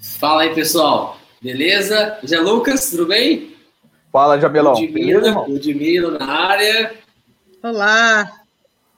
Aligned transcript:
Fala 0.00 0.42
aí, 0.42 0.54
pessoal. 0.54 1.18
Beleza? 1.42 2.18
Zé 2.24 2.38
Lucas, 2.38 2.90
tudo 2.90 3.06
bem? 3.06 3.54
Fala, 4.12 4.40
Jamelão. 4.40 4.74
Ludmila, 4.74 5.46
Ludmila 5.46 6.18
na 6.18 6.26
área. 6.26 6.94
Olá. 7.62 8.32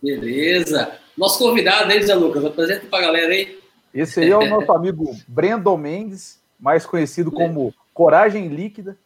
Beleza. 0.03 0.93
Nosso 1.17 1.39
convidado 1.39 1.91
aí, 1.91 2.03
Zé 2.03 2.15
Lucas, 2.15 2.45
apresenta 2.45 2.87
para 2.87 2.99
a 2.99 3.07
galera 3.07 3.33
aí. 3.33 3.59
Esse 3.95 4.21
aí 4.21 4.31
é 4.31 4.37
o 4.37 4.49
nosso 4.49 4.71
amigo 4.77 5.17
Brandon 5.27 5.77
Mendes, 5.77 6.39
mais 6.59 6.85
conhecido 6.85 7.31
como 7.31 7.75
Coragem 7.95 8.49
Líquida. 8.49 8.97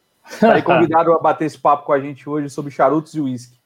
Aí 0.42 0.62
convidado 0.62 1.12
a 1.12 1.18
bater 1.18 1.44
esse 1.44 1.58
papo 1.58 1.86
com 1.86 1.92
a 1.92 2.00
gente 2.00 2.28
hoje 2.28 2.50
sobre 2.50 2.70
charutos 2.70 3.14
e 3.14 3.20
uísque. 3.20 3.56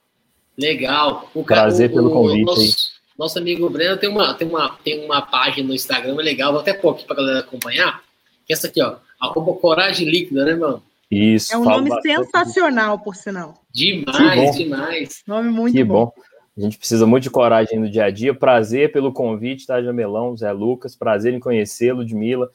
Legal. 0.56 1.30
O 1.34 1.44
Prazer 1.44 1.90
o, 1.90 1.94
pelo 1.94 2.10
convite 2.10 2.44
nosso. 2.44 2.98
Nosso 3.18 3.38
amigo 3.38 3.68
Breno 3.68 3.96
tem 3.96 4.08
uma, 4.08 4.34
tem, 4.34 4.48
uma, 4.48 4.78
tem 4.84 5.04
uma 5.04 5.22
página 5.22 5.66
no 5.66 5.74
Instagram 5.74 6.14
legal, 6.16 6.52
vou 6.52 6.60
até 6.60 6.72
pôr 6.72 6.90
aqui 6.90 7.04
pra 7.04 7.16
galera 7.16 7.40
acompanhar. 7.40 8.00
É 8.48 8.52
essa 8.52 8.66
aqui, 8.66 8.82
ó. 8.82 8.96
Arroba 9.20 9.54
Coragem 9.54 10.08
Líquida, 10.08 10.44
né, 10.44 10.54
mano? 10.54 10.82
Isso. 11.10 11.54
É 11.54 11.58
um 11.58 11.64
nome 11.64 11.90
sensacional, 12.02 12.98
por 12.98 13.16
sinal. 13.16 13.62
Demais, 13.72 14.56
demais. 14.56 15.22
Nome 15.26 15.50
muito 15.50 15.74
que 15.74 15.84
bom. 15.84 16.06
bom. 16.06 16.12
A 16.56 16.60
gente 16.60 16.76
precisa 16.76 17.06
muito 17.06 17.22
de 17.22 17.30
coragem 17.30 17.78
no 17.78 17.88
dia 17.88 18.04
a 18.04 18.10
dia. 18.10 18.34
Prazer 18.34 18.90
pelo 18.92 19.12
convite, 19.12 19.66
tá, 19.66 19.80
Jamelão, 19.80 20.36
Zé 20.36 20.50
Lucas. 20.50 20.96
Prazer 20.96 21.32
em 21.32 21.40
conhecê-lo, 21.40 21.98
Ludmilla. 21.98 22.50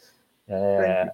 É, 0.47 1.11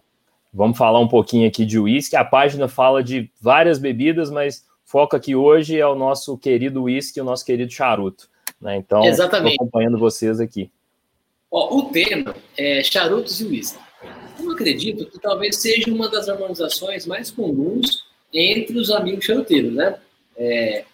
vamos 0.52 0.78
falar 0.78 1.00
um 1.00 1.08
pouquinho 1.08 1.48
aqui 1.48 1.66
de 1.66 1.80
uísque. 1.80 2.16
A 2.16 2.26
página 2.26 2.68
fala 2.68 3.04
de 3.04 3.30
várias 3.40 3.78
bebidas, 3.78 4.32
mas 4.32 4.66
foco 4.84 5.16
aqui 5.16 5.36
hoje 5.36 5.80
é 5.80 5.86
o 5.86 5.96
nosso 5.96 6.38
querido 6.38 6.84
uísque, 6.84 7.22
o 7.22 7.24
nosso 7.24 7.46
querido 7.46 7.72
charuto. 7.72 8.28
Né? 8.60 8.78
Então, 8.78 9.04
Exatamente. 9.04 9.56
acompanhando 9.56 9.98
vocês 10.00 10.40
aqui. 10.40 10.72
Ó, 11.52 11.78
o 11.78 11.84
tema 11.92 12.36
é 12.58 12.84
charutos 12.84 13.40
e 13.40 13.46
uísque. 13.46 13.80
Eu 14.40 14.52
acredito 14.52 15.06
que 15.06 15.20
talvez 15.20 15.58
seja 15.58 15.92
uma 15.92 16.10
das 16.10 16.30
harmonizações 16.30 17.06
mais 17.06 17.30
comuns 17.32 18.06
entre 18.34 18.78
os 18.78 18.92
amigos 18.92 19.26
charuteiros, 19.26 19.74
né? 19.74 20.00
É, 20.38 20.86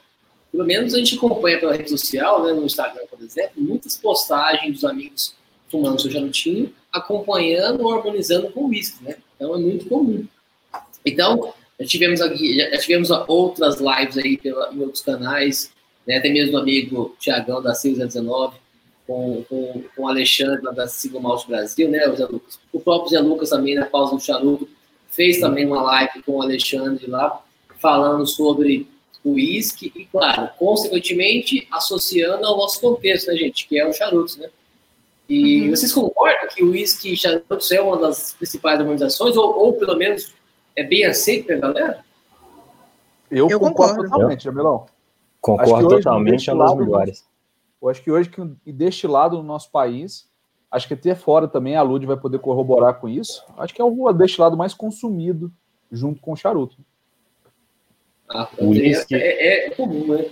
pelo 0.52 0.66
menos 0.66 0.94
a 0.94 0.98
gente 0.98 1.16
acompanha 1.16 1.60
pela 1.60 1.76
rede 1.76 1.90
social, 1.90 2.44
né, 2.44 2.54
no 2.54 2.66
Instagram, 2.66 3.04
por 3.10 3.22
exemplo, 3.22 3.54
muitas 3.58 3.98
postagens 3.98 4.74
dos 4.74 4.86
amigos 4.86 5.36
fumando 5.70 6.02
seu 6.02 6.10
charutinho, 6.10 6.74
acompanhando 6.92 7.84
ou 7.84 7.94
harmonizando 7.94 8.50
com 8.52 8.68
uísque, 8.68 9.04
né? 9.04 9.18
Então 9.36 9.54
é 9.54 9.58
muito 9.58 9.86
comum. 9.88 10.26
Então, 11.06 11.54
já 11.80 11.86
tivemos 11.86 12.22
aqui, 12.22 12.58
já 12.58 12.78
tivemos 12.78 13.10
outras 13.28 13.80
lives 13.80 14.18
aí 14.18 14.38
pela, 14.38 14.74
em 14.74 14.80
outros 14.80 15.04
canais, 15.04 15.72
né? 16.08 16.18
até 16.18 16.30
mesmo 16.30 16.56
o 16.56 16.60
amigo 16.60 17.16
Tiagão 17.20 17.62
da 17.62 17.74
619, 17.74 18.58
com, 19.08 19.44
com, 19.48 19.84
com 19.96 20.04
o 20.04 20.08
Alexandre 20.08 20.62
da 20.74 20.88
Sigo 20.88 21.22
Malte 21.22 21.48
Brasil, 21.48 21.90
né, 21.90 22.08
o 22.08 22.16
Zé 22.16 22.26
Lucas. 22.26 22.60
O 22.74 22.80
próprio 22.80 23.10
Zé 23.12 23.20
Lucas 23.20 23.50
também, 23.50 23.76
na 23.76 23.86
pausa 23.86 24.16
do 24.16 24.22
charuto, 24.22 24.68
fez 25.10 25.40
também 25.40 25.66
uma 25.66 25.82
live 25.82 26.24
com 26.24 26.34
o 26.34 26.42
Alexandre 26.42 27.08
lá, 27.08 27.42
falando 27.80 28.26
sobre 28.26 28.88
o 29.24 29.34
uísque 29.34 29.92
e, 29.96 30.06
claro, 30.06 30.50
consequentemente, 30.58 31.68
associando 31.72 32.46
ao 32.46 32.58
nosso 32.58 32.80
contexto, 32.82 33.28
né, 33.28 33.38
gente, 33.38 33.68
que 33.68 33.80
é 33.80 33.88
o 33.88 33.94
charuto, 33.94 34.40
né? 34.40 34.50
E 35.28 35.62
uhum. 35.62 35.70
vocês 35.72 35.92
concordam 35.92 36.48
que 36.54 36.64
o 36.64 36.70
uísque 36.70 37.14
e 37.14 37.18
charutos 37.18 37.72
é 37.72 37.82
uma 37.82 37.98
das 37.98 38.34
principais 38.34 38.80
harmonizações, 38.80 39.36
ou, 39.36 39.58
ou 39.58 39.74
pelo 39.74 39.96
menos 39.96 40.34
é 40.76 40.84
bem 40.84 41.06
aceito 41.06 41.48
pela 41.48 41.72
galera? 41.72 42.06
Eu, 43.32 43.50
eu 43.50 43.60
concordo, 43.60 43.96
concordo 43.96 44.12
totalmente, 44.12 44.44
Jamilão. 44.44 44.86
Concordo 45.42 45.90
totalmente, 45.90 46.50
é 46.50 46.54
uma 46.54 46.66
das 46.66 46.78
melhores. 46.78 47.26
Eu 47.82 47.90
acho 47.90 48.02
que 48.02 48.12
hoje, 48.12 48.30
que 48.30 48.72
deste 48.72 49.08
lado 49.08 49.38
no 49.38 49.44
nosso 49.44 49.72
país, 49.72 50.30
acho 50.72 50.88
que 50.88 50.94
até 50.94 51.16
fora 51.16 51.48
também 51.48 51.76
a 51.76 51.82
Lud 51.82 52.06
vai 52.06 52.18
poder 52.18 52.40
corroborar 52.40 52.96
com 52.96 53.08
isso. 53.08 53.46
Acho 53.58 53.74
que 53.74 53.82
é 53.82 53.86
o 53.86 54.14
destilado 54.14 54.58
mais 54.58 54.74
consumido 54.74 55.52
junto 55.92 56.22
com 56.22 56.34
o 56.34 56.36
charuto. 56.36 56.78
Ah, 58.30 58.50
o 58.58 58.74
é, 58.74 58.92
é, 59.12 59.68
é 59.68 59.70
comum, 59.72 60.08
né? 60.08 60.30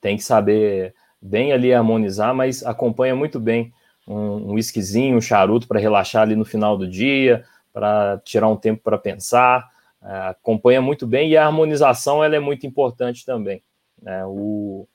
Tem 0.00 0.16
que 0.16 0.22
saber 0.22 0.94
bem 1.20 1.52
ali 1.52 1.72
harmonizar, 1.72 2.34
mas 2.34 2.64
acompanha 2.64 3.14
muito 3.14 3.38
bem 3.38 3.72
um, 4.06 4.50
um 4.50 4.52
whiskyzinho, 4.54 5.16
um 5.16 5.20
charuto 5.20 5.68
para 5.68 5.78
relaxar 5.78 6.22
ali 6.22 6.34
no 6.34 6.44
final 6.44 6.76
do 6.76 6.88
dia, 6.88 7.44
para 7.72 8.18
tirar 8.24 8.48
um 8.48 8.56
tempo 8.56 8.82
para 8.82 8.98
pensar. 8.98 9.68
É, 10.02 10.28
acompanha 10.28 10.80
muito 10.80 11.06
bem 11.06 11.30
e 11.30 11.36
a 11.36 11.46
harmonização 11.46 12.24
ela 12.24 12.34
é 12.34 12.40
muito 12.40 12.66
importante 12.66 13.24
também. 13.24 13.62
Né? 14.02 14.24
O, 14.26 14.88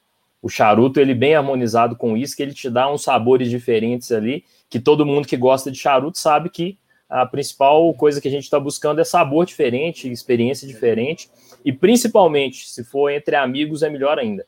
o 0.45 0.49
charuto, 0.49 0.99
ele 0.99 1.15
bem 1.15 1.33
harmonizado 1.33 1.95
com 1.95 2.15
isso, 2.15 2.37
que 2.37 2.43
ele 2.43 2.53
te 2.53 2.69
dá 2.69 2.87
uns 2.87 3.01
sabores 3.01 3.49
diferentes 3.49 4.11
ali, 4.11 4.45
que 4.69 4.79
todo 4.79 5.03
mundo 5.03 5.27
que 5.27 5.35
gosta 5.35 5.71
de 5.71 5.79
charuto 5.79 6.19
sabe 6.19 6.51
que 6.51 6.77
a 7.09 7.25
principal 7.25 7.91
coisa 7.95 8.21
que 8.21 8.27
a 8.27 8.31
gente 8.31 8.43
está 8.43 8.59
buscando 8.59 9.01
é 9.01 9.03
sabor 9.03 9.47
diferente, 9.47 10.07
experiência 10.07 10.67
diferente, 10.67 11.31
e 11.65 11.73
principalmente, 11.73 12.69
se 12.69 12.83
for 12.83 13.09
entre 13.09 13.35
amigos, 13.35 13.81
é 13.81 13.89
melhor 13.89 14.19
ainda. 14.19 14.45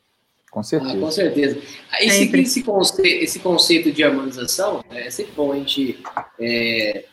Com 0.52 0.62
certeza. 0.62 0.96
Ah, 0.96 1.00
com 1.00 1.10
certeza. 1.10 1.58
Esse, 1.98 2.36
esse, 2.36 2.62
conceito, 2.62 3.24
esse 3.24 3.40
conceito 3.40 3.90
de 3.90 4.04
harmonização, 4.04 4.84
né, 4.88 5.08
é 5.08 5.10
sempre 5.10 5.32
bom 5.32 5.50
a 5.50 5.56
gente 5.56 5.98
é, 6.38 7.06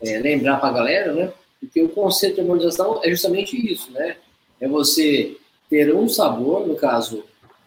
é, 0.00 0.18
lembrar 0.18 0.56
para 0.56 0.70
a 0.70 0.72
galera, 0.72 1.12
né? 1.12 1.30
Porque 1.60 1.82
o 1.82 1.90
conceito 1.90 2.36
de 2.36 2.40
harmonização 2.40 3.02
é 3.04 3.10
justamente 3.10 3.54
isso, 3.70 3.92
né? 3.92 4.16
É 4.58 4.66
você 4.66 5.36
ter 5.68 5.94
um 5.94 6.08
sabor, 6.08 6.66
no 6.66 6.74
caso, 6.74 7.22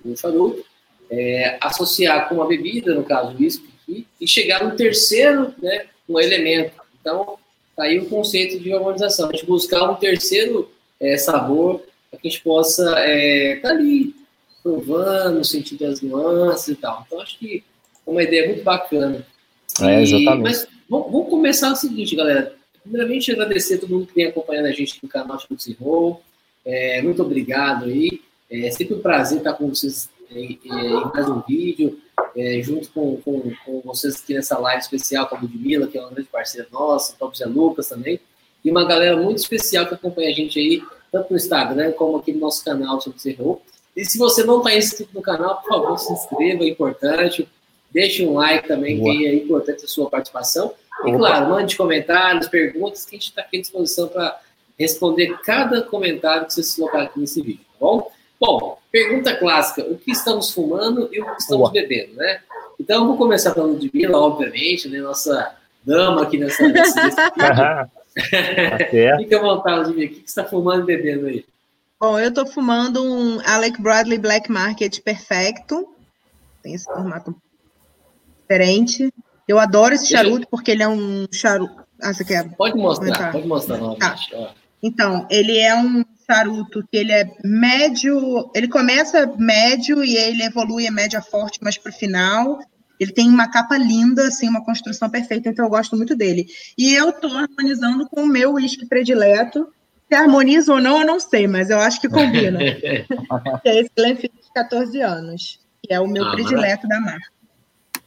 um 0.06 0.16
charuto, 0.16 0.64
é, 1.10 1.58
associar 1.62 2.28
com 2.28 2.36
uma 2.36 2.48
bebida, 2.48 2.94
no 2.94 3.04
caso, 3.04 3.36
isso 3.42 3.64
aqui, 3.84 4.08
e 4.20 4.28
chegar 4.28 4.64
no 4.64 4.76
terceiro, 4.76 5.54
né, 5.62 5.86
um 6.08 6.20
elemento. 6.20 6.74
Então, 7.00 7.38
tá 7.76 7.84
aí 7.84 8.00
o 8.00 8.06
conceito 8.06 8.60
de 8.60 8.74
harmonização. 8.74 9.30
A 9.30 9.32
gente 9.32 9.46
buscar 9.46 9.90
um 9.90 9.96
terceiro 9.96 10.72
é, 11.00 11.18
sabor 11.18 11.82
para 12.10 12.20
que 12.20 12.28
a 12.28 12.32
gente 12.32 12.44
possa 12.44 12.84
estar 12.84 13.00
é, 13.00 13.56
tá 13.58 13.70
ali 13.70 14.16
provando, 14.62 15.44
sentindo 15.44 15.86
as 15.86 16.02
nuances 16.02 16.70
e 16.70 16.76
tal. 16.76 17.04
Então, 17.06 17.22
acho 17.22 17.38
que 17.38 17.64
é 18.06 18.10
uma 18.10 18.24
ideia 18.24 18.48
muito 18.48 18.64
bacana. 18.64 19.26
É, 19.82 20.02
exatamente. 20.02 20.42
mas 20.42 20.68
vamos, 20.90 21.12
vamos 21.12 21.30
começar 21.30 21.72
o 21.72 21.76
seguinte, 21.76 22.16
galera. 22.16 22.56
Primeiramente, 22.82 23.32
agradecer 23.32 23.76
a 23.76 23.80
todo 23.80 23.94
mundo 23.94 24.08
que 24.08 24.16
vem 24.16 24.26
acompanhando 24.26 24.66
a 24.66 24.72
gente 24.72 25.00
no 25.02 25.10
canal 25.10 25.40
Chutes 25.40 25.76
Roll. 25.80 26.22
É, 26.66 27.02
muito 27.02 27.22
obrigado 27.22 27.86
aí. 27.86 28.22
É 28.50 28.70
sempre 28.72 28.96
um 28.96 29.02
prazer 29.02 29.40
estar 29.40 29.54
com 29.54 29.70
vocês 29.70 30.10
em, 30.32 30.60
em 30.64 31.06
mais 31.14 31.28
um 31.28 31.42
vídeo, 31.42 32.00
é, 32.36 32.62
junto 32.62 32.90
com, 32.92 33.18
com, 33.18 33.52
com, 33.66 33.82
vocês 33.86 34.22
aqui 34.22 34.34
nessa 34.34 34.58
live 34.58 34.82
especial 34.82 35.28
com 35.28 35.36
a 35.36 35.40
Ludmilla, 35.40 35.88
que 35.88 35.98
é 35.98 36.02
uma 36.02 36.10
grande 36.10 36.30
parceira 36.30 36.68
nossa, 36.72 37.14
o 37.14 37.18
próprio 37.18 37.38
Zé 37.38 37.46
Lucas 37.46 37.90
também, 37.90 38.20
e 38.64 38.72
uma 38.72 38.86
galera 38.86 39.18
muito 39.18 39.38
especial 39.38 39.86
que 39.88 39.94
acompanha 39.94 40.30
a 40.30 40.34
gente 40.34 40.60
aí, 40.60 40.84
tanto 41.12 41.32
no 41.32 41.38
Instagram 41.38 41.92
como 41.94 42.18
aqui 42.18 42.34
no 42.34 42.40
nosso 42.40 42.64
canal 42.64 43.00
Chutes 43.02 43.38
Roll. 43.38 43.62
E 43.96 44.04
se 44.06 44.18
você 44.18 44.44
não 44.44 44.58
está 44.58 44.76
inscrito 44.76 45.12
no 45.14 45.22
canal, 45.22 45.62
por 45.62 45.70
favor, 45.70 45.98
se 46.00 46.12
inscreva, 46.12 46.64
é 46.64 46.68
importante. 46.68 47.48
Deixe 47.92 48.26
um 48.26 48.34
like 48.34 48.68
também, 48.68 48.98
Boa. 48.98 49.14
que 49.14 49.28
é 49.28 49.36
importante 49.36 49.86
a 49.86 49.88
sua 49.88 50.10
participação. 50.10 50.74
E 51.06 51.10
Opa. 51.10 51.18
claro, 51.18 51.50
mande 51.50 51.78
comentários, 51.78 52.48
perguntas, 52.48 53.06
que 53.06 53.16
a 53.16 53.20
gente 53.20 53.30
está 53.30 53.42
aqui 53.42 53.58
à 53.58 53.62
disposição 53.62 54.08
para 54.08 54.40
responder 54.80 55.38
cada 55.44 55.84
comentário 55.84 56.48
que 56.48 56.54
você 56.54 56.64
se 56.64 56.78
colocar 56.78 57.04
aqui 57.04 57.20
nesse 57.20 57.42
vídeo, 57.42 57.64
tá 57.74 57.78
bom? 57.80 58.12
Bom, 58.46 58.78
pergunta 58.92 59.34
clássica: 59.38 59.90
o 59.90 59.98
que 59.98 60.12
estamos 60.12 60.52
fumando 60.52 61.08
e 61.14 61.22
o 61.22 61.26
que 61.26 61.42
estamos 61.42 61.62
Boa. 61.62 61.72
bebendo, 61.72 62.16
né? 62.16 62.42
Então, 62.78 63.02
eu 63.02 63.08
vou 63.08 63.16
começar 63.16 63.54
falando 63.54 63.80
de 63.80 63.90
Mila, 63.94 64.18
obviamente, 64.18 64.90
né? 64.90 65.00
Nossa 65.00 65.56
dama 65.86 66.24
aqui 66.24 66.38
nessa, 66.38 66.68
nesse, 66.68 66.96
nesse 67.02 67.16
vídeo. 67.32 69.18
Fica 69.18 69.38
à 69.38 69.42
vontade, 69.42 69.94
Mila. 69.94 70.06
O 70.06 70.10
que 70.10 70.16
você 70.16 70.22
está 70.26 70.44
fumando 70.44 70.84
e 70.84 70.86
bebendo 70.86 71.28
aí? 71.28 71.46
Bom, 71.98 72.20
eu 72.20 72.28
estou 72.28 72.46
fumando 72.46 73.02
um 73.02 73.40
Alec 73.46 73.82
Bradley 73.82 74.18
Black 74.18 74.52
Market 74.52 75.00
Perfecto. 75.00 75.88
Tem 76.62 76.74
esse 76.74 76.84
formato 76.84 77.34
diferente. 78.42 79.14
Eu 79.48 79.58
adoro 79.58 79.96
esse 79.96 80.08
charuto 80.08 80.46
porque 80.52 80.72
ele 80.72 80.84
é 80.84 80.88
um 80.88 81.28
charuto. 81.32 81.82
Ah, 82.02 82.14
você 82.14 82.26
quer? 82.26 82.50
Pode 82.58 82.76
mostrar, 82.76 83.32
pode 83.32 83.48
mostrar 83.48 83.78
novamente. 83.78 84.32
Tá. 84.32 84.54
Então, 84.82 85.26
ele 85.30 85.58
é 85.58 85.74
um 85.74 86.04
charuto 86.26 86.84
que 86.92 86.98
ele 86.98 87.12
é 87.12 87.30
médio, 87.44 88.50
ele 88.56 88.68
começa 88.68 89.32
médio 89.38 90.04
e 90.04 90.16
ele 90.16 90.44
evolui 90.44 90.88
a 90.88 90.92
média 90.92 91.22
forte 91.22 91.64
mais 91.64 91.78
para 91.78 91.92
o 91.92 91.94
final. 91.94 92.60
Ele 93.00 93.12
tem 93.12 93.28
uma 93.28 93.50
capa 93.50 93.78
linda, 93.78 94.28
assim, 94.28 94.48
uma 94.48 94.64
construção 94.64 95.10
perfeita, 95.10 95.50
então 95.50 95.66
eu 95.66 95.70
gosto 95.70 95.96
muito 95.96 96.16
dele. 96.16 96.46
E 96.78 96.94
eu 96.94 97.10
estou 97.10 97.32
harmonizando 97.36 98.08
com 98.08 98.24
o 98.24 98.28
meu 98.28 98.54
uísque 98.54 98.86
predileto. 98.86 99.68
Se 100.08 100.16
harmoniza 100.16 100.74
ou 100.74 100.80
não, 100.80 101.00
eu 101.00 101.08
não 101.08 101.20
sei, 101.20 101.48
mas 101.48 101.70
eu 101.70 101.80
acho 101.80 102.00
que 102.00 102.08
combina. 102.08 102.60
que 103.62 103.70
é 103.70 103.80
esse 103.80 103.92
Glenfiddich 103.98 104.44
de 104.44 104.54
14 104.54 105.02
anos, 105.02 105.60
que 105.82 105.94
é 105.94 106.00
o 106.00 106.08
meu 106.08 106.24
ah, 106.24 106.32
predileto 106.32 106.88
da 106.88 107.00
marca. 107.00 107.28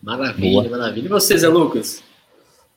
Maravilha, 0.03 0.69
Boa. 0.69 0.79
maravilha. 0.79 1.07
E 1.07 1.09
você, 1.09 1.37
Zé 1.37 1.49
Lucas? 1.49 2.03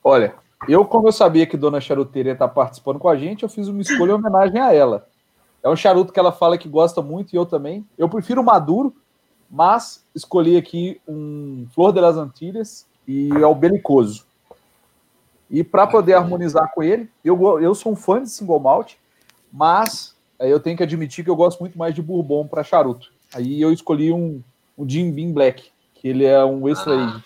Olha, 0.04 0.34
eu, 0.68 0.84
como 0.84 1.08
eu 1.08 1.12
sabia 1.12 1.46
que 1.46 1.56
Dona 1.56 1.80
Charuteira 1.80 2.32
está 2.32 2.48
participando 2.48 3.00
com 3.00 3.08
a 3.08 3.16
gente, 3.16 3.44
eu 3.44 3.50
fiz 3.50 3.68
uma 3.68 3.82
escolha 3.82 4.12
em 4.12 4.16
homenagem 4.16 4.60
a 4.60 4.74
ela. 4.74 5.08
É 5.70 5.74
um 5.74 5.76
charuto 5.76 6.12
que 6.12 6.20
ela 6.20 6.32
fala 6.32 6.58
que 6.58 6.68
gosta 6.68 7.02
muito 7.02 7.34
e 7.34 7.38
eu 7.38 7.46
também. 7.46 7.86
Eu 7.98 8.10
prefiro 8.10 8.44
maduro, 8.44 8.96
mas 9.50 10.06
escolhi 10.14 10.58
aqui 10.58 11.00
um 11.08 11.68
Flor 11.74 11.94
de 11.94 12.00
las 12.00 12.18
Antilhas 12.18 12.88
e 13.08 13.30
é 13.32 13.46
o 13.46 13.56
Belicoso. 13.56 14.26
E 15.50 15.64
para 15.64 15.88
poder 15.88 16.14
harmonizar 16.14 16.72
com 16.74 16.84
ele, 16.84 17.10
eu, 17.24 17.60
eu 17.60 17.74
sou 17.74 17.94
um 17.94 17.96
fã 17.96 18.22
de 18.22 18.30
single 18.30 18.60
malt, 18.60 18.94
mas 19.52 20.16
eu 20.40 20.60
tenho 20.60 20.78
que 20.78 20.84
admitir 20.84 21.24
que 21.24 21.30
eu 21.30 21.36
gosto 21.36 21.60
muito 21.60 21.78
mais 21.78 21.94
de 21.94 22.02
bourbon 22.02 22.48
para 22.48 22.64
charuto. 22.64 23.12
Aí 23.34 23.62
eu 23.62 23.72
escolhi 23.72 24.12
um, 24.12 24.42
um 24.78 24.88
Jim 24.88 25.12
Beam 25.12 25.34
Black, 25.34 25.72
que 25.96 26.08
ele 26.08 26.26
é 26.26 26.44
um 26.44 26.68
extra 26.68 26.96
ah. 26.96 27.24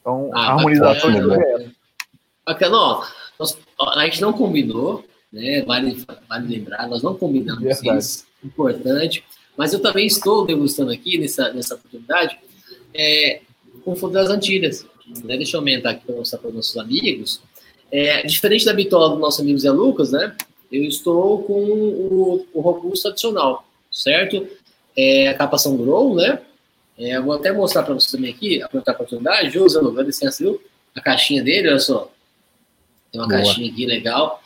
Então, 0.00 0.30
ah, 0.34 0.40
a 0.40 0.52
harmonização 0.52 1.12
bacana, 1.12 1.34
é 1.36 1.70
bacana. 2.44 2.76
Ó, 2.76 3.04
nós, 3.38 3.58
a 3.80 4.04
gente 4.04 4.20
não 4.20 4.32
combinou, 4.32 5.04
né? 5.32 5.62
Vale, 5.62 6.04
vale 6.28 6.56
lembrar, 6.56 6.88
nós 6.88 7.02
não 7.02 7.14
combinamos 7.14 7.62
Verdade. 7.62 7.98
isso, 7.98 8.26
importante. 8.44 9.24
Mas 9.56 9.72
eu 9.72 9.80
também 9.80 10.06
estou 10.06 10.46
degustando 10.46 10.90
aqui 10.90 11.18
nessa, 11.18 11.52
nessa 11.52 11.74
oportunidade 11.74 12.38
é, 12.94 13.40
com 13.84 13.92
o 13.92 13.96
Fundo 13.96 14.14
das 14.14 14.30
Antilhas. 14.30 14.86
Né? 15.24 15.36
Deixa 15.36 15.56
eu 15.56 15.60
aumentar 15.60 15.90
aqui 15.90 16.06
para 16.06 16.14
mostrar 16.14 16.38
para 16.38 16.48
os 16.48 16.54
nossos 16.54 16.76
amigos. 16.76 17.40
É, 17.90 18.22
diferente 18.26 18.64
da 18.64 18.72
bitola 18.72 19.10
do 19.10 19.18
nosso 19.18 19.42
amigo 19.42 19.58
Zé 19.58 19.70
Lucas, 19.70 20.12
né? 20.12 20.34
Eu 20.70 20.84
estou 20.84 21.42
com 21.42 21.52
o, 21.52 22.46
o 22.54 22.60
robusto 22.60 23.08
adicional, 23.08 23.66
certo? 23.90 24.48
É, 24.96 25.28
a 25.28 25.34
capação 25.34 25.76
Grow, 25.76 26.14
né? 26.14 26.40
É, 26.98 27.20
vou 27.20 27.34
até 27.34 27.52
mostrar 27.52 27.82
para 27.82 27.94
você 27.94 28.16
também 28.16 28.30
aqui, 28.30 28.62
aproveitar 28.62 28.92
a 28.92 28.94
oportunidade. 28.94 29.50
Jô, 29.50 29.68
Zé 29.68 29.80
Lucas, 29.80 30.06
licença, 30.06 30.42
viu? 30.42 30.62
A 30.94 31.00
caixinha 31.00 31.42
dele, 31.42 31.68
olha 31.68 31.78
só. 31.78 32.10
Tem 33.10 33.20
uma 33.20 33.28
Boa. 33.28 33.42
caixinha 33.42 33.70
aqui 33.70 33.84
legal. 33.84 34.41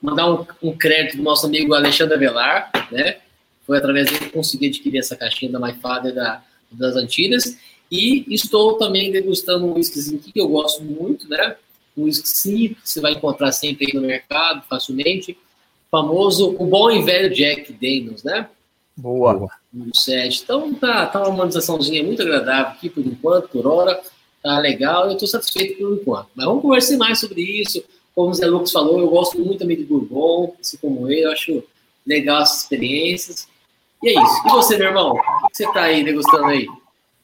Mandar 0.00 0.30
um, 0.30 0.46
um 0.62 0.76
crédito 0.76 1.16
do 1.16 1.22
nosso 1.22 1.46
amigo 1.46 1.74
Alexandre 1.74 2.14
Avelar, 2.14 2.70
né? 2.90 3.18
Foi 3.66 3.78
através 3.78 4.06
dele 4.06 4.26
que 4.26 4.30
consegui 4.30 4.68
adquirir 4.68 4.98
essa 4.98 5.16
caixinha 5.16 5.50
da 5.50 5.60
My 5.60 5.74
Father 5.74 6.14
da, 6.14 6.42
das 6.70 6.96
Antilhas. 6.96 7.58
E 7.90 8.24
estou 8.32 8.78
também 8.78 9.10
degustando 9.10 9.66
um 9.66 9.74
whiskyzinho 9.74 10.20
que 10.20 10.32
eu 10.34 10.48
gosto 10.48 10.82
muito, 10.82 11.28
né? 11.28 11.56
Um 11.96 12.04
whisky 12.04 12.28
simples, 12.28 12.82
que 12.82 12.90
você 12.90 13.00
vai 13.00 13.12
encontrar 13.12 13.50
sempre 13.52 13.86
aí 13.86 13.94
no 13.94 14.06
mercado, 14.06 14.62
facilmente. 14.68 15.36
Famoso, 15.90 16.54
o 16.58 16.66
bom 16.66 16.90
e 16.90 17.02
velho 17.02 17.34
Jack 17.34 17.72
Daniels, 17.72 18.22
né? 18.22 18.48
Boa. 18.96 19.48
No 19.72 19.94
set. 19.94 20.42
Então 20.42 20.74
tá, 20.74 21.06
tá 21.06 21.20
uma 21.20 21.28
harmonizaçãozinha 21.28 22.02
muito 22.02 22.20
agradável 22.20 22.72
aqui 22.72 22.90
por 22.90 23.06
enquanto, 23.06 23.48
por 23.48 23.66
hora. 23.66 24.00
Tá 24.42 24.58
legal, 24.58 25.06
eu 25.06 25.12
estou 25.12 25.28
satisfeito 25.28 25.78
por 25.78 25.94
enquanto. 25.94 26.28
Mas 26.34 26.46
vamos 26.46 26.62
conversar 26.62 26.96
mais 26.96 27.20
sobre 27.20 27.42
isso. 27.42 27.82
Como 28.18 28.30
o 28.30 28.34
Zé 28.34 28.46
Lucas 28.46 28.72
falou, 28.72 28.98
eu 28.98 29.08
gosto 29.08 29.38
muito 29.38 29.60
também 29.60 29.76
de 29.76 29.84
Bourbon, 29.84 30.56
assim 30.60 30.76
como 30.78 31.08
ele, 31.08 31.24
eu 31.24 31.30
acho 31.30 31.62
legal 32.04 32.42
essas 32.42 32.62
experiências. 32.62 33.46
E 34.02 34.08
é 34.08 34.12
isso. 34.12 34.42
E 34.44 34.50
você, 34.50 34.76
meu 34.76 34.88
irmão? 34.88 35.12
O 35.12 35.48
que 35.48 35.56
você 35.56 35.72
tá 35.72 35.82
aí 35.82 36.02
degustando 36.02 36.46
aí? 36.46 36.66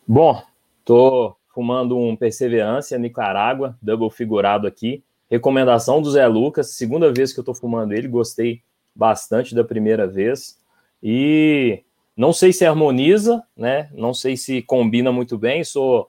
Bom, 0.06 0.40
Tô 0.84 1.34
fumando 1.54 1.98
um 1.98 2.14
Perseverança 2.14 2.98
Nicarágua, 2.98 3.76
double 3.80 4.10
figurado 4.10 4.66
aqui. 4.66 5.02
Recomendação 5.30 6.02
do 6.02 6.10
Zé 6.10 6.26
Lucas, 6.26 6.72
segunda 6.72 7.10
vez 7.12 7.32
que 7.32 7.40
eu 7.40 7.44
tô 7.44 7.54
fumando 7.54 7.92
ele, 7.92 8.06
gostei 8.06 8.60
bastante 8.94 9.54
da 9.54 9.64
primeira 9.64 10.06
vez. 10.06 10.58
E 11.02 11.82
não 12.16 12.32
sei 12.32 12.52
se 12.52 12.66
harmoniza, 12.66 13.42
né? 13.56 13.88
Não 13.94 14.12
sei 14.12 14.36
se 14.36 14.60
combina 14.62 15.10
muito 15.10 15.38
bem. 15.38 15.64
Sou, 15.64 16.06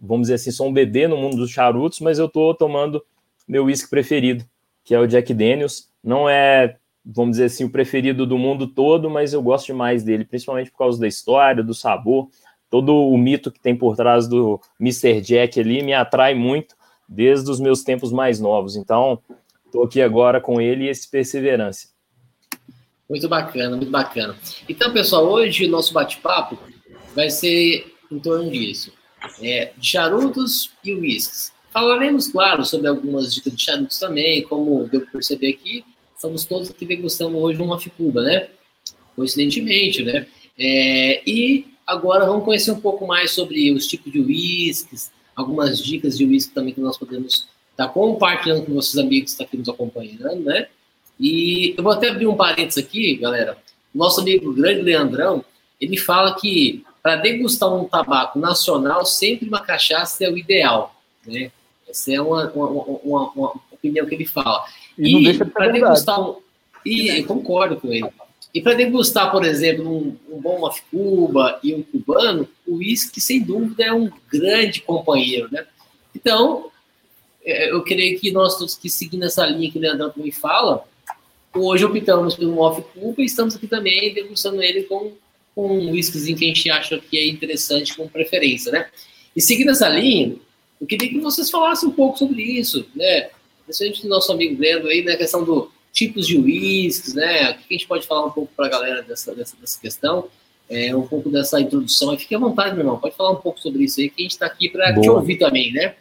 vamos 0.00 0.28
dizer 0.28 0.34
assim, 0.34 0.50
sou 0.50 0.68
um 0.68 0.72
bebê 0.72 1.08
no 1.08 1.16
mundo 1.16 1.38
dos 1.38 1.50
charutos, 1.50 2.00
mas 2.00 2.18
eu 2.18 2.28
tô 2.28 2.54
tomando 2.54 3.02
meu 3.50 3.64
whisky 3.64 3.90
preferido, 3.90 4.44
que 4.84 4.94
é 4.94 5.00
o 5.00 5.06
Jack 5.06 5.34
Daniels. 5.34 5.88
Não 6.02 6.28
é, 6.28 6.76
vamos 7.04 7.32
dizer 7.32 7.44
assim, 7.44 7.64
o 7.64 7.70
preferido 7.70 8.26
do 8.26 8.38
mundo 8.38 8.66
todo, 8.66 9.10
mas 9.10 9.32
eu 9.32 9.42
gosto 9.42 9.66
demais 9.66 10.02
dele, 10.02 10.24
principalmente 10.24 10.70
por 10.70 10.78
causa 10.78 11.00
da 11.00 11.08
história, 11.08 11.62
do 11.62 11.74
sabor 11.74 12.28
todo 12.70 12.94
o 12.94 13.18
mito 13.18 13.50
que 13.50 13.60
tem 13.60 13.76
por 13.76 13.96
trás 13.96 14.28
do 14.28 14.60
Mr. 14.80 15.20
Jack 15.20 15.58
ali 15.58 15.82
me 15.82 15.92
atrai 15.92 16.34
muito 16.34 16.76
desde 17.06 17.50
os 17.50 17.58
meus 17.58 17.82
tempos 17.82 18.12
mais 18.12 18.38
novos. 18.38 18.76
Então, 18.76 19.20
estou 19.66 19.84
aqui 19.84 20.00
agora 20.00 20.40
com 20.40 20.60
ele 20.60 20.84
e 20.84 20.88
esse 20.88 21.10
Perseverança. 21.10 21.88
Muito 23.08 23.28
bacana, 23.28 23.76
muito 23.76 23.90
bacana. 23.90 24.36
Então, 24.68 24.92
pessoal, 24.92 25.26
hoje 25.26 25.66
o 25.66 25.68
nosso 25.68 25.92
bate-papo 25.92 26.56
vai 27.14 27.28
ser 27.28 27.92
em 28.10 28.20
torno 28.20 28.48
disso. 28.48 28.92
É, 29.42 29.72
charutos 29.80 30.70
e 30.84 30.94
uísques. 30.94 31.52
Falaremos, 31.72 32.28
claro, 32.28 32.64
sobre 32.64 32.88
algumas 32.88 33.34
dicas 33.34 33.54
de 33.54 33.62
charutos 33.62 33.98
também, 33.98 34.42
como 34.42 34.88
deu 34.88 35.02
para 35.02 35.12
perceber 35.12 35.50
aqui, 35.50 35.84
estamos 36.14 36.44
todos 36.44 36.70
aqui 36.70 36.84
degustando 36.84 37.38
hoje 37.38 37.62
uma 37.62 37.78
Ficuba, 37.78 38.22
né? 38.22 38.48
Coincidentemente, 39.14 40.02
né? 40.02 40.26
É, 40.58 41.22
e 41.26 41.70
Agora 41.90 42.24
vamos 42.24 42.44
conhecer 42.44 42.70
um 42.70 42.80
pouco 42.80 43.04
mais 43.04 43.32
sobre 43.32 43.72
os 43.72 43.84
tipos 43.84 44.12
de 44.12 44.20
whiskies, 44.20 45.10
algumas 45.34 45.82
dicas 45.82 46.16
de 46.16 46.24
whisky 46.24 46.54
também 46.54 46.72
que 46.72 46.80
nós 46.80 46.96
podemos 46.96 47.48
estar 47.72 47.88
tá 47.88 47.88
compartilhando 47.88 48.64
com 48.64 48.74
nossos 48.74 48.96
amigos 48.96 49.24
que 49.24 49.42
estão 49.42 49.46
aqui 49.46 49.56
nos 49.56 49.68
acompanhando, 49.68 50.44
né? 50.44 50.68
E 51.18 51.74
eu 51.76 51.82
vou 51.82 51.90
até 51.90 52.10
abrir 52.10 52.28
um 52.28 52.36
parênteses 52.36 52.84
aqui, 52.84 53.16
galera. 53.16 53.58
Nosso 53.92 54.20
amigo 54.20 54.54
grande 54.54 54.82
Leandrão, 54.82 55.44
ele 55.80 55.96
fala 55.96 56.38
que 56.38 56.84
para 57.02 57.16
degustar 57.16 57.74
um 57.74 57.88
tabaco 57.88 58.38
nacional, 58.38 59.04
sempre 59.04 59.48
uma 59.48 59.60
cachaça 59.60 60.24
é 60.24 60.30
o 60.30 60.38
ideal, 60.38 60.94
né? 61.26 61.50
Essa 61.90 62.12
é 62.12 62.20
uma, 62.20 62.50
uma, 62.52 62.68
uma, 62.68 63.30
uma 63.32 63.54
opinião 63.70 64.06
que 64.06 64.14
ele 64.14 64.26
fala. 64.26 64.64
E, 64.96 65.28
e 65.28 65.44
para 65.44 65.68
degustar 65.68 66.20
um... 66.20 66.36
E 66.84 67.08
eu 67.08 67.26
concordo 67.26 67.76
com 67.76 67.92
ele. 67.92 68.08
E 68.54 68.60
para 68.60 68.74
degustar, 68.74 69.30
por 69.30 69.44
exemplo, 69.44 69.88
um, 69.88 70.16
um 70.28 70.40
bom 70.40 70.62
off 70.62 70.82
Cuba 70.90 71.60
e 71.62 71.74
um 71.74 71.82
cubano, 71.82 72.48
o 72.66 72.76
uísque, 72.76 73.20
sem 73.20 73.42
dúvida, 73.42 73.84
é 73.84 73.92
um 73.92 74.10
grande 74.32 74.80
companheiro, 74.80 75.48
né? 75.52 75.66
Então, 76.14 76.70
é, 77.44 77.70
eu 77.70 77.82
creio 77.82 78.18
que 78.18 78.32
nós 78.32 78.58
todos 78.58 78.74
que 78.74 78.90
seguindo 78.90 79.24
essa 79.24 79.46
linha 79.46 79.70
que 79.70 79.78
o 79.78 79.80
Leandro 79.80 80.10
também 80.10 80.32
fala, 80.32 80.84
hoje 81.54 81.84
optamos 81.84 82.34
pelo 82.34 82.58
off 82.58 82.82
Cuba 82.92 83.22
e 83.22 83.26
estamos 83.26 83.54
aqui 83.54 83.68
também 83.68 84.12
degustando 84.12 84.62
ele 84.62 84.82
com, 84.84 85.12
com 85.54 85.78
um 85.78 85.92
whiskyzinho 85.92 86.36
que 86.36 86.44
a 86.44 86.48
gente 86.48 86.70
acha 86.70 86.98
que 86.98 87.18
é 87.18 87.28
interessante 87.28 87.94
com 87.96 88.08
preferência, 88.08 88.72
né? 88.72 88.88
E 89.36 89.40
seguindo 89.40 89.70
essa 89.70 89.88
linha, 89.88 90.34
eu 90.80 90.86
queria 90.86 91.08
que 91.08 91.20
vocês 91.20 91.50
falassem 91.50 91.88
um 91.88 91.92
pouco 91.92 92.18
sobre 92.18 92.42
isso, 92.42 92.86
né? 92.94 93.28
Principalmente 93.64 94.02
do 94.02 94.08
nosso 94.08 94.32
amigo 94.32 94.60
Leandro 94.60 94.88
aí, 94.88 95.04
na 95.04 95.12
né? 95.12 95.16
questão 95.16 95.44
do 95.44 95.70
tipos 95.92 96.26
de 96.26 96.38
uísques, 96.38 97.14
né? 97.14 97.50
O 97.50 97.54
que 97.54 97.64
a 97.70 97.72
gente 97.72 97.86
pode 97.86 98.06
falar 98.06 98.26
um 98.26 98.30
pouco 98.30 98.52
para 98.56 98.66
a 98.66 98.70
galera 98.70 99.02
dessa, 99.02 99.34
dessa, 99.34 99.56
dessa 99.60 99.80
questão? 99.80 100.28
É, 100.68 100.94
um 100.94 101.06
pouco 101.06 101.28
dessa 101.30 101.60
introdução. 101.60 102.16
Fique 102.16 102.34
à 102.34 102.38
vontade, 102.38 102.70
meu 102.74 102.80
irmão. 102.80 102.98
Pode 102.98 103.16
falar 103.16 103.32
um 103.32 103.36
pouco 103.36 103.60
sobre 103.60 103.84
isso 103.84 104.00
aí, 104.00 104.08
que 104.08 104.22
a 104.22 104.24
gente 104.24 104.32
está 104.32 104.46
aqui 104.46 104.68
para 104.68 104.98
te 104.98 105.10
ouvir 105.10 105.36
também, 105.36 105.72
né? 105.72 105.94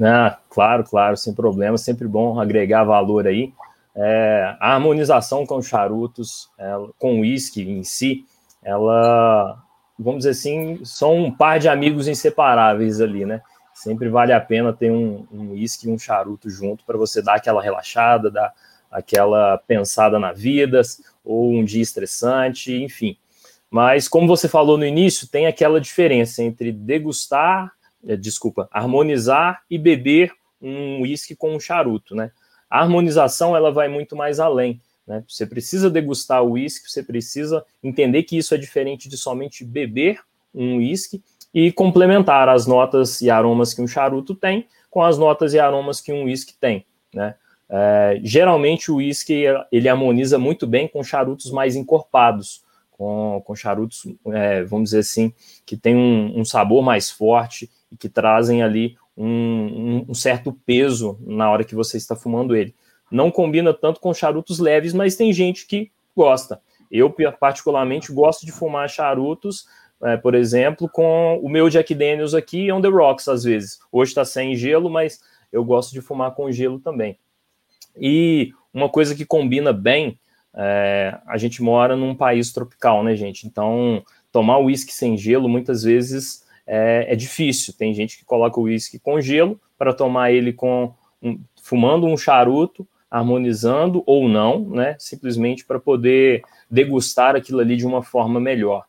Ah, 0.00 0.38
claro, 0.50 0.84
claro, 0.84 1.16
sem 1.16 1.34
problema. 1.34 1.78
Sempre 1.78 2.08
bom 2.08 2.40
agregar 2.40 2.84
valor 2.84 3.26
aí. 3.26 3.52
É, 3.94 4.56
a 4.60 4.74
harmonização 4.74 5.46
com 5.46 5.62
charutos, 5.62 6.50
ela, 6.58 6.90
com 6.98 7.16
o 7.16 7.20
uísque 7.20 7.62
em 7.62 7.82
si, 7.82 8.24
ela, 8.62 9.58
vamos 9.98 10.18
dizer 10.18 10.30
assim, 10.30 10.84
são 10.84 11.16
um 11.16 11.30
par 11.30 11.58
de 11.58 11.68
amigos 11.68 12.08
inseparáveis 12.08 13.00
ali, 13.00 13.24
né? 13.24 13.40
Sempre 13.76 14.08
vale 14.08 14.32
a 14.32 14.40
pena 14.40 14.72
ter 14.72 14.90
um 14.90 15.50
uísque 15.50 15.86
um 15.86 15.90
e 15.90 15.94
um 15.94 15.98
charuto 15.98 16.48
junto 16.48 16.82
para 16.86 16.96
você 16.96 17.20
dar 17.20 17.34
aquela 17.34 17.62
relaxada, 17.62 18.30
dar 18.30 18.54
aquela 18.90 19.58
pensada 19.58 20.18
na 20.18 20.32
vida, 20.32 20.80
ou 21.22 21.52
um 21.52 21.62
dia 21.62 21.82
estressante, 21.82 22.74
enfim. 22.74 23.18
Mas, 23.70 24.08
como 24.08 24.26
você 24.26 24.48
falou 24.48 24.78
no 24.78 24.86
início, 24.86 25.28
tem 25.28 25.46
aquela 25.46 25.78
diferença 25.78 26.42
entre 26.42 26.72
degustar, 26.72 27.70
é, 28.02 28.16
desculpa, 28.16 28.66
harmonizar 28.72 29.62
e 29.68 29.76
beber 29.76 30.32
um 30.60 31.02
uísque 31.02 31.36
com 31.36 31.54
um 31.54 31.60
charuto, 31.60 32.14
né? 32.14 32.30
A 32.70 32.80
harmonização, 32.80 33.54
ela 33.54 33.70
vai 33.70 33.88
muito 33.88 34.16
mais 34.16 34.40
além, 34.40 34.80
né? 35.06 35.22
Você 35.28 35.44
precisa 35.44 35.90
degustar 35.90 36.42
o 36.42 36.52
uísque, 36.52 36.90
você 36.90 37.02
precisa 37.02 37.62
entender 37.84 38.22
que 38.22 38.38
isso 38.38 38.54
é 38.54 38.58
diferente 38.58 39.06
de 39.06 39.18
somente 39.18 39.66
beber 39.66 40.18
um 40.54 40.78
uísque 40.78 41.22
e 41.56 41.72
complementar 41.72 42.50
as 42.50 42.66
notas 42.66 43.22
e 43.22 43.30
aromas 43.30 43.72
que 43.72 43.80
um 43.80 43.88
charuto 43.88 44.34
tem 44.34 44.66
com 44.90 45.02
as 45.02 45.16
notas 45.16 45.54
e 45.54 45.58
aromas 45.58 46.02
que 46.02 46.12
um 46.12 46.24
uísque 46.24 46.52
tem, 46.60 46.84
né? 47.14 47.34
É, 47.66 48.20
geralmente 48.22 48.92
o 48.92 48.96
uísque 48.96 49.44
ele 49.72 49.88
harmoniza 49.88 50.38
muito 50.38 50.66
bem 50.66 50.86
com 50.86 51.02
charutos 51.02 51.50
mais 51.50 51.74
encorpados, 51.74 52.62
com, 52.90 53.42
com 53.42 53.56
charutos, 53.56 54.06
é, 54.26 54.64
vamos 54.64 54.90
dizer 54.90 54.98
assim, 54.98 55.32
que 55.64 55.78
tem 55.78 55.96
um, 55.96 56.40
um, 56.40 56.44
sabor 56.44 56.84
mais 56.84 57.10
forte 57.10 57.70
e 57.90 57.96
que 57.96 58.08
trazem 58.10 58.62
ali 58.62 58.94
um, 59.16 59.26
um, 59.26 60.06
um, 60.10 60.14
certo 60.14 60.52
peso 60.52 61.18
na 61.22 61.50
hora 61.50 61.64
que 61.64 61.74
você 61.74 61.96
está 61.96 62.14
fumando 62.14 62.54
ele. 62.54 62.74
Não 63.10 63.30
combina 63.30 63.72
tanto 63.72 63.98
com 63.98 64.12
charutos 64.12 64.58
leves, 64.58 64.92
mas 64.92 65.16
tem 65.16 65.32
gente 65.32 65.66
que 65.66 65.90
gosta. 66.14 66.60
Eu, 66.90 67.12
particularmente, 67.40 68.12
gosto 68.12 68.44
de 68.44 68.52
fumar 68.52 68.88
charutos, 68.88 69.66
é, 70.02 70.16
por 70.16 70.34
exemplo, 70.34 70.88
com 70.88 71.38
o 71.42 71.48
meu 71.48 71.68
Jack 71.68 71.94
Daniels 71.94 72.34
aqui 72.34 72.70
on 72.70 72.80
the 72.80 72.88
rocks, 72.88 73.28
às 73.28 73.44
vezes. 73.44 73.78
Hoje 73.90 74.10
está 74.10 74.24
sem 74.24 74.54
gelo, 74.54 74.90
mas 74.90 75.20
eu 75.52 75.64
gosto 75.64 75.92
de 75.92 76.00
fumar 76.00 76.32
com 76.32 76.50
gelo 76.52 76.78
também. 76.78 77.18
E 77.96 78.52
uma 78.72 78.88
coisa 78.88 79.14
que 79.14 79.24
combina 79.24 79.72
bem, 79.72 80.18
é, 80.54 81.18
a 81.26 81.38
gente 81.38 81.62
mora 81.62 81.96
num 81.96 82.14
país 82.14 82.52
tropical, 82.52 83.02
né, 83.02 83.14
gente? 83.16 83.46
Então, 83.46 84.02
tomar 84.30 84.58
uísque 84.58 84.92
sem 84.92 85.16
gelo 85.16 85.48
muitas 85.48 85.82
vezes 85.82 86.44
é, 86.66 87.06
é, 87.08 87.16
difícil. 87.16 87.74
Tem 87.76 87.94
gente 87.94 88.18
que 88.18 88.24
coloca 88.24 88.60
o 88.60 88.64
uísque 88.64 88.98
com 88.98 89.20
gelo 89.20 89.60
para 89.78 89.94
tomar 89.94 90.30
ele 90.30 90.52
com 90.52 90.92
um, 91.22 91.38
fumando 91.62 92.06
um 92.06 92.16
charuto, 92.16 92.86
harmonizando 93.10 94.02
ou 94.06 94.28
não, 94.28 94.68
né? 94.68 94.96
Simplesmente 94.98 95.64
para 95.64 95.78
poder 95.78 96.42
degustar 96.70 97.36
aquilo 97.36 97.60
ali 97.60 97.76
de 97.76 97.86
uma 97.86 98.02
forma 98.02 98.38
melhor. 98.40 98.84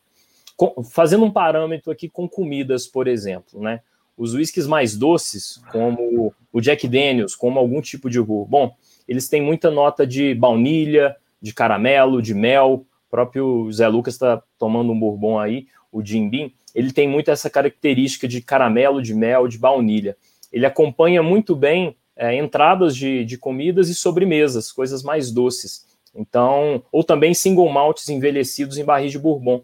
Com, 0.57 0.83
fazendo 0.83 1.23
um 1.23 1.31
parâmetro 1.31 1.91
aqui 1.91 2.09
com 2.09 2.27
comidas, 2.27 2.85
por 2.85 3.07
exemplo, 3.07 3.61
né? 3.61 3.79
Os 4.17 4.33
whiskies 4.33 4.65
mais 4.65 4.97
doces, 4.97 5.61
como 5.71 6.33
o 6.51 6.59
Jack 6.59 6.87
Daniels, 6.87 7.35
como 7.35 7.59
algum 7.59 7.79
tipo 7.79 8.09
de 8.09 8.19
bourbon, 8.19 8.73
eles 9.07 9.29
têm 9.29 9.41
muita 9.41 9.69
nota 9.71 10.05
de 10.05 10.33
baunilha, 10.33 11.15
de 11.39 11.53
caramelo, 11.53 12.21
de 12.21 12.33
mel. 12.33 12.85
O 13.07 13.09
próprio 13.09 13.71
Zé 13.71 13.87
Lucas 13.87 14.15
está 14.15 14.41
tomando 14.57 14.91
um 14.91 14.99
bourbon 14.99 15.39
aí, 15.39 15.67
o 15.91 16.03
Jim 16.03 16.29
Beam. 16.29 16.51
Ele 16.73 16.91
tem 16.91 17.07
muito 17.07 17.31
essa 17.31 17.49
característica 17.49 18.27
de 18.27 18.41
caramelo, 18.41 19.01
de 19.01 19.13
mel, 19.13 19.47
de 19.47 19.57
baunilha. 19.57 20.17
Ele 20.51 20.65
acompanha 20.65 21.21
muito 21.21 21.55
bem 21.55 21.95
é, 22.15 22.35
entradas 22.35 22.95
de, 22.95 23.23
de 23.23 23.37
comidas 23.37 23.89
e 23.89 23.95
sobremesas, 23.95 24.71
coisas 24.71 25.03
mais 25.03 25.31
doces. 25.31 25.85
Então, 26.15 26.83
ou 26.91 27.03
também 27.03 27.33
single 27.33 27.69
malts 27.69 28.09
envelhecidos 28.09 28.77
em 28.77 28.83
barris 28.83 29.11
de 29.11 29.19
bourbon. 29.19 29.61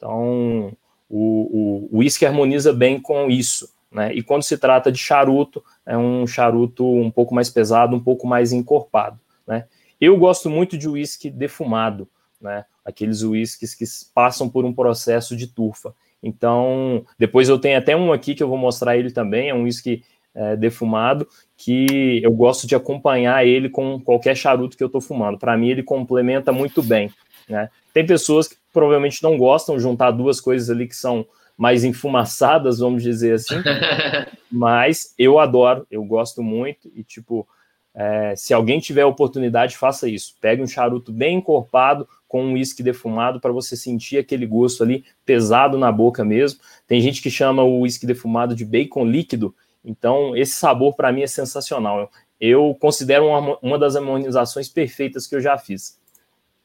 Então, 0.00 0.72
o, 1.10 1.88
whisky 1.92 2.24
harmoniza 2.24 2.72
bem 2.72 2.98
com 2.98 3.28
isso. 3.28 3.68
Né? 3.92 4.14
E 4.14 4.22
quando 4.22 4.42
se 4.42 4.56
trata 4.56 4.90
de 4.90 4.98
charuto, 4.98 5.62
é 5.84 5.96
um 5.96 6.26
charuto 6.26 6.86
um 6.86 7.10
pouco 7.10 7.34
mais 7.34 7.50
pesado, 7.50 7.94
um 7.94 8.00
pouco 8.00 8.26
mais 8.26 8.50
encorpado. 8.50 9.20
Né? 9.46 9.66
Eu 10.00 10.16
gosto 10.16 10.48
muito 10.48 10.78
de 10.78 10.88
whisky 10.88 11.28
defumado, 11.28 12.08
né? 12.40 12.64
aqueles 12.82 13.22
whiskies 13.22 13.74
que 13.74 13.84
passam 14.14 14.48
por 14.48 14.64
um 14.64 14.72
processo 14.72 15.36
de 15.36 15.46
turfa. 15.46 15.94
Então, 16.22 17.04
depois 17.18 17.48
eu 17.50 17.58
tenho 17.58 17.76
até 17.76 17.94
um 17.94 18.10
aqui 18.10 18.34
que 18.34 18.42
eu 18.42 18.48
vou 18.48 18.58
mostrar 18.58 18.96
ele 18.96 19.10
também, 19.10 19.50
é 19.50 19.54
um 19.54 19.64
whisky 19.64 20.02
é, 20.34 20.56
defumado, 20.56 21.26
que 21.56 22.20
eu 22.22 22.32
gosto 22.32 22.66
de 22.66 22.74
acompanhar 22.74 23.46
ele 23.46 23.68
com 23.68 24.00
qualquer 24.00 24.34
charuto 24.34 24.76
que 24.76 24.82
eu 24.82 24.86
estou 24.86 25.00
fumando. 25.00 25.38
Para 25.38 25.56
mim, 25.56 25.68
ele 25.68 25.82
complementa 25.82 26.52
muito 26.52 26.82
bem. 26.82 27.10
Né? 27.50 27.68
Tem 27.92 28.06
pessoas 28.06 28.48
que 28.48 28.56
provavelmente 28.72 29.22
não 29.22 29.36
gostam 29.36 29.76
de 29.76 29.82
juntar 29.82 30.12
duas 30.12 30.40
coisas 30.40 30.70
ali 30.70 30.86
que 30.86 30.96
são 30.96 31.26
mais 31.58 31.84
enfumaçadas, 31.84 32.78
vamos 32.78 33.02
dizer 33.02 33.34
assim. 33.34 33.56
mas 34.50 35.12
eu 35.18 35.38
adoro, 35.38 35.86
eu 35.90 36.02
gosto 36.04 36.42
muito 36.42 36.90
e 36.94 37.02
tipo, 37.02 37.46
é, 37.94 38.34
se 38.36 38.54
alguém 38.54 38.80
tiver 38.80 39.04
oportunidade, 39.04 39.76
faça 39.76 40.08
isso. 40.08 40.34
Pegue 40.40 40.62
um 40.62 40.66
charuto 40.66 41.12
bem 41.12 41.36
encorpado 41.36 42.08
com 42.26 42.44
um 42.44 42.52
uísque 42.54 42.82
defumado 42.82 43.40
para 43.40 43.52
você 43.52 43.76
sentir 43.76 44.16
aquele 44.16 44.46
gosto 44.46 44.82
ali 44.84 45.04
pesado 45.26 45.76
na 45.76 45.90
boca 45.90 46.24
mesmo. 46.24 46.60
Tem 46.86 47.00
gente 47.00 47.20
que 47.20 47.30
chama 47.30 47.62
o 47.62 47.80
uísque 47.80 48.06
defumado 48.06 48.54
de 48.54 48.64
bacon 48.64 49.04
líquido. 49.04 49.54
Então, 49.84 50.36
esse 50.36 50.52
sabor 50.52 50.94
para 50.94 51.12
mim 51.12 51.22
é 51.22 51.26
sensacional. 51.26 52.10
Eu 52.40 52.74
considero 52.80 53.26
uma, 53.26 53.58
uma 53.60 53.78
das 53.78 53.96
harmonizações 53.96 54.68
perfeitas 54.68 55.26
que 55.26 55.34
eu 55.34 55.40
já 55.40 55.58
fiz. 55.58 55.99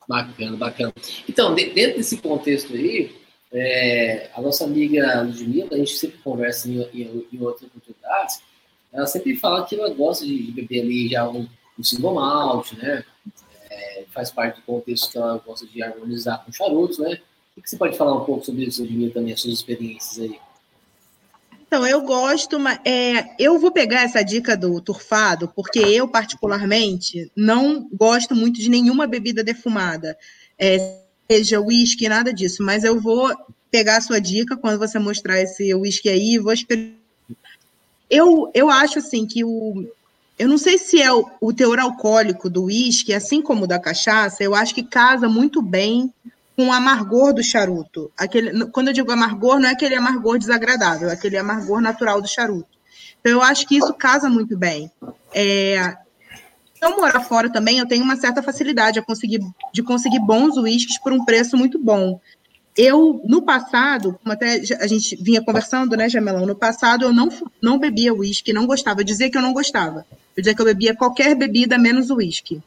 Bacana, 0.07 0.57
bacana. 0.57 0.93
Então, 1.27 1.53
dentro 1.55 1.97
desse 1.97 2.17
contexto 2.17 2.73
aí, 2.73 3.15
é, 3.51 4.29
a 4.35 4.41
nossa 4.41 4.65
amiga 4.65 5.21
Ludmilla, 5.21 5.69
a 5.71 5.77
gente 5.77 5.95
sempre 5.95 6.17
conversa 6.19 6.69
em, 6.69 6.81
em, 6.93 7.27
em, 7.31 7.41
outras 7.41 7.63
oportunidades, 7.63 8.41
ela 8.91 9.07
sempre 9.07 9.35
fala 9.35 9.65
que 9.65 9.75
ela 9.75 9.89
gosta 9.89 10.25
de, 10.25 10.51
beber 10.51 10.81
ali 10.81 11.09
já 11.09 11.27
um, 11.27 11.47
um 11.77 11.83
single 11.83 12.15
malt, 12.15 12.73
né? 12.73 13.03
É, 13.69 14.05
faz 14.11 14.31
parte 14.31 14.57
do 14.57 14.65
contexto 14.65 15.11
que 15.11 15.17
ela 15.17 15.41
gosta 15.45 15.65
de 15.65 15.81
harmonizar 15.81 16.43
com 16.45 16.51
charutos, 16.51 16.99
né? 16.99 17.19
O 17.57 17.61
que 17.61 17.69
você 17.69 17.77
pode 17.77 17.97
falar 17.97 18.13
um 18.15 18.25
pouco 18.25 18.45
sobre 18.45 18.65
isso, 18.65 18.81
Ludmilla, 18.81 19.13
também, 19.13 19.33
as 19.33 19.41
suas 19.41 19.53
experiências 19.53 20.19
aí? 20.19 20.39
Então, 21.67 21.85
eu 21.85 22.01
gosto, 22.01 22.57
é, 22.85 23.35
eu 23.39 23.59
vou 23.59 23.71
pegar 23.71 24.03
essa 24.03 24.23
dica 24.23 24.55
do 24.55 24.79
turfado, 24.79 25.51
porque 25.55 25.79
eu, 25.79 26.07
particularmente, 26.07 27.31
não 27.35 27.89
gosto 27.91 28.35
muito 28.35 28.59
de 28.59 28.69
nenhuma 28.69 29.07
bebida 29.07 29.43
defumada. 29.43 30.17
É, 30.57 30.99
seja 31.29 31.59
uísque, 31.59 32.07
nada 32.07 32.31
disso, 32.31 32.63
mas 32.63 32.83
eu 32.83 32.99
vou 33.01 33.35
pegar 33.71 33.97
a 33.97 34.01
sua 34.01 34.21
dica 34.21 34.55
quando 34.55 34.79
você 34.79 34.99
mostrar 34.99 35.41
esse 35.41 35.73
uísque 35.73 36.07
aí, 36.07 36.37
vou 36.37 36.53
experimentar. 36.53 36.95
Eu, 38.09 38.49
eu 38.53 38.69
acho 38.69 38.99
assim 38.99 39.25
que 39.25 39.43
o. 39.43 39.85
Eu 40.37 40.47
não 40.47 40.57
sei 40.57 40.77
se 40.77 41.01
é 41.01 41.11
o, 41.11 41.25
o 41.41 41.53
teor 41.53 41.79
alcoólico 41.79 42.49
do 42.49 42.65
uísque, 42.65 43.13
assim 43.13 43.41
como 43.41 43.65
da 43.65 43.79
cachaça, 43.79 44.43
eu 44.43 44.53
acho 44.53 44.75
que 44.75 44.83
casa 44.83 45.27
muito 45.27 45.61
bem 45.61 46.13
com 46.55 46.67
o 46.67 46.71
amargor 46.71 47.33
do 47.33 47.43
charuto. 47.43 48.11
Aquele, 48.17 48.65
quando 48.67 48.87
eu 48.87 48.93
digo 48.93 49.11
amargor, 49.11 49.59
não 49.59 49.67
é 49.67 49.73
aquele 49.73 49.95
amargor 49.95 50.37
desagradável, 50.37 51.09
é 51.09 51.13
aquele 51.13 51.37
amargor 51.37 51.81
natural 51.81 52.21
do 52.21 52.27
charuto. 52.27 52.69
Então, 53.19 53.31
eu 53.31 53.41
acho 53.41 53.67
que 53.67 53.77
isso 53.77 53.93
casa 53.93 54.29
muito 54.29 54.57
bem. 54.57 54.89
É, 55.33 55.97
eu 56.81 56.95
morar 56.97 57.21
fora 57.21 57.49
também, 57.49 57.79
eu 57.79 57.87
tenho 57.87 58.03
uma 58.03 58.15
certa 58.15 58.41
facilidade 58.43 58.99
de 58.99 59.05
conseguir, 59.05 59.39
de 59.73 59.83
conseguir 59.83 60.19
bons 60.19 60.55
uísques 60.57 60.97
por 60.99 61.11
um 61.11 61.25
preço 61.25 61.57
muito 61.57 61.79
bom. 61.79 62.19
Eu, 62.77 63.21
no 63.25 63.41
passado, 63.41 64.19
como 64.21 64.33
até 64.33 64.61
a 64.79 64.87
gente 64.87 65.15
vinha 65.15 65.41
conversando, 65.41 65.95
né, 65.95 66.09
Jamelão? 66.09 66.45
No 66.45 66.55
passado 66.55 67.05
eu 67.05 67.13
não, 67.13 67.29
não 67.61 67.79
bebia 67.79 68.13
uísque, 68.13 68.51
não 68.51 68.67
gostava. 68.67 68.99
Eu 68.99 69.05
dizia 69.05 69.29
que 69.29 69.37
eu 69.37 69.41
não 69.41 69.53
gostava. 69.53 70.05
Eu 70.35 70.41
dizia 70.41 70.53
que 70.53 70.61
eu 70.61 70.65
bebia 70.65 70.95
qualquer 70.95 71.35
bebida 71.35 71.77
menos 71.77 72.09
uísque. 72.09 72.61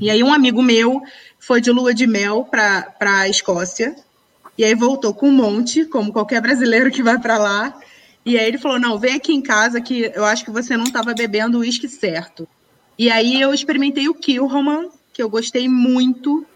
E 0.00 0.10
aí 0.10 0.22
um 0.22 0.32
amigo 0.32 0.62
meu 0.62 1.02
foi 1.42 1.60
de 1.60 1.72
lua 1.72 1.92
de 1.92 2.06
mel 2.06 2.44
para 2.44 2.94
a 3.00 3.28
Escócia. 3.28 3.96
E 4.56 4.64
aí 4.64 4.74
voltou 4.74 5.12
com 5.12 5.28
um 5.28 5.32
monte, 5.32 5.84
como 5.84 6.12
qualquer 6.12 6.40
brasileiro 6.40 6.90
que 6.90 7.02
vai 7.02 7.18
para 7.18 7.36
lá. 7.36 7.76
E 8.24 8.38
aí 8.38 8.46
ele 8.46 8.58
falou: 8.58 8.78
"Não, 8.78 8.98
vem 8.98 9.16
aqui 9.16 9.32
em 9.32 9.42
casa 9.42 9.80
que 9.80 10.12
eu 10.14 10.24
acho 10.24 10.44
que 10.44 10.52
você 10.52 10.76
não 10.76 10.84
estava 10.84 11.12
bebendo 11.12 11.58
o 11.58 11.60
uísque 11.62 11.88
certo". 11.88 12.46
E 12.96 13.10
aí 13.10 13.40
eu 13.40 13.52
experimentei 13.52 14.08
o 14.08 14.14
Kilroman, 14.14 14.88
que 15.12 15.20
eu 15.20 15.28
gostei 15.28 15.68
muito, 15.68 16.46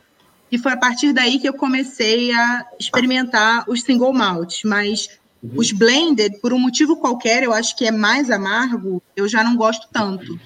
e 0.52 0.56
foi 0.56 0.72
a 0.72 0.76
partir 0.76 1.12
daí 1.12 1.40
que 1.40 1.48
eu 1.48 1.54
comecei 1.54 2.30
a 2.32 2.64
experimentar 2.78 3.64
os 3.68 3.82
single 3.82 4.12
malts, 4.12 4.62
mas 4.64 5.08
uhum. 5.42 5.50
os 5.56 5.72
blended, 5.72 6.38
por 6.40 6.52
um 6.52 6.60
motivo 6.60 6.96
qualquer, 6.96 7.42
eu 7.42 7.52
acho 7.52 7.76
que 7.76 7.86
é 7.86 7.90
mais 7.90 8.30
amargo, 8.30 9.02
eu 9.16 9.26
já 9.26 9.42
não 9.42 9.56
gosto 9.56 9.88
tanto. 9.92 10.38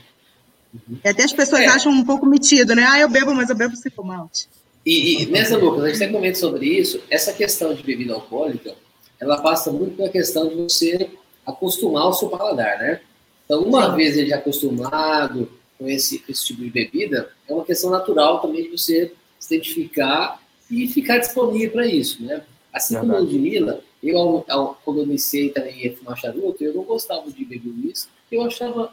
Uhum. 0.73 0.99
E 1.05 1.09
até 1.09 1.25
as 1.25 1.33
pessoas 1.33 1.63
é. 1.63 1.67
acham 1.67 1.93
um 1.93 2.05
pouco 2.05 2.27
metido, 2.27 2.75
né? 2.75 2.85
Ah, 2.87 3.01
eu 3.01 3.09
bebo, 3.09 3.35
mas 3.35 3.51
eu 3.51 3.57
bebo 3.57 3.77
single 3.77 4.05
malt. 4.05 4.45
E, 4.85 5.23
e 5.23 5.27
nessa, 5.27 5.57
Lucas, 5.57 5.85
a 5.85 5.89
gente 5.89 5.99
tem 5.99 6.13
comenta 6.13 6.39
sobre 6.39 6.67
isso, 6.67 7.01
essa 7.11 7.33
questão 7.33 7.75
de 7.75 7.83
bebida 7.83 8.15
alcoólica, 8.15 8.75
ela 9.19 9.41
passa 9.43 9.71
muito 9.71 9.97
pela 9.97 10.09
questão 10.09 10.49
de 10.49 10.55
você 10.55 11.11
acostumar 11.45 12.07
o 12.07 12.13
seu 12.13 12.29
paladar, 12.29 12.79
né? 12.79 13.01
Então, 13.45 13.63
uma 13.63 13.91
Sim. 13.91 13.97
vez 13.97 14.17
ele 14.17 14.31
já 14.31 14.37
acostumado, 14.37 15.51
com 15.79 15.89
esse, 15.89 16.23
esse 16.29 16.47
tipo 16.47 16.63
de 16.63 16.71
bebida, 16.71 17.31
é 17.49 17.53
uma 17.53 17.65
questão 17.65 17.91
natural 17.91 18.41
também 18.41 18.65
de 18.65 18.71
você 18.71 19.13
se 19.39 19.55
identificar 19.55 20.41
e 20.71 20.87
ficar 20.87 21.19
disponível 21.19 21.73
para 21.73 21.87
isso, 21.87 22.23
né? 22.23 22.43
Assim 22.73 22.95
como 22.97 23.13
o 23.13 23.21
Ludmilla, 23.21 23.83
eu, 24.03 24.45
quando 24.85 25.01
eu 25.01 25.05
iniciei 25.05 25.51
também 25.51 25.89
a 25.89 25.97
fumar 25.97 26.17
charuto, 26.17 26.63
eu 26.63 26.75
não 26.75 26.85
gostava 26.85 27.31
de 27.31 27.45
beber 27.45 27.73
isso, 27.91 28.09
eu 28.31 28.43
achava 28.43 28.93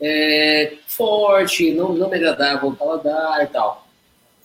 é, 0.00 0.74
forte, 0.86 1.72
não, 1.72 1.92
não 1.92 2.08
me 2.08 2.16
agradava 2.16 2.66
o 2.66 2.74
paladar 2.76 3.44
e 3.44 3.46
tal. 3.46 3.86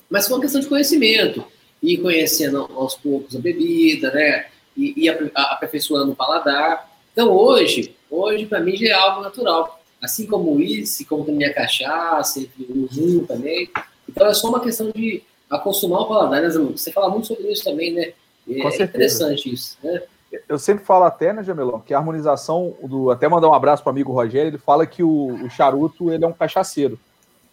Mas 0.10 0.28
foi 0.28 0.38
uma 0.38 0.42
questão 0.42 0.62
de 0.62 0.68
conhecimento, 0.68 1.44
ir 1.82 1.98
conhecendo 1.98 2.70
aos 2.76 2.96
poucos 2.96 3.36
a 3.36 3.40
bebida, 3.40 4.12
né? 4.12 4.48
E, 4.76 5.06
e 5.06 5.10
aperfeiçoando 5.10 6.12
o 6.12 6.16
paladar. 6.16 6.90
Então 7.12 7.32
hoje, 7.32 7.96
hoje 8.10 8.46
para 8.46 8.60
mim 8.60 8.76
já 8.76 8.88
é 8.88 8.92
algo 8.94 9.22
natural 9.22 9.84
assim 10.04 10.28
como 10.28 10.52
o 10.52 10.56
uísque, 10.56 11.06
como 11.06 11.24
também 11.24 11.48
a 11.48 11.54
cachaça, 11.54 12.46
o 12.60 12.88
rum 12.94 13.26
também. 13.26 13.70
Então 14.08 14.28
é 14.28 14.34
só 14.34 14.50
uma 14.50 14.60
questão 14.60 14.92
de 14.92 15.24
acostumar 15.50 16.02
o 16.02 16.08
paladar, 16.08 16.42
né? 16.42 16.50
Você 16.50 16.92
fala 16.92 17.10
muito 17.10 17.28
sobre 17.28 17.50
isso 17.50 17.64
também, 17.64 17.94
né? 17.94 18.12
É 18.50 18.62
Com 18.62 18.70
interessante 18.70 19.54
isso, 19.54 19.78
né? 19.82 20.04
Eu 20.48 20.58
sempre 20.58 20.84
falo 20.84 21.06
até, 21.06 21.32
né, 21.32 21.44
Jamelão, 21.44 21.80
que 21.80 21.94
a 21.94 21.98
harmonização 21.98 22.74
do. 22.84 23.12
Até 23.12 23.28
mandar 23.28 23.50
um 23.50 23.54
abraço 23.54 23.84
para 23.84 23.90
o 23.90 23.94
amigo 23.94 24.12
Rogério, 24.12 24.50
ele 24.50 24.58
fala 24.58 24.86
que 24.86 25.04
o, 25.04 25.46
o, 25.46 25.50
charuto 25.50 26.12
ele 26.12 26.26
é 26.26 26.28
um 26.28 26.34
cachaceiro. 26.34 27.00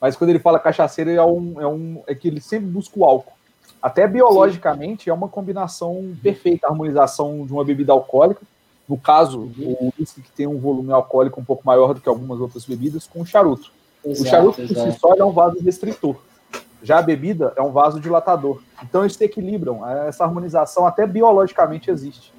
Mas 0.00 0.16
quando 0.16 0.30
ele 0.30 0.38
fala 0.38 0.58
cachaceiro, 0.58 1.10
é, 1.10 1.24
um, 1.24 1.60
é, 1.60 1.66
um, 1.66 2.02
é 2.06 2.14
que 2.14 2.28
ele 2.28 2.40
sempre 2.40 2.66
busca 2.66 2.98
o 2.98 3.04
álcool. 3.04 3.32
Até 3.82 4.06
biologicamente 4.06 5.04
Sim. 5.04 5.10
é 5.10 5.12
uma 5.12 5.28
combinação 5.28 6.14
perfeita, 6.22 6.66
a 6.66 6.70
harmonização 6.70 7.46
de 7.46 7.52
uma 7.52 7.64
bebida 7.64 7.92
alcoólica 7.92 8.40
no 8.90 8.98
caso, 8.98 9.52
o 9.56 9.92
uísque 9.96 10.20
que 10.20 10.32
tem 10.32 10.48
um 10.48 10.58
volume 10.58 10.92
alcoólico 10.92 11.40
um 11.40 11.44
pouco 11.44 11.62
maior 11.64 11.94
do 11.94 12.00
que 12.00 12.08
algumas 12.08 12.40
outras 12.40 12.64
bebidas, 12.64 13.06
com 13.06 13.20
o 13.20 13.24
charuto. 13.24 13.70
Exato, 14.04 14.22
o 14.22 14.26
charuto 14.26 14.62
por 14.66 14.66
si 14.66 14.98
só 14.98 15.14
é 15.14 15.24
um 15.24 15.30
vaso 15.30 15.62
restritor. 15.62 16.16
Já 16.82 16.98
a 16.98 17.02
bebida 17.02 17.52
é 17.54 17.62
um 17.62 17.70
vaso 17.70 18.00
dilatador. 18.00 18.60
Então 18.82 19.02
eles 19.02 19.14
se 19.14 19.22
equilibram. 19.22 19.86
Essa 19.86 20.24
harmonização 20.24 20.88
até 20.88 21.06
biologicamente 21.06 21.88
existe. 21.88 22.32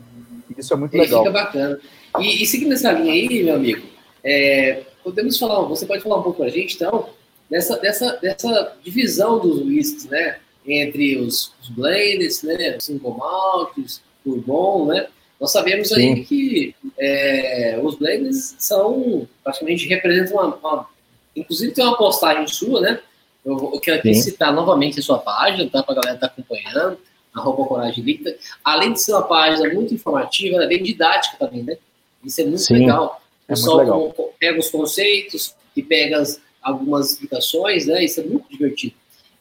Isso 0.58 0.74
é 0.74 0.78
muito 0.78 0.96
e 0.96 1.00
legal. 1.00 1.24
Fica 1.24 1.32
bacana. 1.32 1.80
E, 2.20 2.44
e, 2.44 2.46
seguindo 2.46 2.74
essa 2.74 2.92
linha 2.92 3.14
aí, 3.14 3.44
meu 3.44 3.56
amigo, 3.56 3.86
é, 4.24 4.84
podemos 5.04 5.38
falar, 5.38 5.62
você 5.62 5.86
pode 5.86 6.04
falar 6.04 6.18
um 6.18 6.24
pouco 6.24 6.40
para 6.40 6.48
a 6.48 6.52
gente, 6.52 6.76
então, 6.76 7.10
dessa, 7.50 7.78
dessa, 7.78 8.18
dessa 8.18 8.78
divisão 8.84 9.40
dos 9.40 9.62
whiskies, 9.62 10.06
né? 10.06 10.38
Entre 10.66 11.18
os, 11.18 11.54
os 11.62 11.70
blends, 11.70 12.44
né? 12.44 12.78
Os 12.78 12.86
single 12.86 13.18
malts, 13.18 14.02
bourbon, 14.24 14.88
né? 14.88 15.08
Nós 15.40 15.52
sabemos 15.52 15.90
Sim. 15.90 16.14
aí 16.14 16.24
que 16.24 16.76
é, 17.00 17.80
os 17.82 17.96
blends 17.96 18.56
são, 18.60 19.28
praticamente 19.44 19.88
representam 19.88 20.34
uma, 20.34 20.56
uma, 20.56 20.88
Inclusive 21.36 21.74
tem 21.74 21.84
uma 21.84 21.98
postagem 21.98 22.48
sua, 22.48 22.82
né? 22.82 23.00
Eu, 23.44 23.72
eu 23.74 23.80
quero 23.80 23.98
aqui 23.98 24.14
Sim. 24.14 24.22
citar 24.22 24.54
novamente 24.54 25.00
a 25.00 25.04
sua 25.04 25.18
página, 25.18 25.68
tá? 25.70 25.82
Para 25.82 25.94
a 25.94 25.96
galera 25.96 26.16
estar 26.16 26.28
tá 26.28 26.34
acompanhando, 26.34 27.00
arroba 27.34 27.66
Coragem 27.66 28.04
Líquida. 28.04 28.38
Além 28.64 28.94
de 28.94 29.04
ser 29.04 29.14
uma 29.14 29.24
página 29.24 29.74
muito 29.74 29.94
informativa, 29.94 30.56
ela 30.56 30.66
é 30.66 30.68
bem 30.68 30.84
didática 30.84 31.38
também, 31.38 31.64
né? 31.64 31.78
Isso 32.24 32.42
é 32.42 32.46
muito 32.46 32.62
Sim, 32.62 32.80
legal. 32.80 33.22
O 33.48 33.52
é 33.52 33.56
pessoal 33.56 33.78
legal. 33.78 34.34
pega 34.40 34.60
os 34.60 34.70
conceitos 34.70 35.56
e 35.76 35.82
pega 35.82 36.20
as, 36.20 36.42
algumas 36.62 37.12
explicações, 37.12 37.86
né? 37.86 38.04
Isso 38.04 38.20
é 38.20 38.24
muito 38.24 38.50
divertido. 38.50 38.96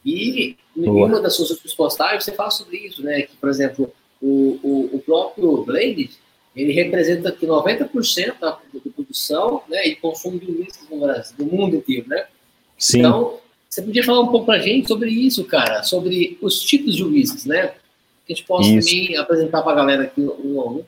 E 0.05 0.55
em 0.75 0.89
uma 0.89 1.19
das 1.19 1.35
suas 1.35 1.51
últimas 1.51 1.73
postagens 1.73 2.23
você 2.23 2.31
fala 2.31 2.49
sobre 2.49 2.77
isso, 2.77 3.03
né? 3.03 3.23
Que, 3.23 3.35
por 3.35 3.49
exemplo, 3.49 3.93
o, 4.21 4.59
o, 4.63 4.95
o 4.95 4.99
próprio 4.99 5.63
Blade, 5.63 6.11
ele 6.55 6.73
representa 6.73 7.31
que 7.31 7.45
90% 7.45 8.39
da, 8.39 8.51
da 8.51 8.59
produção 8.95 9.63
né, 9.69 9.87
e 9.87 9.95
consumo 9.95 10.39
de 10.39 10.51
uísque 10.51 10.83
no 10.89 11.01
Brasil, 11.01 11.35
do 11.37 11.45
mundo 11.45 11.75
inteiro, 11.75 12.07
né? 12.07 12.25
Sim. 12.77 12.99
Então, 12.99 13.39
você 13.71 13.81
podia 13.81 14.03
falar 14.03 14.19
um 14.19 14.27
pouco 14.27 14.45
para 14.45 14.55
a 14.55 14.61
gente 14.61 14.89
sobre 14.89 15.09
isso, 15.09 15.45
cara, 15.45 15.81
sobre 15.81 16.37
os 16.41 16.59
tipos 16.59 16.93
de 16.93 17.05
uísques, 17.05 17.45
né? 17.45 17.67
Que 18.25 18.33
a 18.33 18.35
gente 18.35 18.45
possa 18.45 18.69
isso. 18.69 18.89
também 18.89 19.15
apresentar 19.15 19.61
para 19.61 19.71
a 19.71 19.75
galera 19.75 20.03
aqui 20.03 20.19
um 20.19 20.59
a 20.59 20.69
um. 20.69 20.83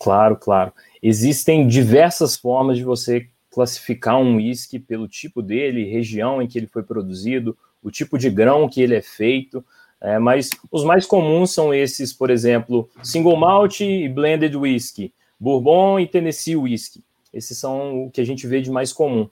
Claro, 0.00 0.36
claro. 0.36 0.72
Existem 1.00 1.68
diversas 1.68 2.36
formas 2.36 2.76
de 2.76 2.82
você 2.82 3.28
classificar 3.52 4.18
um 4.18 4.36
uísque 4.36 4.80
pelo 4.80 5.06
tipo 5.06 5.40
dele, 5.40 5.88
região 5.88 6.42
em 6.42 6.48
que 6.48 6.58
ele 6.58 6.66
foi 6.66 6.82
produzido, 6.82 7.56
o 7.82 7.90
tipo 7.90 8.18
de 8.18 8.28
grão 8.28 8.68
que 8.68 8.82
ele 8.82 8.96
é 8.96 9.02
feito. 9.02 9.64
É, 10.00 10.18
mas 10.18 10.50
os 10.72 10.82
mais 10.82 11.06
comuns 11.06 11.52
são 11.52 11.72
esses, 11.72 12.12
por 12.12 12.30
exemplo, 12.30 12.90
single 13.00 13.36
malt 13.36 13.80
e 13.80 14.08
blended 14.08 14.56
whisky, 14.56 15.12
bourbon 15.38 16.00
e 16.00 16.06
Tennessee 16.06 16.56
whisky. 16.56 17.00
Esses 17.32 17.56
são 17.56 18.06
o 18.06 18.10
que 18.10 18.20
a 18.20 18.26
gente 18.26 18.44
vê 18.44 18.60
de 18.60 18.72
mais 18.72 18.92
comum. 18.92 19.28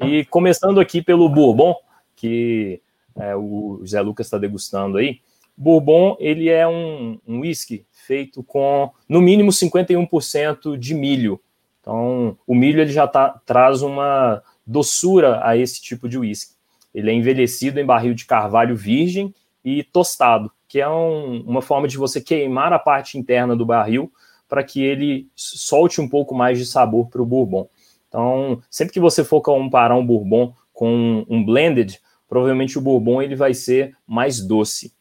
E 0.00 0.24
começando 0.26 0.78
aqui 0.78 1.02
pelo 1.02 1.28
bourbon, 1.28 1.74
que 2.18 2.82
é, 3.16 3.36
o 3.36 3.80
Zé 3.86 4.00
Lucas 4.00 4.26
está 4.26 4.38
degustando 4.38 4.98
aí, 4.98 5.20
bourbon 5.56 6.16
ele 6.18 6.48
é 6.48 6.66
um, 6.66 7.18
whisky 7.26 7.86
feito 7.90 8.42
com 8.42 8.90
no 9.08 9.20
mínimo 9.20 9.50
51% 9.50 10.76
de 10.76 10.94
milho. 10.94 11.40
Então, 11.80 12.36
o 12.46 12.54
milho 12.54 12.80
ele 12.80 12.92
já 12.92 13.06
tá, 13.06 13.40
traz 13.46 13.82
uma 13.82 14.42
doçura 14.66 15.40
a 15.42 15.56
esse 15.56 15.80
tipo 15.80 16.08
de 16.08 16.18
whisky. 16.18 16.54
Ele 16.92 17.10
é 17.10 17.14
envelhecido 17.14 17.78
em 17.78 17.86
barril 17.86 18.14
de 18.14 18.26
carvalho 18.26 18.76
virgem 18.76 19.32
e 19.64 19.84
tostado, 19.84 20.50
que 20.66 20.80
é 20.80 20.88
um, 20.88 21.40
uma 21.42 21.62
forma 21.62 21.86
de 21.86 21.96
você 21.96 22.20
queimar 22.20 22.72
a 22.72 22.78
parte 22.78 23.16
interna 23.16 23.54
do 23.54 23.64
barril 23.64 24.12
para 24.48 24.64
que 24.64 24.82
ele 24.82 25.28
solte 25.36 26.00
um 26.00 26.08
pouco 26.08 26.34
mais 26.34 26.58
de 26.58 26.66
sabor 26.66 27.08
para 27.08 27.22
o 27.22 27.26
bourbon. 27.26 27.68
Então, 28.08 28.60
sempre 28.70 28.94
que 28.94 29.00
você 29.00 29.22
for 29.22 29.40
comparar 29.40 29.94
um 29.94 30.04
bourbon 30.04 30.54
com 30.72 31.26
um 31.28 31.44
blended, 31.44 32.00
provavelmente 32.28 32.78
o 32.78 32.80
bourbon 32.80 33.22
ele 33.22 33.34
vai 33.34 33.54
ser 33.54 33.96
mais 34.06 34.40
doce. 34.40 34.92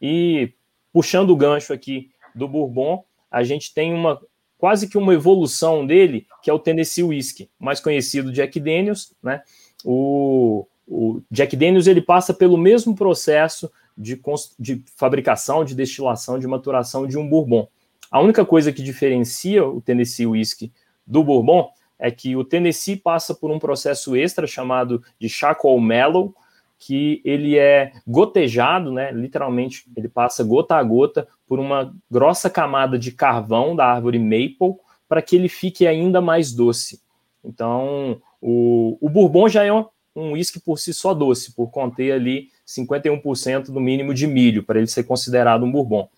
E 0.00 0.52
puxando 0.92 1.30
o 1.30 1.36
gancho 1.36 1.72
aqui 1.72 2.10
do 2.34 2.46
bourbon, 2.46 3.04
a 3.30 3.42
gente 3.42 3.72
tem 3.72 3.92
uma 3.92 4.20
quase 4.58 4.88
que 4.88 4.96
uma 4.96 5.12
evolução 5.12 5.86
dele, 5.86 6.26
que 6.42 6.48
é 6.48 6.52
o 6.52 6.58
Tennessee 6.58 7.04
Whiskey, 7.04 7.50
mais 7.58 7.80
conhecido 7.80 8.32
Jack 8.32 8.58
Daniels, 8.58 9.14
né? 9.22 9.42
O, 9.84 10.66
o 10.86 11.20
Jack 11.30 11.56
Daniels 11.56 11.86
ele 11.86 12.00
passa 12.00 12.32
pelo 12.32 12.56
mesmo 12.56 12.94
processo 12.94 13.70
de, 13.96 14.20
de 14.58 14.82
fabricação, 14.96 15.64
de 15.64 15.74
destilação, 15.74 16.38
de 16.38 16.46
maturação 16.46 17.06
de 17.06 17.18
um 17.18 17.28
bourbon. 17.28 17.68
A 18.10 18.20
única 18.20 18.44
coisa 18.44 18.72
que 18.72 18.82
diferencia 18.82 19.66
o 19.66 19.80
Tennessee 19.80 20.26
Whiskey 20.26 20.72
do 21.06 21.22
bourbon 21.22 21.68
é 21.98 22.10
que 22.10 22.36
o 22.36 22.44
Tennessee 22.44 22.96
passa 22.96 23.34
por 23.34 23.50
um 23.50 23.58
processo 23.58 24.16
extra 24.16 24.46
chamado 24.46 25.02
de 25.18 25.28
charcoal 25.28 25.80
mellow, 25.80 26.34
que 26.78 27.22
ele 27.24 27.56
é 27.58 27.92
gotejado, 28.06 28.92
né? 28.92 29.10
Literalmente, 29.12 29.84
ele 29.96 30.08
passa 30.08 30.44
gota 30.44 30.76
a 30.76 30.82
gota 30.82 31.26
por 31.46 31.58
uma 31.58 31.94
grossa 32.10 32.50
camada 32.50 32.98
de 32.98 33.12
carvão 33.12 33.74
da 33.74 33.86
árvore 33.86 34.18
maple 34.18 34.76
para 35.08 35.22
que 35.22 35.36
ele 35.36 35.48
fique 35.48 35.86
ainda 35.86 36.20
mais 36.20 36.52
doce. 36.52 37.00
Então, 37.44 38.20
o, 38.40 38.98
o 39.00 39.08
bourbon 39.08 39.48
já 39.48 39.64
é 39.64 39.72
um 39.72 40.32
uísque 40.32 40.60
por 40.60 40.78
si 40.78 40.94
só 40.94 41.12
doce, 41.12 41.54
por 41.54 41.70
conter 41.70 42.12
ali 42.12 42.48
51% 42.66 43.68
no 43.68 43.80
mínimo 43.80 44.14
de 44.14 44.26
milho, 44.26 44.62
para 44.62 44.78
ele 44.78 44.86
ser 44.86 45.04
considerado 45.04 45.64
um 45.64 45.70
bourbon. 45.70 46.08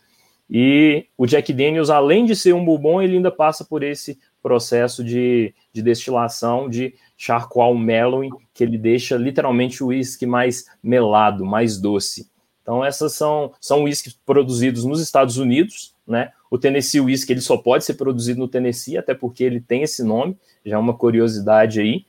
E 0.49 1.07
o 1.19 1.27
Jack 1.27 1.53
Daniels, 1.53 1.91
além 1.91 2.25
de 2.25 2.37
ser 2.37 2.55
um 2.55 2.65
bourbon, 2.65 3.03
ele 3.03 3.17
ainda 3.17 3.33
passa 3.33 3.65
por 3.65 3.83
esse 3.83 4.19
processo 4.47 5.03
de, 5.03 5.53
de 5.73 5.83
destilação 5.83 6.69
de 6.69 6.95
charcoal 7.17 7.75
mellowing, 7.75 8.31
que 8.55 8.63
ele 8.63 8.79
deixa 8.79 9.17
literalmente 9.17 9.83
o 9.83 9.89
uísque 9.89 10.25
mais 10.25 10.67
melado, 10.81 11.45
mais 11.45 11.81
doce. 11.81 12.31
Então, 12.63 12.85
essas 12.85 13.13
são, 13.15 13.53
são 13.61 13.83
uísques 13.83 14.17
produzidos 14.25 14.85
nos 14.85 15.01
Estados 15.01 15.37
Unidos, 15.37 15.97
né? 16.07 16.31
O 16.49 16.57
Tennessee 16.57 17.01
Whisky 17.01 17.33
ele 17.33 17.41
só 17.41 17.57
pode 17.57 17.85
ser 17.85 17.95
produzido 17.95 18.39
no 18.39 18.47
Tennessee, 18.47 18.97
até 18.97 19.15
porque 19.15 19.43
ele 19.43 19.61
tem 19.61 19.83
esse 19.83 20.05
nome, 20.05 20.39
já 20.65 20.77
é 20.77 20.79
uma 20.79 20.97
curiosidade 20.97 21.81
aí. 21.81 22.07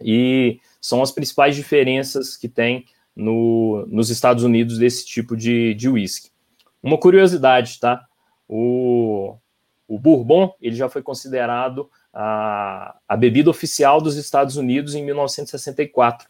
E 0.00 0.58
são 0.80 1.00
as 1.00 1.12
principais 1.12 1.54
diferenças 1.54 2.36
que 2.36 2.48
tem 2.48 2.86
no, 3.14 3.86
nos 3.88 4.10
Estados 4.10 4.42
Unidos 4.42 4.78
desse 4.78 5.06
tipo 5.06 5.36
de, 5.36 5.74
de 5.74 5.88
whisky. 5.88 6.28
Uma 6.82 6.98
curiosidade, 6.98 7.78
tá? 7.78 8.04
O, 8.48 9.36
o 9.86 9.98
Bourbon 9.98 10.54
ele 10.60 10.76
já 10.76 10.88
foi 10.88 11.02
considerado 11.02 11.90
a, 12.12 12.96
a 13.08 13.16
bebida 13.16 13.50
oficial 13.50 14.00
dos 14.00 14.16
Estados 14.16 14.56
Unidos 14.56 14.94
em 14.94 15.04
1964. 15.04 16.28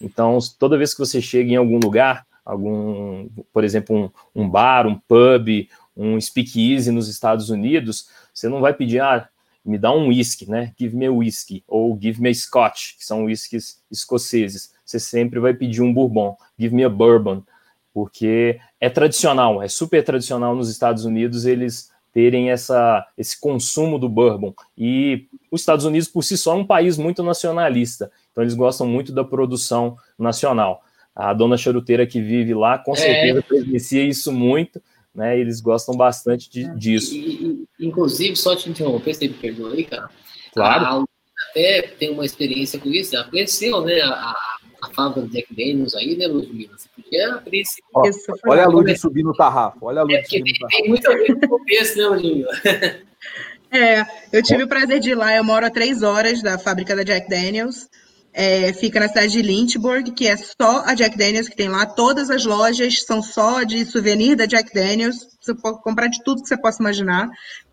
Então, 0.00 0.38
toda 0.58 0.78
vez 0.78 0.92
que 0.92 1.00
você 1.00 1.20
chega 1.20 1.52
em 1.52 1.56
algum 1.56 1.78
lugar, 1.78 2.26
algum, 2.44 3.28
por 3.52 3.64
exemplo, 3.64 4.12
um, 4.34 4.42
um 4.42 4.48
bar, 4.48 4.86
um 4.86 4.98
pub, 4.98 5.68
um 5.96 6.20
speakeasy 6.20 6.90
nos 6.90 7.08
Estados 7.08 7.50
Unidos, 7.50 8.08
você 8.34 8.48
não 8.48 8.60
vai 8.60 8.74
pedir, 8.74 9.00
ah, 9.00 9.28
me 9.64 9.78
dá 9.78 9.92
um 9.92 10.08
whisky, 10.08 10.50
né? 10.50 10.72
Give 10.78 10.96
me 10.96 11.06
a 11.06 11.12
whisky, 11.12 11.62
ou 11.68 11.96
give 12.00 12.20
me 12.20 12.30
a 12.30 12.34
scotch, 12.34 12.96
que 12.96 13.04
são 13.04 13.24
whiskies 13.26 13.80
escoceses 13.90 14.72
você 14.92 15.00
sempre 15.00 15.40
vai 15.40 15.54
pedir 15.54 15.82
um 15.82 15.92
bourbon. 15.92 16.36
Give 16.58 16.74
me 16.74 16.84
a 16.84 16.88
bourbon, 16.88 17.42
porque 17.94 18.60
é 18.80 18.90
tradicional, 18.90 19.62
é 19.62 19.68
super 19.68 20.04
tradicional 20.04 20.54
nos 20.54 20.68
Estados 20.68 21.04
Unidos 21.04 21.46
eles 21.46 21.90
terem 22.12 22.50
essa, 22.50 23.06
esse 23.16 23.40
consumo 23.40 23.98
do 23.98 24.08
bourbon. 24.08 24.54
E 24.76 25.26
os 25.50 25.62
Estados 25.62 25.84
Unidos, 25.84 26.08
por 26.08 26.22
si 26.22 26.36
só, 26.36 26.52
é 26.52 26.56
um 26.56 26.66
país 26.66 26.98
muito 26.98 27.22
nacionalista, 27.22 28.10
então 28.30 28.44
eles 28.44 28.54
gostam 28.54 28.86
muito 28.86 29.12
da 29.12 29.24
produção 29.24 29.96
nacional. 30.18 30.82
A 31.14 31.32
dona 31.32 31.56
charuteira 31.56 32.06
que 32.06 32.20
vive 32.20 32.54
lá, 32.54 32.78
com 32.78 32.92
é. 32.92 32.96
certeza, 32.96 33.38
é. 33.38 33.42
presencia 33.42 34.02
isso 34.02 34.32
muito, 34.32 34.80
né? 35.14 35.38
Eles 35.38 35.60
gostam 35.60 35.94
bastante 35.94 36.50
de, 36.50 36.74
disso. 36.76 37.14
E, 37.14 37.66
e, 37.78 37.86
inclusive, 37.86 38.34
só 38.36 38.56
te 38.56 38.70
interromper, 38.70 39.14
você 39.14 39.28
me 39.28 39.34
perdoa 39.34 39.74
aí, 39.74 39.84
cara. 39.84 40.08
Claro. 40.54 40.84
A, 40.84 41.04
até 41.50 41.82
tem 41.82 42.10
uma 42.10 42.24
experiência 42.24 42.78
com 42.78 42.88
isso, 42.88 43.14
ela 43.14 43.28
conheceu, 43.28 43.82
né, 43.82 44.00
a, 44.00 44.34
a 44.82 44.88
fábrica 44.88 45.20
do 45.22 45.32
Jack 45.32 45.54
Daniels 45.54 45.94
aí, 45.94 46.16
né, 46.16 46.26
Ludmilla? 46.26 46.76
Você 46.76 46.88
podia 46.94 47.34
abrir 47.34 47.60
esse... 47.60 47.82
Ó, 47.94 48.02
olha 48.48 48.64
a 48.64 48.68
luz 48.68 49.00
subir 49.00 49.22
no 49.22 49.32
tarrafo, 49.32 49.78
olha 49.82 50.00
a 50.00 50.02
luz 50.02 50.14
é, 50.14 50.24
subindo 50.24 50.58
no 50.60 50.68
Tem 50.68 50.88
muito 50.88 51.10
a 51.10 51.14
ver 51.14 51.34
com 51.38 51.46
o 51.46 51.48
começo, 51.48 51.98
né, 51.98 52.06
Ludmilla? 52.06 52.50
É, 53.74 54.04
eu 54.30 54.42
tive 54.42 54.64
o 54.64 54.68
prazer 54.68 55.00
de 55.00 55.12
ir 55.12 55.14
lá, 55.14 55.34
eu 55.34 55.42
moro 55.42 55.64
a 55.64 55.70
três 55.70 56.02
horas 56.02 56.42
da 56.42 56.58
fábrica 56.58 56.94
da 56.94 57.02
Jack 57.02 57.26
Daniels, 57.26 57.88
é, 58.34 58.72
fica 58.72 58.98
na 58.98 59.08
cidade 59.08 59.32
de 59.32 59.42
Lynchburg, 59.42 60.10
que 60.12 60.26
é 60.26 60.36
só 60.36 60.82
a 60.86 60.94
Jack 60.94 61.16
Daniels 61.18 61.48
que 61.48 61.56
tem 61.56 61.68
lá. 61.68 61.84
Todas 61.84 62.30
as 62.30 62.46
lojas 62.46 63.02
são 63.04 63.22
só 63.22 63.62
de 63.62 63.84
souvenir 63.84 64.36
da 64.36 64.46
Jack 64.46 64.72
Daniels. 64.72 65.16
Você 65.38 65.54
pode 65.54 65.82
comprar 65.82 66.08
de 66.08 66.22
tudo 66.24 66.42
que 66.42 66.48
você 66.48 66.56
possa 66.56 66.82
imaginar 66.82 67.28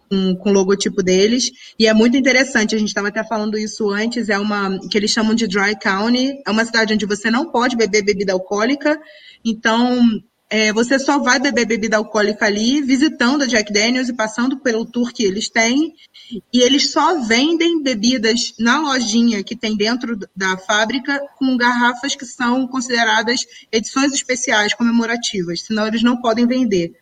com, 0.09 0.35
com 0.35 0.49
o 0.49 0.53
logotipo 0.53 1.03
deles. 1.03 1.51
E 1.77 1.87
é 1.87 1.93
muito 1.93 2.17
interessante, 2.17 2.75
a 2.75 2.79
gente 2.79 2.89
estava 2.89 3.09
até 3.09 3.23
falando 3.23 3.57
isso 3.57 3.89
antes, 3.89 4.29
é 4.29 4.37
uma 4.37 4.79
que 4.89 4.97
eles 4.97 5.11
chamam 5.11 5.35
de 5.35 5.47
Dry 5.47 5.77
County, 5.79 6.41
é 6.45 6.51
uma 6.51 6.65
cidade 6.65 6.93
onde 6.93 7.05
você 7.05 7.29
não 7.29 7.51
pode 7.51 7.75
beber 7.75 8.03
bebida 8.03 8.33
alcoólica, 8.33 8.99
então 9.45 10.21
é, 10.49 10.73
você 10.73 10.97
só 10.97 11.19
vai 11.19 11.39
beber 11.39 11.65
bebida 11.65 11.97
alcoólica 11.97 12.45
ali, 12.45 12.81
visitando 12.81 13.43
a 13.43 13.45
Jack 13.45 13.71
Daniels 13.71 14.09
e 14.09 14.13
passando 14.13 14.57
pelo 14.57 14.83
tour 14.83 15.13
que 15.13 15.23
eles 15.23 15.47
têm. 15.47 15.93
E 16.51 16.61
eles 16.61 16.91
só 16.91 17.21
vendem 17.21 17.83
bebidas 17.83 18.55
na 18.57 18.79
lojinha 18.79 19.43
que 19.43 19.55
tem 19.55 19.77
dentro 19.77 20.17
da 20.35 20.57
fábrica 20.57 21.21
com 21.37 21.55
garrafas 21.55 22.15
que 22.15 22.25
são 22.25 22.67
consideradas 22.67 23.41
edições 23.71 24.11
especiais, 24.11 24.73
comemorativas, 24.73 25.61
senão 25.61 25.85
eles 25.85 26.01
não 26.01 26.17
podem 26.17 26.47
vender. 26.47 26.93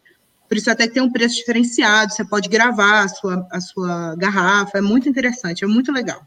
Por 0.47 0.57
isso 0.57 0.69
até 0.71 0.87
que 0.87 0.93
tem 0.93 1.03
um 1.03 1.11
preço 1.11 1.35
diferenciado, 1.35 2.13
você 2.13 2.23
pode 2.23 2.47
gravar 2.47 3.03
a 3.03 3.07
sua, 3.07 3.47
a 3.51 3.59
sua 3.59 4.15
garrafa, 4.15 4.77
é 4.77 4.81
muito 4.81 5.09
interessante, 5.09 5.63
é 5.63 5.67
muito 5.67 5.91
legal. 5.91 6.21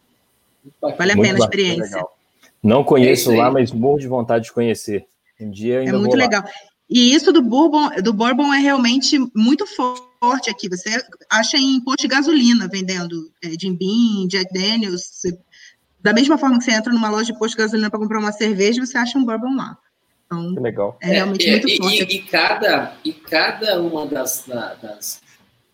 Vale 0.81 1.13
a 1.13 1.17
muito 1.17 1.29
pena 1.29 1.39
a 1.39 1.45
experiência. 1.45 1.97
Legal. 1.97 2.17
Não 2.63 2.85
conheço 2.85 3.33
é 3.33 3.37
lá, 3.37 3.51
mas 3.51 3.73
morro 3.73 3.99
de 3.99 4.07
vontade 4.07 4.45
de 4.45 4.53
conhecer. 4.53 5.07
Um 5.41 5.51
dia 5.51 5.81
ainda 5.81 5.97
É 5.97 5.99
muito 5.99 6.17
legal. 6.17 6.45
E 6.89 7.15
isso 7.15 7.33
do 7.33 7.41
Bourbon, 7.41 7.89
do 8.03 8.13
Bourbon 8.13 8.53
é 8.53 8.59
realmente 8.59 9.19
muito 9.35 9.65
forte 9.67 10.51
aqui. 10.51 10.69
Você 10.69 11.03
acha 11.31 11.57
em 11.57 11.81
posto 11.81 12.03
de 12.03 12.09
gasolina 12.09 12.69
vendendo 12.69 13.31
é, 13.43 13.51
Jim 13.59 13.75
Beam, 13.75 14.29
Jack 14.29 14.53
Daniels. 14.53 15.03
Você 15.13 15.39
da 16.03 16.13
mesma 16.13 16.39
forma 16.39 16.59
que 16.59 16.65
você 16.65 16.73
entra 16.73 16.93
numa 16.93 17.11
loja 17.11 17.33
de 17.33 17.39
posto 17.39 17.57
de 17.57 17.63
gasolina 17.63 17.91
para 17.91 17.99
comprar 17.99 18.19
uma 18.19 18.33
cerveja, 18.33 18.85
você 18.85 18.97
acha 18.97 19.19
um 19.19 19.25
bourbon 19.25 19.55
lá. 19.55 19.77
Então, 20.31 20.55
que 20.55 20.61
legal. 20.61 20.97
É 21.03 21.07
realmente 21.09 21.49
é, 21.49 21.51
muito 21.53 21.69
e, 21.69 21.77
forte. 21.77 22.03
E, 22.05 22.17
e, 22.17 22.23
cada, 22.23 22.97
e 23.05 23.13
cada 23.13 23.83
uma 23.83 24.07
das, 24.07 24.47
das, 24.81 25.21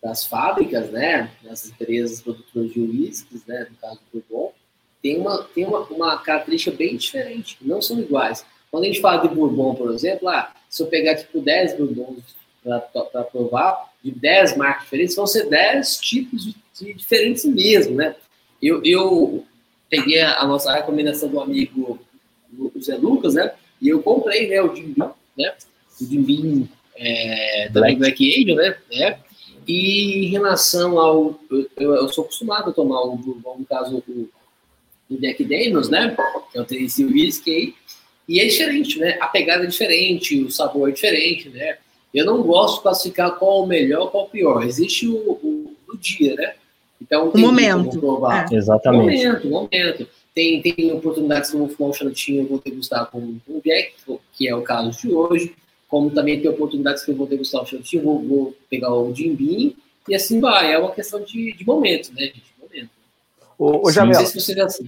das 0.01 0.25
fábricas, 0.25 0.89
né, 0.89 1.29
das 1.43 1.67
empresas 1.67 2.21
produtoras 2.21 2.71
de 2.71 2.79
uísques, 2.79 3.45
né, 3.45 3.67
no 3.69 3.77
caso 3.77 3.99
do 4.11 4.23
Bourbon, 4.27 4.53
tem 5.01 5.19
uma, 5.19 5.43
tem 5.43 5.63
uma, 5.63 5.81
uma 5.81 6.17
característica 6.17 6.75
bem 6.75 6.97
diferente, 6.97 7.57
não 7.61 7.81
são 7.83 7.99
iguais. 7.99 8.43
Quando 8.71 8.85
a 8.85 8.87
gente 8.87 8.99
fala 8.99 9.27
de 9.27 9.33
Bourbon, 9.33 9.75
por 9.75 9.91
exemplo, 9.91 10.27
ah, 10.27 10.51
se 10.67 10.81
eu 10.81 10.87
pegar 10.87 11.15
tipo 11.15 11.39
10 11.39 11.77
Bourbons 11.77 12.35
para 12.63 13.23
provar, 13.23 13.93
de 14.03 14.11
10 14.11 14.57
marcas 14.57 14.83
diferentes, 14.83 15.15
vão 15.15 15.27
ser 15.27 15.47
10 15.49 15.97
tipos 15.97 16.43
de, 16.43 16.55
de 16.79 16.93
diferentes 16.93 17.45
mesmo, 17.45 17.95
né? 17.95 18.15
Eu, 18.61 18.83
eu 18.83 19.45
peguei 19.87 20.19
a, 20.19 20.39
a 20.39 20.47
nossa 20.47 20.73
recomendação 20.73 21.29
do 21.29 21.39
amigo 21.39 21.99
Zé 22.81 22.97
Lucas, 22.97 23.35
né? 23.35 23.53
E 23.81 23.89
eu 23.89 24.01
comprei, 24.01 24.47
né, 24.47 24.61
o 24.61 24.75
Jim 24.75 24.93
Beam, 24.95 25.13
né? 25.37 25.53
O 26.01 26.05
Jim 26.05 26.21
Beam 26.23 26.69
é, 26.95 27.69
também 27.71 27.97
Black 27.97 28.41
Angel, 28.41 28.55
né? 28.55 28.77
É. 28.91 29.17
E 29.67 30.25
em 30.25 30.29
relação 30.29 30.97
ao... 30.99 31.39
Eu, 31.49 31.95
eu, 31.95 32.09
sou 32.09 32.23
acostumado 32.23 32.69
a 32.69 32.73
tomar 32.73 33.01
o 33.01 33.15
no 33.15 33.65
caso, 33.65 34.03
o, 34.07 34.29
o 35.09 35.17
Jack 35.17 35.43
Daniels, 35.43 35.89
né? 35.89 36.15
Que 36.51 36.57
é 36.57 36.61
o 36.61 36.65
Tennessee 36.65 37.05
Whiskey. 37.05 37.75
E 38.27 38.39
é 38.39 38.45
diferente, 38.45 38.99
né? 38.99 39.17
A 39.21 39.27
pegada 39.27 39.63
é 39.63 39.67
diferente, 39.67 40.41
o 40.43 40.51
sabor 40.51 40.89
é 40.89 40.91
diferente, 40.91 41.49
né? 41.49 41.77
Eu 42.13 42.25
não 42.25 42.41
gosto 42.41 42.77
de 42.77 42.81
classificar 42.83 43.37
qual 43.37 43.63
o 43.63 43.67
melhor, 43.67 44.09
qual 44.11 44.25
o 44.25 44.29
pior. 44.29 44.63
Existe 44.63 45.07
o, 45.07 45.15
o, 45.15 45.75
o 45.87 45.97
dia, 45.97 46.35
né? 46.35 46.53
Então, 47.01 47.29
o 47.29 47.37
momento. 47.37 47.99
Provar. 47.99 48.51
É. 48.51 48.55
Exatamente. 48.55 49.25
Momento, 49.25 49.47
momento. 49.47 50.07
Tem, 50.37 50.61
tem 50.61 50.91
oportunidades 50.91 51.49
que 51.49 51.55
eu 51.55 51.61
vou 51.61 51.69
fumar 51.69 51.89
um 51.89 51.93
charutinho, 51.93 52.43
eu 52.43 52.47
vou 52.47 52.61
degustar 52.63 53.09
com, 53.09 53.39
o 53.47 53.61
Jack, 53.65 53.95
que 54.31 54.47
é 54.47 54.55
o 54.55 54.61
caso 54.61 54.91
de 54.91 55.11
hoje. 55.11 55.55
Como 55.89 56.11
também 56.11 56.39
tem 56.39 56.47
oportunidades 56.47 57.03
que 57.03 57.09
eu 57.09 57.15
vou 57.15 57.25
degustar 57.25 57.63
o 57.63 57.65
charutinho, 57.65 58.03
vou, 58.03 58.21
vou 58.21 58.55
pegar 58.69 58.93
o 58.93 59.11
Jim 59.15 59.75
e 60.07 60.13
assim 60.13 60.39
vai. 60.39 60.71
É 60.71 60.77
uma 60.77 60.91
questão 60.91 61.23
de, 61.23 61.53
de 61.53 61.65
momento, 61.65 62.13
né, 62.13 62.25
gente? 62.25 62.53
Momento. 62.61 62.89
Ô, 63.57 63.87
ô 63.87 63.91
Jamel, 63.91 64.13
não 64.13 64.19
sei 64.27 64.27
se 64.27 64.39
você 64.39 64.61
assim. 64.61 64.87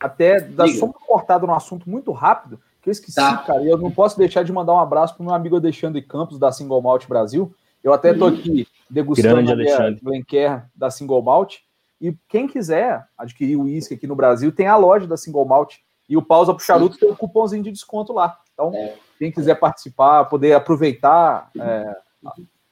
até 0.00 0.40
da 0.40 0.66
só 0.66 0.86
uma 0.86 0.94
cortada 0.94 1.46
no 1.46 1.54
assunto 1.54 1.88
muito 1.88 2.10
rápido, 2.10 2.60
que 2.82 2.88
eu 2.88 2.92
esqueci, 2.92 3.14
tá. 3.14 3.36
cara, 3.36 3.62
e 3.62 3.68
eu 3.68 3.78
não 3.78 3.92
posso 3.92 4.18
deixar 4.18 4.42
de 4.42 4.52
mandar 4.52 4.74
um 4.74 4.80
abraço 4.80 5.14
para 5.14 5.22
o 5.22 5.26
meu 5.26 5.34
amigo 5.36 5.54
Alexandre 5.54 6.02
Campos, 6.02 6.36
da 6.36 6.50
Single 6.50 6.82
Malt 6.82 7.06
Brasil. 7.06 7.54
Eu 7.84 7.92
até 7.92 8.10
estou 8.10 8.26
aqui 8.26 8.66
degustando 8.90 9.52
a 9.52 9.90
Glencairn 10.02 10.64
da 10.74 10.90
Single 10.90 11.22
Malt. 11.22 11.58
E 12.00 12.14
quem 12.28 12.46
quiser 12.46 13.06
adquirir 13.16 13.56
o 13.56 13.64
uísque 13.64 13.94
aqui 13.94 14.06
no 14.06 14.16
Brasil, 14.16 14.50
tem 14.50 14.66
a 14.66 14.76
loja 14.76 15.06
da 15.06 15.16
Single 15.16 15.44
Malt. 15.44 15.76
E 16.08 16.16
o 16.16 16.22
Pausa 16.22 16.54
pro 16.54 16.64
Charuto 16.64 16.98
tem 16.98 17.10
um 17.10 17.14
cupomzinho 17.14 17.62
de 17.62 17.70
desconto 17.70 18.12
lá. 18.12 18.38
Então, 18.52 18.74
é. 18.74 18.94
quem 19.18 19.30
quiser 19.30 19.54
participar, 19.54 20.24
poder 20.24 20.54
aproveitar, 20.54 21.50
é, 21.56 21.96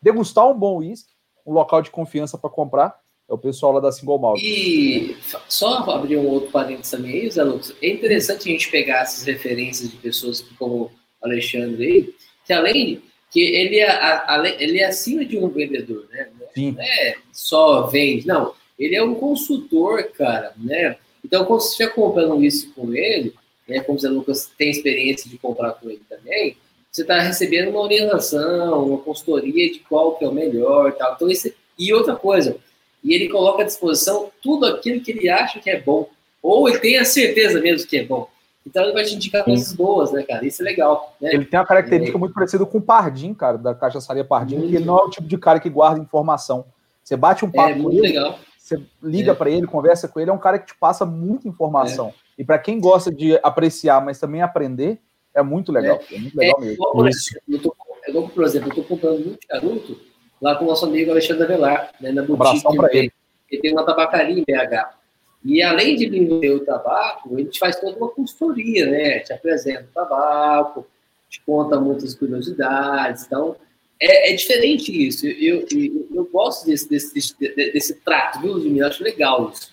degustar 0.03 0.49
um 0.49 0.59
bom 0.59 0.79
uísque, 0.79 1.13
um 1.47 1.53
local 1.53 1.81
de 1.81 1.91
confiança 1.91 2.37
para 2.37 2.51
comprar, 2.51 2.99
é 3.29 3.35
o 3.35 3.39
pessoal 3.39 3.73
lá 3.73 3.81
da 3.81 3.93
Single 3.93 4.19
Malt. 4.19 4.41
E 4.43 5.17
só 5.49 5.79
abrir 5.91 6.17
um 6.17 6.27
outro 6.27 6.51
parênteses 6.51 6.91
também 6.91 7.13
aí, 7.13 7.31
Zé 7.31 7.45
Lucas, 7.45 7.77
é 7.83 7.89
interessante 7.91 8.49
a 8.49 8.53
gente 8.53 8.71
pegar 8.71 9.03
essas 9.03 9.25
referências 9.25 9.91
de 9.91 9.97
pessoas 9.99 10.41
como 10.59 10.85
o 10.85 10.91
Alexandre 11.23 11.87
aí, 11.87 12.15
que 12.45 12.53
além 12.53 13.03
que 13.31 13.41
ele 13.41 13.79
é, 13.79 14.63
ele 14.63 14.81
é 14.81 14.87
acima 14.87 15.25
de 15.25 15.39
um 15.39 15.49
vendedor, 15.49 16.09
né? 16.11 16.29
Sim. 16.55 16.73
Não 16.73 16.83
é 16.83 17.17
só 17.31 17.83
vende, 17.87 18.27
não. 18.27 18.55
Ele 18.79 18.95
é 18.95 19.03
um 19.03 19.15
consultor, 19.15 20.05
cara, 20.13 20.53
né? 20.57 20.97
Então, 21.25 21.45
quando 21.45 21.61
você 21.61 21.71
estiver 21.71 21.95
comprando 21.95 22.43
isso 22.43 22.73
com 22.75 22.95
ele, 22.95 23.35
né, 23.69 23.81
como 23.81 23.99
o 23.99 24.01
Zé 24.01 24.09
Lucas 24.09 24.51
tem 24.57 24.71
experiência 24.71 25.29
de 25.29 25.37
comprar 25.37 25.73
com 25.73 25.91
ele 25.91 26.03
também, 26.09 26.57
você 26.91 27.03
está 27.03 27.21
recebendo 27.21 27.71
uma 27.71 27.83
orientação, 27.83 28.87
uma 28.87 28.99
consultoria 28.99 29.71
de 29.71 29.81
qual 29.81 30.17
que 30.17 30.25
é 30.25 30.29
o 30.29 30.33
melhor 30.33 30.93
tal. 30.93 31.15
Então, 31.15 31.31
esse, 31.31 31.55
e 31.79 31.93
outra 31.93 32.17
coisa, 32.17 32.57
e 33.05 33.15
ele 33.15 33.29
coloca 33.29 33.63
à 33.63 33.67
disposição 33.67 34.31
tudo 34.43 34.67
aquilo 34.67 35.01
que 35.01 35.11
ele 35.11 35.29
acha 35.29 35.61
que 35.61 35.71
é 35.71 35.81
bom, 35.81 36.09
ou 36.43 36.69
ele 36.69 36.79
tem 36.79 36.97
a 36.97 37.05
certeza 37.05 37.61
mesmo 37.61 37.87
que 37.87 37.99
é 37.99 38.05
bom. 38.05 38.29
Então 38.67 38.85
ele 38.85 38.93
vai 38.93 39.05
te 39.05 39.15
indicar 39.15 39.45
Sim. 39.45 39.53
coisas 39.53 39.73
boas, 39.73 40.13
né, 40.13 40.23
cara? 40.23 40.47
Isso 40.47 40.63
é 40.63 40.65
legal. 40.65 41.17
Né? 41.21 41.31
Ele 41.33 41.45
tem 41.47 41.59
uma 41.59 41.67
característica 41.67 42.19
é. 42.19 42.21
muito 42.21 42.35
parecida 42.35 42.67
com 42.67 42.79
o 42.79 42.83
Pardim, 42.83 43.33
cara, 43.33 43.57
da 43.57 43.75
cachaçaria 43.75 44.25
Pardim, 44.25 44.61
que 44.61 44.77
ele 44.77 44.85
não 44.85 44.99
é 44.99 45.03
o 45.05 45.11
tipo 45.11 45.27
de 45.27 45.39
cara 45.39 45.59
que 45.59 45.71
guarda 45.71 46.01
informação. 46.01 46.67
Você 47.03 47.17
bate 47.17 47.45
um 47.45 47.51
papo 47.51 47.71
é, 47.71 47.83
com 47.83 47.91
ele, 47.91 48.01
legal. 48.03 48.39
Você 48.69 48.83
liga 49.03 49.33
é. 49.33 49.35
para 49.35 49.51
ele, 49.51 49.67
conversa 49.67 50.09
com 50.09 50.21
ele, 50.21 50.31
é 50.31 50.33
um 50.33 50.39
cara 50.39 50.59
que 50.59 50.67
te 50.67 50.79
passa 50.79 51.07
muita 51.07 51.49
informação. 51.49 52.09
É. 52.09 52.43
E 52.43 52.45
para 52.45 52.59
quem 52.59 52.81
gosta 52.81 53.11
de 53.11 53.39
apreciar, 53.43 54.05
mas 54.05 54.19
também 54.19 54.43
aprender, 54.43 55.01
é 55.35 55.43
muito 55.43 55.73
legal. 55.73 56.01
É, 56.11 56.15
é 56.15 56.19
muito 56.19 56.37
legal 56.37 56.61
mesmo. 56.61 56.75
Igual, 56.75 56.93
por, 56.93 57.09
exemplo, 57.09 57.43
eu 57.49 58.13
tô, 58.13 58.29
por 58.29 58.45
exemplo, 58.45 58.69
eu 58.69 58.75
tô 58.75 58.83
comprando 58.83 59.25
muito 59.25 59.39
charuto 59.51 60.01
lá 60.41 60.55
com 60.57 60.65
o 60.65 60.69
nosso 60.69 60.87
amigo 60.87 61.11
Alexandre 61.11 61.45
Avelar, 61.45 61.93
né, 62.01 62.13
na 62.13 62.23
boutique. 62.23 62.67
Um 62.67 62.77
para 62.77 62.97
ele. 62.97 63.13
Ele 63.51 63.63
tem 63.63 63.73
uma 63.73 63.85
tabacaria 63.85 64.39
em 64.39 64.43
BH. 64.43 64.99
E 65.45 65.63
além 65.63 65.97
de 65.97 66.09
vender 66.09 66.51
o 66.51 66.65
tabaco, 66.65 67.35
a 67.35 67.39
gente 67.39 67.59
faz 67.59 67.77
toda 67.77 67.97
uma 67.97 68.09
consultoria, 68.09 68.87
né? 68.87 69.21
Te 69.21 69.33
apresenta 69.33 69.85
o 69.85 69.95
tabaco, 69.95 70.87
te 71.29 71.41
conta 71.43 71.81
muitas 71.81 72.15
curiosidades. 72.15 73.25
Então, 73.25 73.57
é, 74.01 74.33
é 74.33 74.37
diferente 74.37 74.91
isso. 75.07 75.27
Eu, 75.27 75.67
eu, 75.71 76.09
eu 76.15 76.25
gosto 76.33 76.67
desse, 76.67 76.89
desse, 76.89 77.15
desse, 77.15 77.35
desse 77.73 77.95
trato, 77.95 78.41
viu? 78.41 78.77
Eu 78.77 78.87
acho 78.87 79.03
legal 79.03 79.51
isso. 79.53 79.73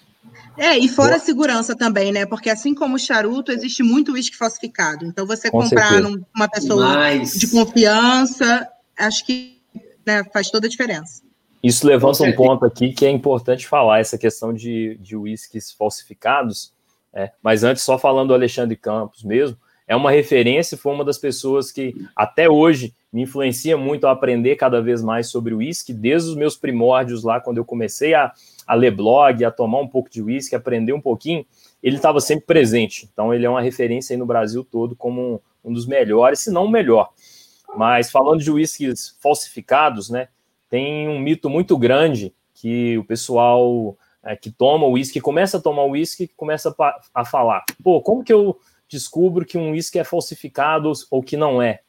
É, 0.57 0.77
e 0.77 0.88
fora 0.88 1.17
a 1.17 1.19
segurança 1.19 1.75
também, 1.75 2.11
né? 2.11 2.25
Porque 2.25 2.49
assim 2.49 2.73
como 2.73 2.95
o 2.95 2.99
charuto, 2.99 3.51
existe 3.51 3.83
muito 3.83 4.13
uísque 4.13 4.38
falsificado. 4.38 5.05
Então, 5.05 5.25
você 5.25 5.51
Com 5.51 5.61
comprar 5.61 6.01
numa 6.01 6.47
pessoa 6.51 6.95
Mas... 6.95 7.33
de 7.33 7.47
confiança, 7.47 8.67
acho 8.97 9.25
que 9.25 9.61
né, 10.05 10.23
faz 10.33 10.49
toda 10.49 10.67
a 10.67 10.69
diferença. 10.69 11.21
Isso 11.61 11.85
levanta 11.85 12.23
um 12.23 12.31
ponto 12.31 12.63
aqui 12.63 12.93
que 12.93 13.05
é 13.05 13.09
importante 13.09 13.67
falar, 13.67 13.99
essa 13.99 14.17
questão 14.17 14.53
de, 14.53 14.97
de 15.01 15.15
uísques 15.15 15.71
falsificados. 15.71 16.73
É, 17.13 17.31
mas 17.41 17.63
antes, 17.63 17.83
só 17.83 17.97
falando 17.97 18.29
do 18.29 18.33
Alexandre 18.33 18.75
Campos 18.75 19.23
mesmo, 19.23 19.57
é 19.87 19.95
uma 19.95 20.11
referência, 20.11 20.77
foi 20.77 20.93
uma 20.93 21.05
das 21.05 21.17
pessoas 21.17 21.71
que 21.71 21.95
até 22.15 22.49
hoje 22.49 22.93
me 23.13 23.21
influencia 23.21 23.77
muito 23.77 24.07
a 24.07 24.11
aprender 24.11 24.55
cada 24.55 24.81
vez 24.81 25.01
mais 25.01 25.29
sobre 25.29 25.53
o 25.53 25.57
uísque, 25.57 25.93
desde 25.93 26.29
os 26.29 26.35
meus 26.35 26.57
primórdios 26.57 27.23
lá, 27.23 27.39
quando 27.39 27.57
eu 27.57 27.65
comecei 27.65 28.13
a, 28.13 28.31
a 28.65 28.73
ler 28.73 28.91
blog, 28.91 29.43
a 29.45 29.51
tomar 29.51 29.79
um 29.79 29.87
pouco 29.87 30.09
de 30.09 30.21
uísque, 30.21 30.55
aprender 30.55 30.93
um 30.93 31.01
pouquinho, 31.01 31.45
ele 31.81 31.97
estava 31.97 32.19
sempre 32.19 32.45
presente. 32.45 33.07
Então, 33.11 33.33
ele 33.33 33.45
é 33.45 33.49
uma 33.49 33.61
referência 33.61 34.13
aí 34.13 34.17
no 34.17 34.25
Brasil 34.25 34.63
todo 34.63 34.95
como 34.95 35.21
um, 35.21 35.39
um 35.69 35.73
dos 35.73 35.85
melhores, 35.85 36.39
se 36.39 36.51
não 36.51 36.65
o 36.65 36.69
melhor. 36.69 37.11
Mas 37.75 38.11
falando 38.11 38.41
de 38.41 38.51
uísques 38.51 39.15
falsificados, 39.21 40.09
né? 40.09 40.29
tem 40.69 41.07
um 41.07 41.19
mito 41.19 41.49
muito 41.49 41.77
grande 41.77 42.33
que 42.53 42.97
o 42.97 43.03
pessoal 43.03 43.97
é, 44.23 44.35
que 44.35 44.51
toma 44.51 44.87
uísque, 44.87 45.21
começa 45.21 45.57
a 45.57 45.61
tomar 45.61 45.85
uísque, 45.85 46.27
começa 46.35 46.75
a, 46.77 47.01
a 47.13 47.25
falar, 47.25 47.63
pô, 47.83 48.01
como 48.01 48.23
que 48.23 48.33
eu 48.33 48.59
descubro 48.87 49.45
que 49.45 49.57
um 49.57 49.71
uísque 49.71 49.99
é 49.99 50.03
falsificado 50.03 50.91
ou 51.09 51.23
que 51.23 51.37
não 51.37 51.61
é? 51.61 51.81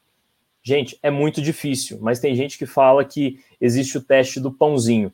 Gente, 0.63 0.99
é 1.01 1.11
muito 1.11 1.41
difícil, 1.41 1.99
mas 2.01 2.19
tem 2.19 2.35
gente 2.35 2.59
que 2.59 2.67
fala 2.67 3.05
que 3.05 3.39
existe 3.61 3.99
o 3.99 4.03
teste 4.03 4.41
do 4.41 4.53
pãozinho, 4.53 5.13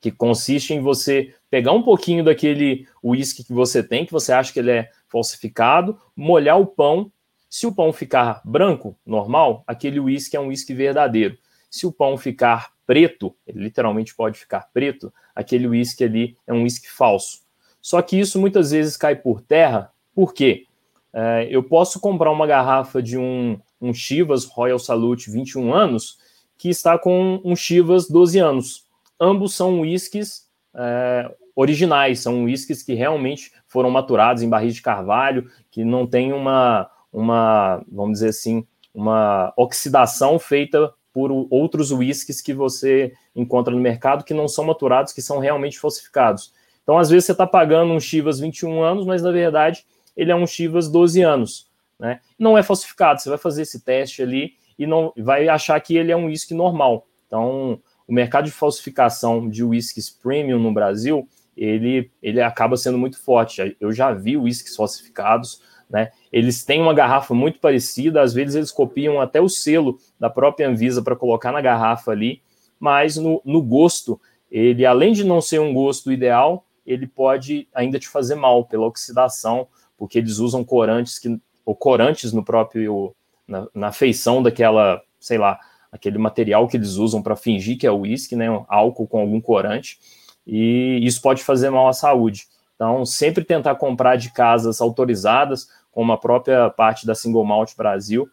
que 0.00 0.10
consiste 0.10 0.74
em 0.74 0.80
você 0.80 1.34
pegar 1.48 1.72
um 1.72 1.82
pouquinho 1.82 2.22
daquele 2.22 2.86
uísque 3.02 3.42
que 3.42 3.54
você 3.54 3.82
tem, 3.82 4.04
que 4.04 4.12
você 4.12 4.32
acha 4.32 4.52
que 4.52 4.58
ele 4.58 4.70
é 4.70 4.90
falsificado, 5.08 5.98
molhar 6.14 6.60
o 6.60 6.66
pão. 6.66 7.10
Se 7.48 7.66
o 7.66 7.72
pão 7.72 7.90
ficar 7.90 8.42
branco, 8.44 8.98
normal, 9.06 9.64
aquele 9.66 9.98
uísque 9.98 10.36
é 10.36 10.40
um 10.40 10.48
uísque 10.48 10.74
verdadeiro. 10.74 11.38
Se 11.70 11.86
o 11.86 11.92
pão 11.92 12.18
ficar 12.18 12.72
preto, 12.86 13.34
ele 13.46 13.60
literalmente 13.60 14.14
pode 14.14 14.38
ficar 14.38 14.68
preto, 14.74 15.10
aquele 15.34 15.66
uísque 15.66 16.04
ali 16.04 16.36
é 16.46 16.52
um 16.52 16.64
uísque 16.64 16.90
falso. 16.90 17.40
Só 17.80 18.02
que 18.02 18.18
isso 18.18 18.38
muitas 18.38 18.72
vezes 18.72 18.96
cai 18.96 19.16
por 19.16 19.40
terra, 19.40 19.90
por 20.14 20.34
quê? 20.34 20.65
É, 21.18 21.48
eu 21.50 21.62
posso 21.62 21.98
comprar 21.98 22.30
uma 22.30 22.46
garrafa 22.46 23.02
de 23.02 23.16
um, 23.16 23.58
um 23.80 23.94
Chivas 23.94 24.44
Royal 24.44 24.78
Salute 24.78 25.30
21 25.30 25.72
anos 25.72 26.18
que 26.58 26.68
está 26.68 26.98
com 26.98 27.40
um 27.42 27.56
Chivas 27.56 28.06
12 28.06 28.38
anos. 28.38 28.84
Ambos 29.18 29.54
são 29.54 29.80
uísques 29.80 30.46
é, 30.74 31.34
originais, 31.54 32.20
são 32.20 32.44
uísques 32.44 32.82
que 32.82 32.92
realmente 32.92 33.50
foram 33.66 33.88
maturados 33.88 34.42
em 34.42 34.48
barris 34.48 34.74
de 34.74 34.82
carvalho, 34.82 35.50
que 35.70 35.86
não 35.86 36.06
tem 36.06 36.34
uma, 36.34 36.90
uma, 37.10 37.82
vamos 37.90 38.18
dizer 38.18 38.28
assim, 38.28 38.66
uma 38.92 39.54
oxidação 39.56 40.38
feita 40.38 40.92
por 41.14 41.30
outros 41.48 41.92
whiskies 41.92 42.42
que 42.42 42.52
você 42.52 43.14
encontra 43.34 43.74
no 43.74 43.80
mercado 43.80 44.22
que 44.22 44.34
não 44.34 44.48
são 44.48 44.66
maturados, 44.66 45.14
que 45.14 45.22
são 45.22 45.38
realmente 45.38 45.78
falsificados. 45.78 46.52
Então, 46.82 46.98
às 46.98 47.08
vezes, 47.08 47.24
você 47.24 47.32
está 47.32 47.46
pagando 47.46 47.94
um 47.94 48.00
Chivas 48.00 48.38
21 48.38 48.82
anos, 48.82 49.06
mas 49.06 49.22
na 49.22 49.32
verdade 49.32 49.86
ele 50.16 50.32
é 50.32 50.36
um 50.36 50.46
Chivas 50.46 50.88
12 50.88 51.22
anos. 51.22 51.70
Né? 51.98 52.20
Não 52.38 52.56
é 52.56 52.62
falsificado, 52.62 53.20
você 53.20 53.28
vai 53.28 53.38
fazer 53.38 53.62
esse 53.62 53.80
teste 53.84 54.22
ali 54.22 54.54
e 54.78 54.86
não 54.86 55.12
vai 55.16 55.48
achar 55.48 55.80
que 55.80 55.96
ele 55.96 56.12
é 56.12 56.16
um 56.16 56.26
whisky 56.26 56.54
normal. 56.54 57.06
Então, 57.26 57.80
o 58.06 58.12
mercado 58.12 58.44
de 58.44 58.50
falsificação 58.50 59.48
de 59.48 59.64
whiskies 59.64 60.10
premium 60.10 60.58
no 60.58 60.72
Brasil, 60.72 61.28
ele, 61.56 62.10
ele 62.22 62.40
acaba 62.40 62.76
sendo 62.76 62.98
muito 62.98 63.18
forte. 63.18 63.76
Eu 63.80 63.92
já 63.92 64.12
vi 64.12 64.36
uísques 64.36 64.76
falsificados, 64.76 65.60
né? 65.88 66.10
Eles 66.32 66.64
têm 66.64 66.82
uma 66.82 66.94
garrafa 66.94 67.32
muito 67.32 67.58
parecida, 67.58 68.20
às 68.20 68.34
vezes 68.34 68.56
eles 68.56 68.72
copiam 68.72 69.20
até 69.20 69.40
o 69.40 69.48
selo 69.48 69.98
da 70.18 70.28
própria 70.28 70.68
Anvisa 70.68 71.02
para 71.02 71.16
colocar 71.16 71.52
na 71.52 71.60
garrafa 71.60 72.10
ali, 72.10 72.42
mas 72.78 73.16
no, 73.16 73.40
no 73.44 73.62
gosto, 73.62 74.20
ele 74.50 74.84
além 74.84 75.12
de 75.12 75.24
não 75.24 75.40
ser 75.40 75.60
um 75.60 75.72
gosto 75.72 76.12
ideal, 76.12 76.66
ele 76.84 77.06
pode 77.06 77.68
ainda 77.74 77.98
te 77.98 78.08
fazer 78.08 78.34
mal 78.34 78.64
pela 78.64 78.86
oxidação, 78.86 79.66
porque 79.96 80.18
eles 80.18 80.38
usam 80.38 80.64
corantes 80.64 81.18
que 81.18 81.40
ou 81.64 81.74
corantes 81.74 82.32
no 82.32 82.44
próprio 82.44 83.14
na, 83.46 83.66
na 83.74 83.92
feição 83.92 84.42
daquela, 84.42 85.02
sei 85.18 85.38
lá, 85.38 85.58
aquele 85.90 86.18
material 86.18 86.68
que 86.68 86.76
eles 86.76 86.94
usam 86.94 87.22
para 87.22 87.36
fingir 87.36 87.78
que 87.78 87.86
é 87.86 87.92
uísque, 87.92 88.36
né, 88.36 88.46
álcool 88.68 89.08
com 89.08 89.20
algum 89.20 89.40
corante, 89.40 89.98
e 90.46 91.00
isso 91.02 91.20
pode 91.20 91.42
fazer 91.42 91.70
mal 91.70 91.88
à 91.88 91.92
saúde. 91.92 92.46
Então, 92.74 93.04
sempre 93.04 93.44
tentar 93.44 93.74
comprar 93.76 94.16
de 94.16 94.30
casas 94.32 94.80
autorizadas, 94.80 95.68
como 95.90 96.12
a 96.12 96.18
própria 96.18 96.70
parte 96.70 97.06
da 97.06 97.14
Single 97.14 97.44
Malt 97.44 97.74
Brasil, 97.74 98.28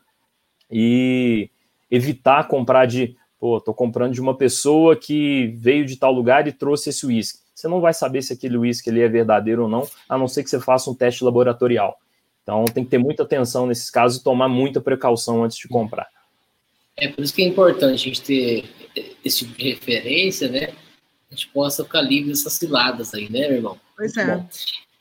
e 0.70 1.50
evitar 1.90 2.48
comprar 2.48 2.86
de, 2.86 3.16
pô, 3.40 3.62
tô 3.62 3.74
comprando 3.74 4.14
de 4.14 4.22
uma 4.22 4.36
pessoa 4.36 4.96
que 4.96 5.48
veio 5.56 5.86
de 5.86 5.96
tal 5.96 6.12
lugar 6.12 6.48
e 6.48 6.52
trouxe 6.52 6.90
esse 6.90 7.06
uísque. 7.06 7.40
Você 7.54 7.68
não 7.68 7.80
vai 7.82 7.94
saber 7.94 8.22
se 8.22 8.34
aquele 8.34 8.58
uísque 8.58 8.90
ele 8.90 9.02
é 9.02 9.08
verdadeiro 9.08 9.64
ou 9.64 9.70
não, 9.70 9.88
a 10.10 10.18
não 10.18 10.28
ser 10.28 10.44
que 10.44 10.50
você 10.50 10.60
faça 10.60 10.90
um 10.90 10.96
teste 10.96 11.24
laboratorial. 11.24 11.98
Então 12.42 12.66
tem 12.66 12.84
que 12.84 12.90
ter 12.90 12.98
muita 12.98 13.24
atenção 13.24 13.66
nesses 13.66 13.90
casos 13.90 14.20
e 14.20 14.24
tomar 14.24 14.50
muita 14.50 14.82
precaução 14.82 15.44
antes 15.44 15.58
de 15.58 15.68
comprar. 15.68 16.08
É 16.98 17.08
por 17.08 17.24
isso 17.24 17.34
que 17.34 17.42
é 17.42 17.48
importante 17.48 17.94
a 17.94 17.98
gente 17.98 18.22
ter 18.22 18.70
esse 19.24 19.40
tipo 19.40 19.58
de 19.58 19.70
referência, 19.70 20.48
né? 20.50 20.74
A 21.32 21.36
gente 21.36 21.48
possa 21.48 21.84
ficar 21.84 22.02
livre 22.02 22.30
dessas 22.30 22.54
ciladas 22.54 23.14
aí, 23.14 23.32
né, 23.32 23.48
meu 23.48 23.58
irmão? 23.58 23.80
Pois 23.96 24.16
é. 24.18 24.38
Bom. 24.38 24.48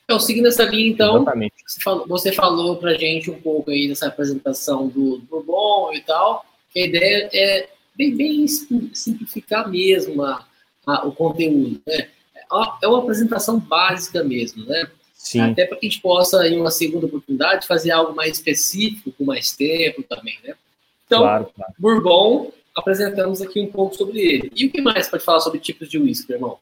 Então, 0.05 0.19
seguindo 0.19 0.49
essa 0.49 0.65
linha, 0.65 0.91
então, 0.91 1.17
Exatamente. 1.17 1.55
você 1.67 1.81
falou, 1.81 2.09
você 2.09 2.33
falou 2.33 2.77
pra 2.77 2.95
gente 2.95 3.31
um 3.31 3.41
pouco 3.41 3.71
aí 3.71 3.88
dessa 3.88 4.07
apresentação 4.07 4.88
do, 4.88 5.19
do 5.19 5.27
Bourbon 5.27 5.93
e 5.95 6.01
tal, 6.01 6.45
que 6.73 6.81
a 6.81 6.87
ideia 6.87 7.31
é 7.33 7.69
bem, 7.95 8.17
bem 8.17 8.47
simplificar 8.47 9.71
mesmo 9.71 10.23
a, 10.23 10.47
a, 10.87 11.07
o 11.07 11.12
conteúdo, 11.12 11.81
né? 11.87 12.09
É 12.83 12.88
uma 12.88 12.98
apresentação 12.98 13.59
básica 13.59 14.22
mesmo, 14.22 14.64
né? 14.66 14.88
Sim. 15.14 15.40
Até 15.40 15.66
para 15.66 15.76
que 15.76 15.87
a 15.87 15.88
gente 15.88 16.02
possa, 16.02 16.46
em 16.48 16.61
uma 16.61 16.70
segunda 16.70 17.07
oportunidade, 17.07 17.66
fazer 17.66 17.92
algo 17.92 18.14
mais 18.14 18.33
específico, 18.33 19.12
com 19.12 19.24
mais 19.24 19.52
tempo 19.52 20.02
também, 20.02 20.37
né? 20.44 20.55
Então, 21.07 21.20
claro, 21.20 21.50
claro. 21.55 21.72
Bourbon, 21.78 22.52
apresentamos 22.74 23.40
aqui 23.40 23.61
um 23.61 23.70
pouco 23.70 23.94
sobre 23.94 24.18
ele. 24.18 24.52
E 24.55 24.66
o 24.66 24.70
que 24.70 24.81
mais 24.81 25.09
pode 25.09 25.24
falar 25.24 25.40
sobre 25.40 25.61
tipos 25.61 25.88
de 25.88 25.98
whisky, 25.98 26.33
irmão? 26.33 26.59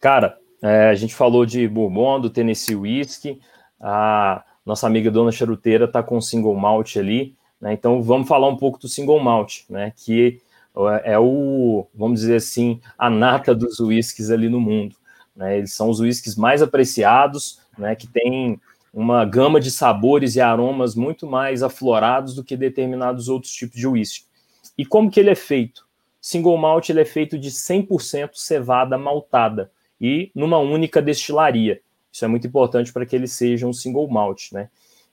Cara, 0.00 0.38
é, 0.62 0.88
a 0.88 0.94
gente 0.94 1.14
falou 1.14 1.44
de 1.44 1.66
Bourbon, 1.66 2.20
do 2.20 2.30
Tennessee 2.30 2.76
Whisky, 2.76 3.40
a 3.80 4.44
nossa 4.64 4.86
amiga 4.86 5.10
Dona 5.10 5.32
Charuteira 5.32 5.86
está 5.86 6.02
com 6.02 6.20
single 6.20 6.54
malt 6.54 6.96
ali, 6.96 7.34
né? 7.60 7.72
Então 7.72 8.02
vamos 8.02 8.28
falar 8.28 8.48
um 8.48 8.56
pouco 8.56 8.78
do 8.78 8.88
single 8.88 9.20
malt, 9.20 9.62
né? 9.68 9.92
Que 9.96 10.40
é 11.04 11.18
o, 11.18 11.86
vamos 11.94 12.20
dizer 12.20 12.36
assim, 12.36 12.80
a 12.98 13.08
nata 13.08 13.54
dos 13.54 13.78
whiskies 13.78 14.30
ali 14.30 14.48
no 14.48 14.60
mundo. 14.60 14.96
Né? 15.34 15.58
Eles 15.58 15.72
são 15.72 15.88
os 15.88 16.00
whiskies 16.00 16.36
mais 16.36 16.62
apreciados, 16.62 17.60
né, 17.78 17.94
que 17.94 18.06
tem 18.06 18.60
uma 18.92 19.24
gama 19.24 19.60
de 19.60 19.70
sabores 19.70 20.36
e 20.36 20.40
aromas 20.40 20.94
muito 20.94 21.26
mais 21.26 21.62
aflorados 21.62 22.34
do 22.34 22.44
que 22.44 22.56
determinados 22.56 23.28
outros 23.28 23.52
tipos 23.52 23.76
de 23.76 23.86
whisky. 23.86 24.24
E 24.78 24.84
como 24.84 25.10
que 25.10 25.18
ele 25.18 25.30
é 25.30 25.34
feito? 25.34 25.84
Single 26.20 26.56
malt 26.56 26.88
ele 26.88 27.00
é 27.00 27.04
feito 27.04 27.38
de 27.38 27.50
100% 27.50 28.30
cevada 28.34 28.96
maltada 28.96 29.70
e 30.00 30.30
numa 30.34 30.58
única 30.58 31.02
destilaria. 31.02 31.80
Isso 32.10 32.24
é 32.24 32.28
muito 32.28 32.46
importante 32.46 32.92
para 32.92 33.04
que 33.04 33.14
ele 33.14 33.26
seja 33.26 33.66
um 33.66 33.72
single 33.72 34.08
malt, 34.08 34.52
né? 34.52 34.68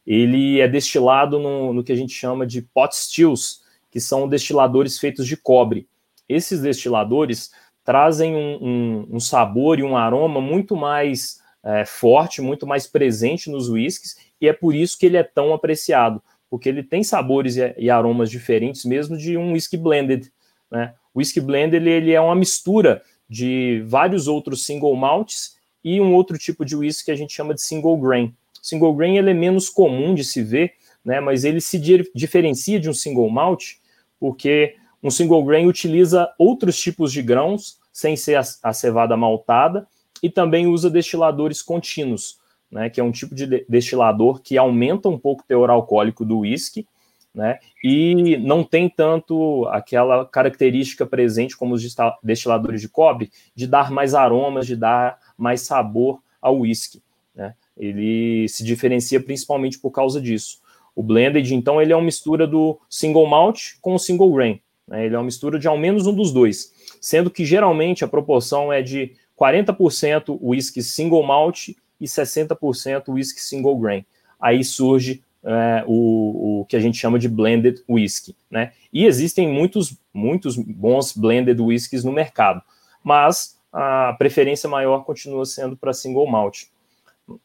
Ele 0.05 0.59
é 0.59 0.67
destilado 0.67 1.39
no, 1.39 1.73
no 1.73 1.83
que 1.83 1.91
a 1.91 1.95
gente 1.95 2.13
chama 2.13 2.45
de 2.45 2.61
pot 2.61 2.95
stills, 2.95 3.60
que 3.91 3.99
são 3.99 4.27
destiladores 4.27 4.97
feitos 4.97 5.27
de 5.27 5.35
cobre. 5.35 5.87
Esses 6.27 6.61
destiladores 6.61 7.51
trazem 7.83 8.35
um, 8.35 8.57
um, 8.61 9.07
um 9.15 9.19
sabor 9.19 9.77
e 9.77 9.83
um 9.83 9.97
aroma 9.97 10.39
muito 10.39 10.75
mais 10.75 11.41
é, 11.63 11.85
forte, 11.85 12.41
muito 12.41 12.65
mais 12.65 12.87
presente 12.87 13.49
nos 13.49 13.69
whiskies, 13.69 14.15
e 14.39 14.47
é 14.47 14.53
por 14.53 14.73
isso 14.73 14.97
que 14.97 15.05
ele 15.05 15.17
é 15.17 15.23
tão 15.23 15.53
apreciado, 15.53 16.21
porque 16.49 16.69
ele 16.69 16.83
tem 16.83 17.03
sabores 17.03 17.57
e, 17.57 17.73
e 17.77 17.89
aromas 17.89 18.31
diferentes 18.31 18.85
mesmo 18.85 19.17
de 19.17 19.37
um 19.37 19.53
whisky 19.53 19.77
blended. 19.77 20.31
Né? 20.71 20.93
O 21.13 21.19
whisky 21.19 21.41
blended 21.41 21.75
ele, 21.75 21.89
ele, 21.89 22.11
é 22.13 22.21
uma 22.21 22.35
mistura 22.35 23.01
de 23.29 23.83
vários 23.85 24.27
outros 24.27 24.65
single 24.65 24.95
malts 24.95 25.57
e 25.83 25.99
um 25.99 26.13
outro 26.13 26.37
tipo 26.37 26.65
de 26.65 26.75
whisky 26.75 27.05
que 27.05 27.11
a 27.11 27.15
gente 27.15 27.33
chama 27.33 27.53
de 27.53 27.61
single 27.61 27.97
grain. 27.97 28.33
Single 28.61 28.93
grain 28.95 29.17
ele 29.17 29.31
é 29.31 29.33
menos 29.33 29.69
comum 29.69 30.13
de 30.13 30.23
se 30.23 30.43
ver, 30.43 30.73
né, 31.03 31.19
mas 31.19 31.43
ele 31.43 31.59
se 31.59 31.79
diferencia 32.13 32.79
de 32.79 32.89
um 32.89 32.93
single 32.93 33.29
malt 33.29 33.80
porque 34.21 34.75
um 35.01 35.09
single 35.09 35.43
grain 35.43 35.65
utiliza 35.65 36.31
outros 36.37 36.79
tipos 36.79 37.11
de 37.11 37.23
grãos 37.23 37.79
sem 37.91 38.15
ser 38.15 38.35
a, 38.35 38.43
a 38.61 38.71
cevada 38.71 39.17
maltada 39.17 39.87
e 40.21 40.29
também 40.29 40.67
usa 40.67 40.91
destiladores 40.91 41.63
contínuos, 41.63 42.37
né, 42.71 42.87
que 42.87 43.01
é 43.01 43.03
um 43.03 43.11
tipo 43.11 43.33
de 43.33 43.65
destilador 43.67 44.39
que 44.39 44.59
aumenta 44.59 45.09
um 45.09 45.17
pouco 45.17 45.41
o 45.41 45.45
teor 45.47 45.71
alcoólico 45.71 46.23
do 46.23 46.39
uísque, 46.39 46.87
né, 47.33 47.57
e 47.83 48.37
não 48.37 48.63
tem 48.63 48.87
tanto 48.87 49.65
aquela 49.71 50.23
característica 50.25 51.03
presente 51.03 51.57
como 51.57 51.73
os 51.73 51.95
destiladores 52.21 52.79
de 52.79 52.87
cobre, 52.87 53.31
de 53.55 53.65
dar 53.65 53.89
mais 53.89 54.13
aromas, 54.13 54.67
de 54.67 54.75
dar 54.75 55.17
mais 55.35 55.61
sabor 55.61 56.21
ao 56.39 56.59
uísque. 56.59 57.01
Né. 57.33 57.55
Ele 57.75 58.47
se 58.47 58.63
diferencia 58.63 59.19
principalmente 59.19 59.79
por 59.79 59.89
causa 59.89 60.21
disso. 60.21 60.60
O 61.01 61.03
blended, 61.03 61.55
então, 61.55 61.81
ele 61.81 61.91
é 61.91 61.95
uma 61.95 62.05
mistura 62.05 62.45
do 62.45 62.79
single 62.87 63.25
malt 63.25 63.71
com 63.81 63.95
o 63.95 63.97
single 63.97 64.31
grain. 64.31 64.61
Né, 64.87 65.07
ele 65.07 65.15
é 65.15 65.17
uma 65.17 65.23
mistura 65.23 65.57
de 65.57 65.67
ao 65.67 65.75
menos 65.75 66.05
um 66.05 66.13
dos 66.13 66.31
dois, 66.31 66.71
sendo 67.01 67.31
que 67.31 67.43
geralmente 67.43 68.05
a 68.05 68.07
proporção 68.07 68.71
é 68.71 68.83
de 68.83 69.13
40% 69.35 70.37
whisky 70.39 70.83
single 70.83 71.23
malt 71.23 71.69
e 71.99 72.05
60% 72.05 73.07
whisky 73.07 73.41
single 73.41 73.79
grain. 73.79 74.05
Aí 74.39 74.63
surge 74.63 75.23
é, 75.43 75.83
o, 75.87 76.59
o, 76.61 76.65
que 76.65 76.75
a 76.75 76.79
gente 76.79 76.99
chama 76.99 77.17
de 77.17 77.27
blended 77.27 77.81
whisky, 77.89 78.35
né? 78.47 78.73
E 78.93 79.07
existem 79.07 79.47
muitos, 79.47 79.97
muitos 80.13 80.55
bons 80.55 81.17
blended 81.17 81.59
whiskies 81.59 82.03
no 82.03 82.11
mercado, 82.11 82.61
mas 83.03 83.57
a 83.73 84.13
preferência 84.19 84.69
maior 84.69 85.03
continua 85.03 85.47
sendo 85.47 85.75
para 85.75 85.93
single 85.93 86.27
malt. 86.27 86.65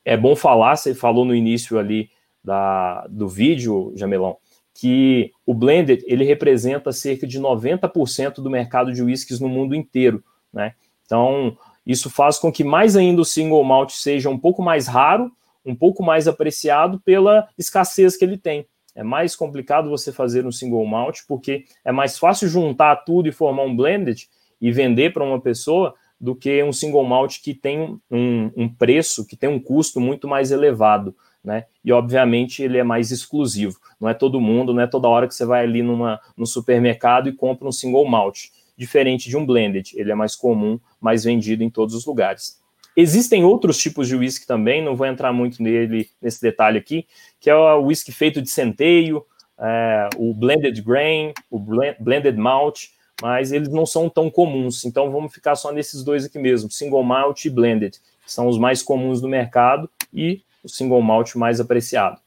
É 0.05 0.15
bom 0.15 0.37
falar, 0.37 0.77
você 0.77 0.95
falou 0.95 1.25
no 1.25 1.35
início 1.35 1.79
ali 1.79 2.11
da, 2.47 3.05
do 3.09 3.29
vídeo, 3.29 3.93
Jamelão, 3.97 4.37
que 4.73 5.33
o 5.45 5.53
blended 5.53 6.05
ele 6.07 6.25
representa 6.25 6.93
cerca 6.93 7.27
de 7.27 7.41
90% 7.41 8.35
do 8.35 8.49
mercado 8.49 8.93
de 8.93 9.03
whiskies 9.03 9.41
no 9.41 9.49
mundo 9.49 9.75
inteiro, 9.75 10.23
né? 10.53 10.75
Então, 11.05 11.57
isso 11.85 12.09
faz 12.09 12.39
com 12.39 12.53
que 12.53 12.63
mais 12.63 12.97
ainda 12.97 13.21
o 13.21 13.25
single 13.25 13.65
malt 13.65 13.91
seja 13.91 14.31
um 14.31 14.39
pouco 14.39 14.63
mais 14.63 14.87
raro, 14.87 15.33
um 15.65 15.75
pouco 15.75 16.05
mais 16.05 16.29
apreciado 16.29 17.01
pela 17.01 17.49
escassez 17.59 18.17
que 18.17 18.25
ele 18.25 18.39
tem. 18.39 18.67
É 18.95 19.03
mais 19.03 19.35
complicado 19.35 19.91
você 19.91 20.13
fazer 20.13 20.47
um 20.47 20.53
single 20.53 20.87
malt 20.87 21.21
porque 21.27 21.65
é 21.85 21.91
mais 21.91 22.19
fácil 22.19 22.49
juntar 22.49 22.97
tudo 22.97 23.29
e 23.29 23.33
formar 23.33 23.65
um 23.65 23.75
blended 23.75 24.29
e 24.61 24.71
vender 24.71 25.13
para 25.13 25.25
uma 25.25 25.41
pessoa 25.41 25.95
do 26.21 26.35
que 26.35 26.63
um 26.63 26.73
single 26.73 27.05
malt 27.05 27.41
que 27.43 27.55
tem 27.55 28.01
um, 28.11 28.51
um, 28.57 28.69
preço, 28.69 29.27
que 29.27 29.37
tem 29.37 29.49
um 29.49 29.61
custo 29.61 30.01
muito 30.01 30.27
mais 30.27 30.51
elevado, 30.51 31.15
né? 31.47 31.65
E 31.85 31.93
obviamente 31.93 32.61
ele 32.61 32.77
é 32.77 32.83
mais 32.83 33.13
exclusivo. 33.13 33.79
Não 34.01 34.09
é 34.09 34.15
todo 34.15 34.41
mundo, 34.41 34.75
não 34.75 34.83
é 34.83 34.87
toda 34.87 35.09
hora 35.09 35.29
que 35.29 35.35
você 35.35 35.47
vai 35.47 35.63
ali 35.63 35.81
numa, 35.81 36.21
no 36.37 36.45
supermercado 36.45 37.29
e 37.29 37.33
compra 37.33 37.69
um 37.69 37.73
single 37.73 38.05
malt 38.05 38.49
diferente 38.77 39.31
de 39.31 39.37
um 39.37 39.47
blended. 39.47 39.93
Ele 39.95 40.11
é 40.11 40.15
mais 40.15 40.35
comum, 40.35 40.79
mais 41.01 41.23
vendido 41.23 41.63
em 41.63 41.71
todos 41.71 41.95
os 41.95 42.05
lugares. 42.05 42.61
Existem 42.97 43.45
outros 43.45 43.79
tipos 43.79 44.09
de 44.09 44.17
whisky 44.17 44.47
também, 44.47 44.83
não 44.83 44.97
vou 44.97 45.07
entrar 45.07 45.33
muito 45.33 45.63
nele 45.63 46.11
nesse 46.21 46.43
detalhe 46.43 46.79
aqui, 46.79 47.07
que 47.39 47.49
é 47.49 47.55
o 47.55 47.85
whisky 47.85 48.11
feito 48.11 48.43
de 48.43 48.51
centeio, 48.51 49.25
é, 49.59 50.09
o 50.17 50.35
blended 50.35 50.83
grain, 50.83 51.33
o 51.51 51.59
blended 52.01 52.37
malt, 52.37 52.89
mas 53.23 53.53
eles 53.53 53.69
não 53.69 53.87
são 53.87 54.09
tão 54.09 54.31
comuns. 54.31 54.85
Então 54.85 55.13
vamos 55.13 55.33
ficar 55.33 55.55
só 55.57 55.73
nesses 55.73 56.03
dois 56.03 56.25
aqui 56.25 56.39
mesmo, 56.39 56.71
single 56.71 57.05
malt 57.05 57.45
e 57.45 57.51
blended, 57.51 57.99
que 58.25 58.33
são 58.33 58.49
os 58.49 58.59
mais 58.59 58.83
comuns 58.83 59.21
do 59.21 59.29
mercado 59.29 59.89
e 60.13 60.43
o 60.67 60.69
single 60.69 61.01
malt 61.01 61.35
mais 61.37 61.61
apreciado. 61.61 62.21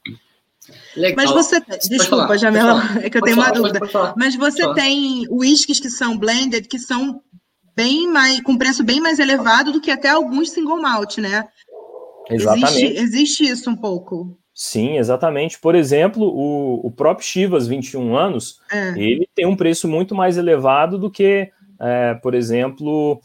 Legal. 0.96 1.24
Mas 1.24 1.30
você. 1.30 1.60
Desculpa, 1.88 2.36
Jamela, 2.36 2.82
é 3.02 3.10
que 3.10 3.18
eu 3.18 3.22
tenho 3.22 3.36
falar, 3.36 3.52
uma 3.52 3.70
dúvida. 3.70 4.14
Mas 4.16 4.34
você 4.34 4.72
tem 4.74 5.26
whiskies 5.30 5.78
que 5.78 5.90
são 5.90 6.18
blended, 6.18 6.66
que 6.68 6.78
são 6.78 7.22
bem 7.76 8.08
mais, 8.08 8.40
com 8.40 8.56
preço 8.56 8.82
bem 8.82 9.00
mais 9.00 9.18
elevado 9.18 9.72
do 9.72 9.80
que 9.80 9.90
até 9.90 10.08
alguns 10.08 10.50
single 10.50 10.80
malt, 10.80 11.18
né? 11.18 11.46
Exatamente. 12.28 12.84
Existe, 12.84 13.02
existe 13.02 13.44
isso 13.44 13.70
um 13.70 13.76
pouco. 13.76 14.38
Sim, 14.54 14.98
exatamente. 14.98 15.58
Por 15.58 15.74
exemplo, 15.74 16.24
o, 16.24 16.86
o 16.86 16.90
próprio 16.90 17.26
Chivas, 17.26 17.66
21 17.66 18.14
anos, 18.16 18.60
é. 18.70 18.90
ele 18.90 19.28
tem 19.34 19.46
um 19.46 19.56
preço 19.56 19.88
muito 19.88 20.14
mais 20.14 20.36
elevado 20.36 20.98
do 20.98 21.10
que, 21.10 21.50
é, 21.80 22.14
por 22.14 22.34
exemplo, 22.34 23.20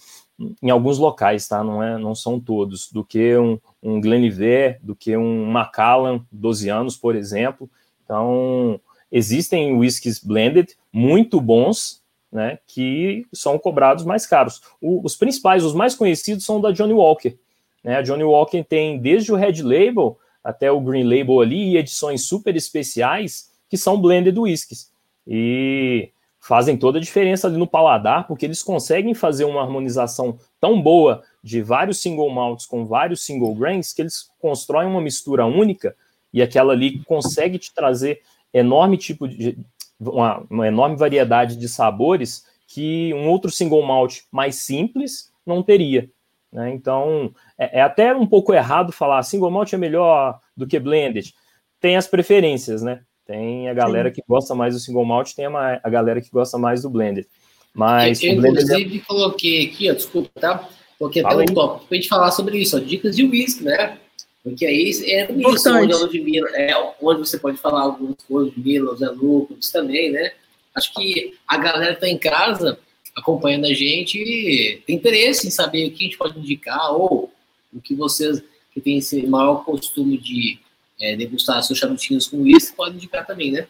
em 0.62 0.70
alguns 0.70 0.98
locais, 0.98 1.48
tá? 1.48 1.64
Não, 1.64 1.82
é, 1.82 1.98
não 1.98 2.14
são 2.14 2.40
todos, 2.40 2.92
do 2.92 3.04
que 3.04 3.38
um, 3.38 3.60
um 3.82 4.02
Glenlivet, 4.02 4.80
do 4.82 4.96
que 4.96 5.16
um 5.16 5.46
Macallan, 5.46 6.26
12 6.32 6.70
anos, 6.70 6.98
por 6.98 7.16
exemplo. 7.16 7.70
Então, 8.04 8.80
existem 9.12 9.78
whiskies 9.78 10.20
blended 10.20 10.76
muito 10.92 11.40
bons, 11.40 12.04
né, 12.32 12.60
que 12.68 13.26
são 13.34 13.58
cobrados 13.58 14.04
mais 14.04 14.28
caros. 14.28 14.62
O, 14.82 15.02
os 15.06 15.16
principais, 15.16 15.64
os 15.64 15.74
mais 15.74 15.96
conhecidos 15.96 16.46
são 16.46 16.60
da 16.60 16.72
Johnny 16.72 16.94
Walker. 16.94 17.38
Né? 17.84 17.96
A 17.96 18.02
Johnny 18.02 18.24
Walker 18.24 18.64
tem 18.64 19.00
desde 19.00 19.32
o 19.32 19.36
Red 19.36 19.62
Label 19.62 20.18
até 20.44 20.72
o 20.72 20.82
Green 20.82 21.04
Label 21.04 21.40
ali 21.40 21.72
e 21.72 21.78
edições 21.78 22.28
super 22.28 22.56
especiais 22.56 23.52
que 23.70 23.78
são 23.78 24.00
blended 24.00 24.38
whiskies. 24.38 24.92
E 25.26 26.10
fazem 26.46 26.78
toda 26.78 27.00
a 27.00 27.02
diferença 27.02 27.48
ali 27.48 27.58
no 27.58 27.66
paladar, 27.66 28.28
porque 28.28 28.46
eles 28.46 28.62
conseguem 28.62 29.16
fazer 29.16 29.46
uma 29.46 29.64
harmonização 29.64 30.38
tão 30.62 30.80
boa 30.80 31.24
de 31.44 31.60
vários 31.60 32.00
single 32.00 32.30
malts 32.30 32.68
com 32.68 32.86
vários 32.86 33.26
single 33.26 33.56
grains 33.56 33.92
que 33.92 34.04
eles 34.04 34.30
constroem 34.40 34.88
uma 34.88 35.02
mistura 35.02 35.44
única 35.44 35.96
e 36.32 36.44
aquela 36.44 36.74
ali 36.74 37.04
consegue 37.06 37.58
te 37.58 37.74
trazer 37.74 38.22
enorme 38.54 38.96
tipo 38.96 39.28
de 39.28 39.58
uma, 40.00 40.46
uma 40.48 40.68
enorme 40.68 40.96
variedade 40.96 41.56
de 41.56 41.68
sabores 41.68 42.46
que 42.68 43.12
um 43.16 43.28
outro 43.28 43.50
single 43.50 43.82
malt 43.82 44.20
mais 44.32 44.58
simples 44.58 45.32
não 45.44 45.64
teria. 45.64 46.08
Né? 46.54 46.72
Então, 46.76 47.34
é, 47.58 47.80
é, 47.80 47.82
até 47.82 48.14
um 48.14 48.28
pouco 48.28 48.54
errado 48.54 48.92
falar 48.92 49.24
single 49.24 49.50
malt 49.50 49.74
é 49.74 49.78
melhor 49.78 50.40
do 50.56 50.68
que 50.68 50.80
blended. 50.80 51.34
Tem 51.80 51.98
as 51.98 52.06
preferências, 52.06 52.84
né? 52.84 53.02
Tem 53.26 53.70
a 53.70 53.74
galera 53.74 54.10
Sim. 54.10 54.16
que 54.16 54.24
gosta 54.28 54.54
mais 54.54 54.74
do 54.74 54.80
single 54.80 55.06
malt, 55.06 55.34
tem 55.34 55.46
a, 55.48 55.80
a, 55.84 55.90
galera 55.90 56.22
que 56.22 56.30
gosta 56.30 56.58
mais 56.58 56.84
do 56.84 56.90
blended. 56.90 57.26
Mas 57.74 58.24
eu, 58.24 58.34
eu 58.34 58.40
inclusive, 58.40 58.98
é... 58.98 59.02
coloquei 59.02 59.66
aqui, 59.66 59.90
ó, 59.90 59.94
desculpa, 59.94 60.30
tá? 60.40 60.70
Coloquei 60.98 61.26
até 61.26 61.36
um 61.36 61.46
tópico 61.46 61.88
pra 61.88 61.96
gente 61.98 62.08
falar 62.08 62.32
sobre 62.32 62.60
isso, 62.60 62.78
ó, 62.78 62.80
dicas 62.80 63.16
de 63.16 63.24
whisky, 63.24 63.64
né? 63.64 63.98
Porque 64.44 64.64
aí 64.64 64.92
é 65.06 65.32
isso, 65.32 65.70
onde 65.72 65.92
a 65.92 65.98
Ludmilla, 65.98 66.48
é, 66.54 66.94
onde 67.02 67.20
você 67.20 67.40
pode 67.40 67.58
falar 67.58 67.82
algumas 67.82 68.16
coisas, 68.28 68.54
Ludmilla, 68.56 68.96
Zé 68.96 69.10
Lucas 69.10 69.72
também, 69.72 70.12
né? 70.12 70.34
Acho 70.76 70.94
que 70.94 71.34
a 71.48 71.58
galera 71.58 71.96
que 71.96 72.02
tá 72.02 72.08
em 72.08 72.18
casa 72.18 72.78
acompanhando 73.16 73.66
a 73.66 73.74
gente 73.74 74.84
tem 74.86 74.98
interesse 74.98 75.48
em 75.48 75.50
saber 75.50 75.88
o 75.88 75.92
que 75.92 76.04
a 76.04 76.06
gente 76.06 76.18
pode 76.18 76.38
indicar 76.38 76.94
ou 76.94 77.32
o 77.74 77.82
que 77.82 77.96
vocês 77.96 78.44
que 78.72 78.82
têm 78.82 78.98
esse 78.98 79.26
maior 79.26 79.64
costume 79.64 80.18
de 80.18 80.60
é, 81.00 81.16
degustar 81.16 81.62
seus 81.64 81.78
charutinhos 81.78 82.28
com 82.28 82.46
isso, 82.46 82.74
pode 82.76 82.96
indicar 82.96 83.26
também, 83.26 83.52
né? 83.52 83.68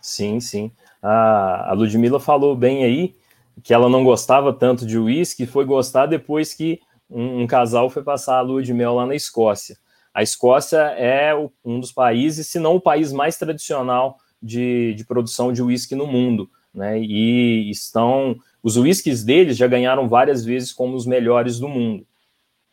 Sim, 0.00 0.40
sim. 0.40 0.70
A, 1.02 1.70
a 1.70 1.72
Ludmilla 1.72 2.20
falou 2.20 2.54
bem 2.54 2.84
aí 2.84 3.14
que 3.62 3.74
ela 3.74 3.88
não 3.88 4.04
gostava 4.04 4.52
tanto 4.52 4.86
de 4.86 4.98
uísque, 4.98 5.46
foi 5.46 5.64
gostar 5.64 6.06
depois 6.06 6.54
que 6.54 6.80
um, 7.10 7.42
um, 7.42 7.46
casal 7.46 7.90
foi 7.90 8.02
passar 8.02 8.38
a 8.38 8.42
lua 8.42 8.62
de 8.62 8.72
mel 8.72 8.94
lá 8.94 9.06
na 9.06 9.14
Escócia. 9.14 9.76
A 10.14 10.22
Escócia 10.22 10.78
é 10.78 11.34
o, 11.34 11.50
um 11.64 11.80
dos 11.80 11.92
países, 11.92 12.46
se 12.46 12.58
não 12.58 12.76
o 12.76 12.80
país 12.80 13.12
mais 13.12 13.36
tradicional 13.36 14.18
de, 14.42 14.94
de 14.94 15.04
produção 15.04 15.52
de 15.52 15.62
uísque 15.62 15.94
no 15.94 16.06
mundo, 16.06 16.48
né? 16.72 17.00
E 17.00 17.70
estão 17.70 18.36
os 18.62 18.76
uísques 18.76 19.24
deles 19.24 19.56
já 19.56 19.66
ganharam 19.66 20.08
várias 20.08 20.44
vezes 20.44 20.72
como 20.72 20.96
os 20.96 21.06
melhores 21.06 21.58
do 21.58 21.68
mundo. 21.68 22.06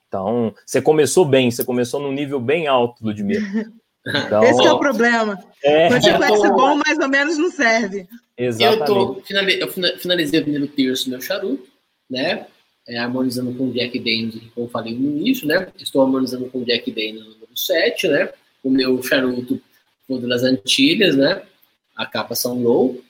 Então, 0.08 0.54
você 0.66 0.82
começou 0.82 1.26
bem, 1.26 1.52
você 1.52 1.64
começou 1.64 2.00
num 2.00 2.12
nível 2.12 2.40
bem 2.40 2.68
alto, 2.68 3.04
Ludmilla. 3.04 3.42
Então, 4.08 4.44
Esse 4.44 4.66
é 4.66 4.72
o 4.72 4.80
problema. 4.80 5.44
É, 5.64 5.88
Quando 5.88 6.04
você 6.04 6.14
conhece 6.14 6.42
tô... 6.48 6.56
bom, 6.56 6.76
mais 6.86 7.00
ou 7.00 7.10
menos 7.10 7.38
não 7.38 7.50
serve. 7.50 8.08
Exatamente. 8.38 8.80
Eu, 8.82 8.86
tô, 8.86 9.24
eu 9.80 9.98
finalizei 9.98 10.40
o 10.40 10.44
primeiro 10.44 10.68
terço 10.68 11.06
do 11.06 11.12
meu 11.12 11.22
charuto, 11.22 11.68
né? 12.10 12.46
É, 12.88 13.00
harmonizando 13.00 13.52
com 13.54 13.72
Jack 13.72 13.98
Daniels, 13.98 14.36
como 14.54 14.68
eu 14.68 14.70
falei 14.70 14.94
no 14.94 15.10
início, 15.10 15.48
né? 15.48 15.68
Estou 15.80 16.04
harmonizando 16.04 16.46
com 16.50 16.64
Jack 16.64 16.92
Daniels 16.92 17.26
no 17.26 17.32
número 17.32 17.58
7, 17.58 18.08
né? 18.08 18.30
O 18.64 18.70
meu 18.70 19.02
charuto 19.02 19.60
todo 20.08 20.28
das 20.28 20.44
Antilhas, 20.44 21.16
né? 21.16 21.42
A 21.96 22.06
capa 22.06 22.36
são 22.36 22.62
low, 22.62 23.02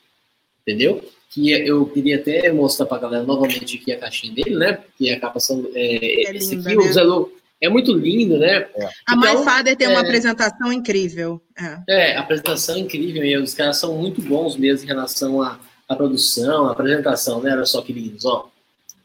entendeu? 0.62 1.04
Que 1.30 1.52
eu 1.52 1.86
queria 1.88 2.18
até 2.18 2.50
mostrar 2.54 2.86
para 2.86 2.98
a 2.98 3.02
galera 3.02 3.24
novamente 3.24 3.78
aqui 3.78 3.92
a 3.92 4.00
caixinha 4.00 4.34
dele, 4.34 4.56
né? 4.56 4.80
Que 4.98 5.10
é 5.10 5.16
a 5.16 5.20
capa 5.20 5.42
são. 5.42 5.70
É, 5.74 6.30
é 6.30 6.36
esse 6.38 6.56
linda, 6.56 6.70
aqui, 6.70 6.78
né? 6.78 6.86
o 6.86 6.94
Zelo, 6.94 7.32
é 7.62 7.70
muito 7.70 7.94
lindo, 7.94 8.38
né? 8.38 8.68
É. 8.76 8.86
A 9.08 9.16
então, 9.16 9.40
My 9.40 9.44
Father 9.44 9.76
tem 9.76 9.88
uma 9.88 10.00
é, 10.00 10.02
apresentação 10.02 10.72
incrível. 10.72 11.42
É. 11.58 12.12
é, 12.12 12.18
a 12.18 12.22
apresentação 12.22 12.76
é 12.76 12.80
incrível 12.80 13.24
e 13.24 13.38
os 13.38 13.54
caras 13.54 13.78
são 13.78 13.96
muito 13.96 14.22
bons 14.22 14.56
mesmo 14.58 14.86
em 14.86 14.88
relação 14.88 15.42
à, 15.42 15.60
à 15.88 15.96
produção, 15.96 16.68
à 16.68 16.72
apresentação, 16.72 17.42
né? 17.42 17.54
Olha 17.54 17.66
só 17.66 17.82
que 17.82 17.94
lindos, 17.94 18.26
ó. 18.26 18.50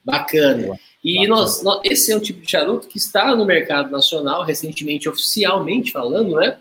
Bacana. 0.05 0.79
E 1.03 1.27
nós, 1.27 1.63
nós, 1.63 1.81
esse 1.85 2.13
é 2.13 2.17
um 2.17 2.21
tipo 2.21 2.41
de 2.41 2.51
charuto 2.51 2.89
que 2.89 2.99
está 2.99 3.35
no 3.35 3.45
mercado 3.45 3.91
nacional, 3.91 4.45
recentemente, 4.45 5.09
oficialmente 5.09 5.93
falando, 5.93 6.37
né? 6.37 6.59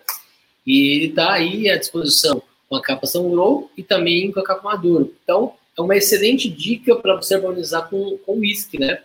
E 0.66 0.96
ele 0.96 1.06
está 1.08 1.34
aí 1.34 1.70
à 1.70 1.78
disposição 1.78 2.42
com 2.70 2.76
a 2.76 2.82
capa 2.82 3.08
São 3.08 3.28
Low 3.34 3.70
e 3.76 3.84
também 3.84 4.32
com 4.32 4.40
a 4.40 4.44
capa 4.44 4.64
Maduro. 4.64 5.14
Então, 5.24 5.54
é 5.78 5.82
uma 5.82 5.96
excelente 5.96 6.50
dica 6.50 6.96
para 6.96 7.16
você 7.16 7.36
harmonizar 7.36 7.90
com, 7.90 8.18
com 8.26 8.40
whisky, 8.40 8.80
né? 8.80 9.02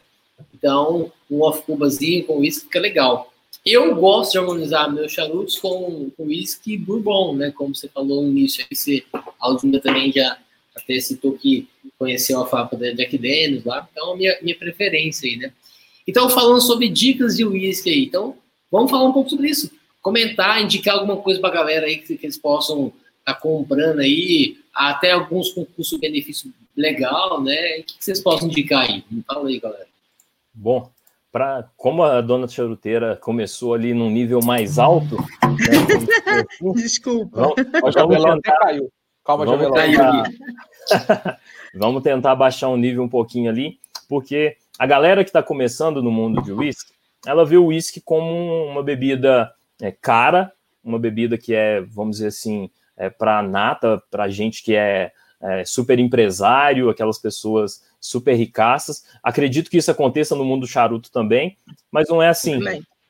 Então, 0.52 1.12
um 1.30 1.42
off-cubazinho 1.42 2.24
com 2.24 2.38
whisky 2.38 2.64
fica 2.64 2.80
legal. 2.80 3.32
Eu 3.64 3.94
gosto 3.94 4.32
de 4.32 4.38
harmonizar 4.38 4.92
meus 4.92 5.12
charutos 5.12 5.56
com, 5.58 6.10
whisky 6.18 6.76
bourbon, 6.76 7.34
né? 7.34 7.50
Como 7.50 7.74
você 7.74 7.88
falou 7.88 8.22
no 8.22 8.28
início, 8.28 8.64
aí 8.70 8.76
você, 8.76 9.04
a 9.14 9.22
Aldinha 9.40 9.80
também 9.80 10.12
já 10.12 10.38
até 10.74 11.00
citou 11.00 11.32
que 11.32 11.68
conheceu 11.98 12.42
a 12.42 12.46
fábrica 12.46 12.76
da 12.76 12.92
Jack 12.92 13.16
Daniels 13.16 13.64
lá, 13.64 13.88
então 13.90 14.12
a 14.12 14.16
minha, 14.16 14.36
minha 14.42 14.56
preferência 14.56 15.28
aí, 15.28 15.36
né? 15.36 15.52
Então, 16.06 16.28
falando 16.28 16.60
sobre 16.60 16.88
dicas 16.88 17.36
de 17.36 17.44
whisky 17.44 17.90
aí, 17.90 18.04
então 18.04 18.36
vamos 18.70 18.90
falar 18.90 19.08
um 19.08 19.12
pouco 19.12 19.30
sobre 19.30 19.48
isso. 19.48 19.70
Comentar, 20.02 20.62
indicar 20.62 20.96
alguma 20.96 21.16
coisa 21.16 21.40
para 21.40 21.48
a 21.48 21.54
galera 21.54 21.86
aí 21.86 21.98
que, 21.98 22.18
que 22.18 22.26
eles 22.26 22.36
possam 22.36 22.92
estar 23.20 23.34
tá 23.34 23.34
comprando 23.34 24.00
aí, 24.00 24.58
até 24.74 25.12
alguns 25.12 25.52
com 25.52 25.64
custo-benefício 25.64 26.52
legal, 26.76 27.42
né? 27.42 27.78
O 27.78 27.84
que, 27.84 27.96
que 27.98 28.04
vocês 28.04 28.20
possam 28.20 28.48
indicar 28.48 28.90
aí? 28.90 29.02
Fala 29.26 29.48
aí, 29.48 29.58
galera. 29.58 29.93
Bom, 30.54 30.90
para 31.32 31.68
como 31.76 32.04
a 32.04 32.20
dona 32.20 32.46
charuteira 32.46 33.16
começou 33.16 33.74
ali 33.74 33.92
num 33.92 34.08
nível 34.08 34.40
mais 34.40 34.78
alto, 34.78 35.16
né, 35.16 36.44
desculpa, 36.74 37.54
vamos, 37.80 37.94
vamos 37.94 38.24
tentar, 38.24 38.58
caiu. 38.60 38.92
Calma, 39.24 39.44
vamos 39.44 39.70
tentar, 39.72 40.22
vamos 41.74 42.02
tentar 42.02 42.34
baixar 42.36 42.68
o 42.68 42.76
nível 42.76 43.02
um 43.02 43.08
pouquinho 43.08 43.50
ali, 43.50 43.80
porque 44.08 44.56
a 44.78 44.86
galera 44.86 45.24
que 45.24 45.30
está 45.30 45.42
começando 45.42 46.02
no 46.02 46.10
mundo 46.10 46.40
de 46.42 46.52
whisky, 46.52 46.92
ela 47.26 47.44
vê 47.44 47.56
o 47.56 47.66
whisky 47.66 48.00
como 48.00 48.66
uma 48.66 48.82
bebida 48.82 49.52
é, 49.80 49.90
cara, 49.90 50.52
uma 50.84 50.98
bebida 50.98 51.36
que 51.36 51.54
é, 51.54 51.80
vamos 51.80 52.16
dizer 52.16 52.28
assim, 52.28 52.70
é, 52.96 53.10
para 53.10 53.42
nata, 53.42 54.00
para 54.10 54.28
gente 54.28 54.62
que 54.62 54.74
é, 54.76 55.10
é 55.44 55.64
super 55.64 55.98
empresário, 55.98 56.88
aquelas 56.88 57.18
pessoas 57.18 57.82
super 58.00 58.34
ricaças. 58.34 59.04
Acredito 59.22 59.70
que 59.70 59.76
isso 59.76 59.90
aconteça 59.90 60.34
no 60.34 60.44
mundo 60.44 60.62
do 60.62 60.66
charuto 60.66 61.10
também, 61.10 61.58
mas 61.92 62.08
não 62.08 62.22
é 62.22 62.28
assim. 62.28 62.58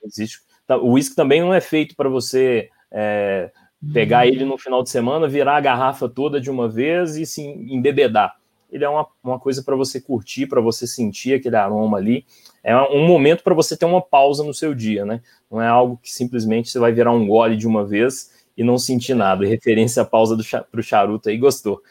Existe, 0.05 0.41
tá, 0.67 0.77
o 0.77 0.93
uísque 0.93 1.15
também 1.15 1.41
não 1.41 1.55
é 1.55 1.61
feito 1.61 1.95
para 1.95 2.09
você 2.09 2.69
é, 2.91 3.51
pegar 3.93 4.27
ele 4.27 4.45
no 4.45 4.59
final 4.59 4.83
de 4.83 4.91
semana, 4.91 5.29
virar 5.29 5.57
a 5.57 5.61
garrafa 5.61 6.09
toda 6.09 6.41
de 6.41 6.51
uma 6.51 6.69
vez 6.69 7.17
e 7.17 7.25
se 7.25 7.43
embebedar. 7.43 8.37
Ele 8.71 8.85
é 8.85 8.89
uma, 8.89 9.07
uma 9.23 9.39
coisa 9.39 9.63
para 9.63 9.77
você 9.77 10.01
curtir, 10.01 10.49
para 10.49 10.61
você 10.61 10.87
sentir 10.87 11.35
aquele 11.35 11.55
aroma 11.55 11.97
ali. 11.97 12.27
É 12.63 12.77
um 12.77 13.07
momento 13.07 13.45
para 13.45 13.55
você 13.55 13.77
ter 13.77 13.85
uma 13.85 14.03
pausa 14.03 14.43
no 14.43 14.53
seu 14.53 14.75
dia, 14.75 15.05
né? 15.05 15.21
Não 15.49 15.63
é 15.63 15.69
algo 15.69 16.01
que 16.03 16.11
simplesmente 16.11 16.69
você 16.69 16.81
vai 16.81 16.91
virar 16.91 17.13
um 17.13 17.27
gole 17.27 17.57
de 17.57 17.69
uma 17.69 17.85
vez 17.85 18.33
e 18.57 18.65
não 18.65 18.79
sentir 18.79 19.15
nada. 19.15 19.47
referência 19.47 20.03
à 20.03 20.05
pausa 20.05 20.37
para 20.71 20.81
o 20.81 20.83
charuto 20.83 21.29
aí, 21.29 21.37
gostou. 21.37 21.83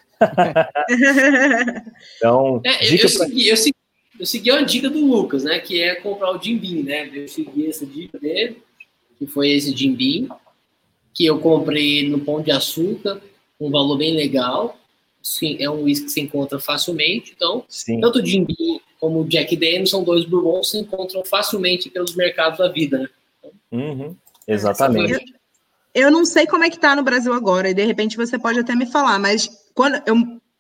Então, 2.17 2.61
é, 2.65 2.87
eu, 2.87 2.97
eu, 2.97 3.09
segui, 3.09 3.47
eu, 3.47 3.57
segui, 3.57 3.75
eu 4.19 4.25
segui 4.25 4.51
a 4.51 4.61
dica 4.61 4.89
do 4.89 5.05
Lucas, 5.05 5.43
né? 5.43 5.59
Que 5.59 5.81
é 5.81 5.95
comprar 5.95 6.31
o 6.31 6.41
Jim 6.41 6.57
Beam, 6.57 6.83
né? 6.83 7.09
Eu 7.13 7.27
segui 7.27 7.67
essa 7.67 7.85
dica 7.85 8.19
dele, 8.19 8.61
que 9.17 9.27
foi 9.27 9.51
esse 9.51 9.75
Jim 9.75 9.93
Beam, 9.93 10.29
que 11.13 11.25
eu 11.25 11.39
comprei 11.39 12.07
no 12.07 12.19
Pão 12.19 12.41
de 12.41 12.51
Açúcar, 12.51 13.21
um 13.59 13.69
valor 13.69 13.97
bem 13.97 14.15
legal. 14.15 14.77
Sim, 15.21 15.55
é 15.59 15.69
um 15.69 15.83
uísque 15.83 16.07
que 16.07 16.11
se 16.11 16.21
encontra 16.21 16.59
facilmente. 16.59 17.33
Então, 17.35 17.63
Sim. 17.69 18.01
tanto 18.01 18.19
o 18.19 18.25
Jim 18.25 18.43
Beam 18.45 18.79
como 18.99 19.21
o 19.21 19.27
Jack 19.27 19.55
Daniels 19.55 19.89
são 19.89 20.03
dois 20.03 20.25
bourbons 20.25 20.71
que 20.71 20.77
se 20.77 20.79
encontram 20.79 21.23
facilmente 21.25 21.89
pelos 21.89 22.15
mercados 22.15 22.59
da 22.59 22.69
vida, 22.69 22.99
né? 22.99 23.09
Uhum, 23.71 24.15
exatamente. 24.47 25.33
Eu 25.93 26.09
não 26.09 26.25
sei 26.25 26.47
como 26.47 26.63
é 26.63 26.69
que 26.69 26.79
tá 26.79 26.95
no 26.95 27.03
Brasil 27.03 27.33
agora, 27.33 27.69
e 27.69 27.73
de 27.73 27.83
repente 27.83 28.17
você 28.17 28.39
pode 28.39 28.59
até 28.59 28.75
me 28.75 28.85
falar, 28.85 29.19
mas 29.19 29.49
quando 29.73 30.01
eu 30.05 30.15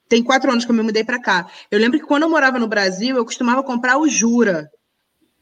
tem 0.07 0.23
quatro 0.23 0.51
anos 0.51 0.63
que 0.63 0.69
eu 0.69 0.75
me 0.75 0.83
mudei 0.83 1.03
para 1.03 1.19
cá. 1.19 1.47
Eu 1.71 1.79
lembro 1.79 1.99
que 1.99 2.05
quando 2.05 2.23
eu 2.23 2.29
morava 2.29 2.59
no 2.59 2.67
Brasil, 2.67 3.15
eu 3.15 3.25
costumava 3.25 3.63
comprar 3.63 3.97
o 3.97 4.07
Jura. 4.07 4.69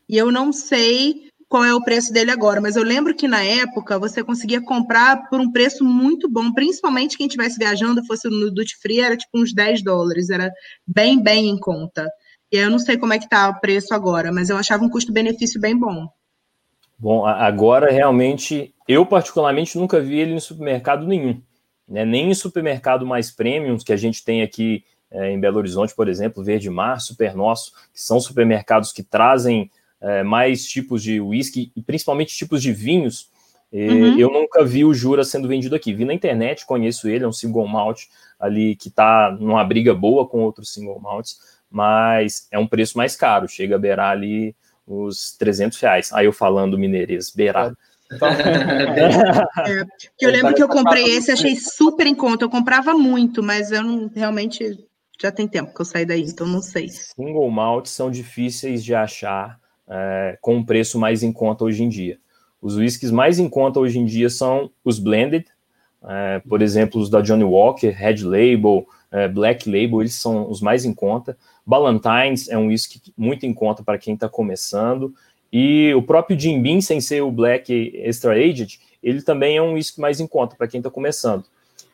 E 0.07 0.17
eu 0.17 0.31
não 0.31 0.53
sei 0.53 1.29
qual 1.49 1.65
é 1.65 1.73
o 1.73 1.83
preço 1.83 2.13
dele 2.13 2.31
agora, 2.31 2.61
mas 2.61 2.77
eu 2.77 2.83
lembro 2.83 3.13
que 3.13 3.27
na 3.27 3.43
época 3.43 3.99
você 3.99 4.23
conseguia 4.23 4.61
comprar 4.61 5.27
por 5.29 5.41
um 5.41 5.51
preço 5.51 5.83
muito 5.83 6.29
bom, 6.29 6.53
principalmente 6.53 7.17
quem 7.17 7.27
estivesse 7.27 7.57
viajando, 7.57 8.05
fosse 8.05 8.29
no 8.29 8.49
duty 8.49 8.77
free, 8.81 9.01
era 9.01 9.17
tipo 9.17 9.37
uns 9.37 9.53
10 9.53 9.83
dólares, 9.83 10.29
era 10.29 10.49
bem, 10.87 11.21
bem 11.21 11.49
em 11.49 11.59
conta. 11.59 12.07
E 12.49 12.55
eu 12.55 12.69
não 12.69 12.79
sei 12.79 12.97
como 12.97 13.11
é 13.11 13.19
que 13.19 13.27
tá 13.27 13.49
o 13.49 13.59
preço 13.59 13.93
agora, 13.93 14.31
mas 14.31 14.49
eu 14.49 14.55
achava 14.55 14.85
um 14.85 14.89
custo-benefício 14.89 15.59
bem 15.59 15.77
bom. 15.77 16.07
Bom, 16.97 17.25
agora 17.25 17.91
realmente, 17.91 18.73
eu 18.87 19.05
particularmente 19.05 19.77
nunca 19.77 19.99
vi 19.99 20.19
ele 20.19 20.33
em 20.33 20.39
supermercado 20.39 21.05
nenhum. 21.05 21.41
Né? 21.91 22.05
Nem 22.05 22.31
em 22.31 22.33
supermercado 22.33 23.05
mais 23.05 23.29
premiums 23.29 23.83
que 23.83 23.91
a 23.91 23.97
gente 23.97 24.23
tem 24.23 24.41
aqui 24.41 24.85
é, 25.11 25.29
em 25.29 25.39
Belo 25.39 25.57
Horizonte, 25.57 25.93
por 25.93 26.07
exemplo, 26.07 26.41
Verde 26.41 26.69
Mar, 26.69 27.01
Super 27.01 27.35
Nosso, 27.35 27.73
que 27.93 28.01
são 28.01 28.19
supermercados 28.19 28.93
que 28.93 29.03
trazem 29.03 29.69
é, 29.99 30.23
mais 30.23 30.65
tipos 30.65 31.03
de 31.03 31.19
whisky 31.19 31.69
e 31.75 31.81
principalmente 31.81 32.33
tipos 32.33 32.61
de 32.61 32.71
vinhos. 32.71 33.29
Uhum. 33.73 34.17
Eu 34.17 34.31
nunca 34.31 34.63
vi 34.63 34.85
o 34.85 34.93
Jura 34.93 35.25
sendo 35.25 35.49
vendido 35.49 35.75
aqui. 35.75 35.93
Vi 35.93 36.05
na 36.05 36.13
internet, 36.13 36.65
conheço 36.65 37.09
ele, 37.09 37.25
é 37.25 37.27
um 37.27 37.33
single 37.33 37.67
malt 37.67 38.05
ali 38.39 38.75
que 38.75 38.87
está 38.87 39.35
numa 39.37 39.63
briga 39.63 39.93
boa 39.93 40.25
com 40.25 40.39
outros 40.39 40.73
single 40.73 40.99
malts, 40.99 41.39
mas 41.69 42.47
é 42.49 42.57
um 42.57 42.67
preço 42.67 42.97
mais 42.97 43.15
caro, 43.15 43.47
chega 43.47 43.75
a 43.75 43.79
beirar 43.79 44.11
ali 44.11 44.55
os 44.87 45.35
300 45.37 45.77
reais. 45.79 46.13
Aí 46.13 46.25
eu 46.25 46.33
falando 46.33 46.77
mineirês, 46.77 47.29
beirar. 47.29 47.73
Então... 48.11 48.27
é, 49.67 49.83
eu 50.19 50.31
lembro 50.31 50.53
que 50.53 50.63
eu 50.63 50.67
comprei 50.67 51.03
esse, 51.05 51.31
achei 51.31 51.55
super 51.55 52.05
em 52.07 52.15
conta. 52.15 52.45
Eu 52.45 52.49
comprava 52.49 52.93
muito, 52.93 53.41
mas 53.41 53.71
eu 53.71 53.83
não 53.83 54.11
realmente 54.13 54.77
já 55.21 55.31
tem 55.31 55.47
tempo 55.47 55.73
que 55.73 55.81
eu 55.81 55.85
saí 55.85 56.05
daí, 56.05 56.23
então 56.23 56.47
não 56.47 56.61
sei. 56.61 56.89
Single 56.89 57.49
malt 57.51 57.85
são 57.85 58.09
difíceis 58.09 58.83
de 58.83 58.95
achar 58.95 59.59
é, 59.87 60.37
com 60.41 60.55
um 60.55 60.65
preço 60.65 60.97
mais 60.97 61.21
em 61.21 61.31
conta 61.31 61.63
hoje 61.63 61.83
em 61.83 61.89
dia. 61.89 62.17
Os 62.61 62.75
whiskies 62.75 63.11
mais 63.11 63.39
em 63.39 63.49
conta 63.49 63.79
hoje 63.79 63.99
em 63.99 64.05
dia 64.05 64.29
são 64.29 64.71
os 64.83 64.99
blended, 64.99 65.45
é, 66.03 66.39
por 66.47 66.61
exemplo, 66.61 66.99
os 66.99 67.09
da 67.09 67.21
Johnny 67.21 67.43
Walker, 67.43 67.89
Red 67.89 68.23
Label, 68.23 68.87
é, 69.11 69.27
Black 69.27 69.69
Label, 69.69 70.01
eles 70.01 70.15
são 70.15 70.49
os 70.49 70.61
mais 70.61 70.85
em 70.85 70.93
conta. 70.93 71.37
Ballantines 71.65 72.49
é 72.49 72.57
um 72.57 72.67
whisky 72.67 72.99
muito 73.15 73.45
em 73.45 73.53
conta 73.53 73.83
para 73.83 73.97
quem 73.97 74.15
está 74.15 74.27
começando. 74.27 75.13
E 75.51 75.93
o 75.93 76.01
próprio 76.01 76.39
Jim 76.39 76.61
Beam, 76.61 76.79
sem 76.81 77.01
ser 77.01 77.21
o 77.21 77.31
Black 77.31 77.91
Extra 77.95 78.33
Aged, 78.33 78.79
ele 79.03 79.21
também 79.21 79.57
é 79.57 79.61
um 79.61 79.73
whisky 79.73 79.99
mais 79.99 80.19
em 80.19 80.27
conta 80.27 80.55
para 80.55 80.67
quem 80.67 80.79
está 80.79 80.89
começando. 80.89 81.43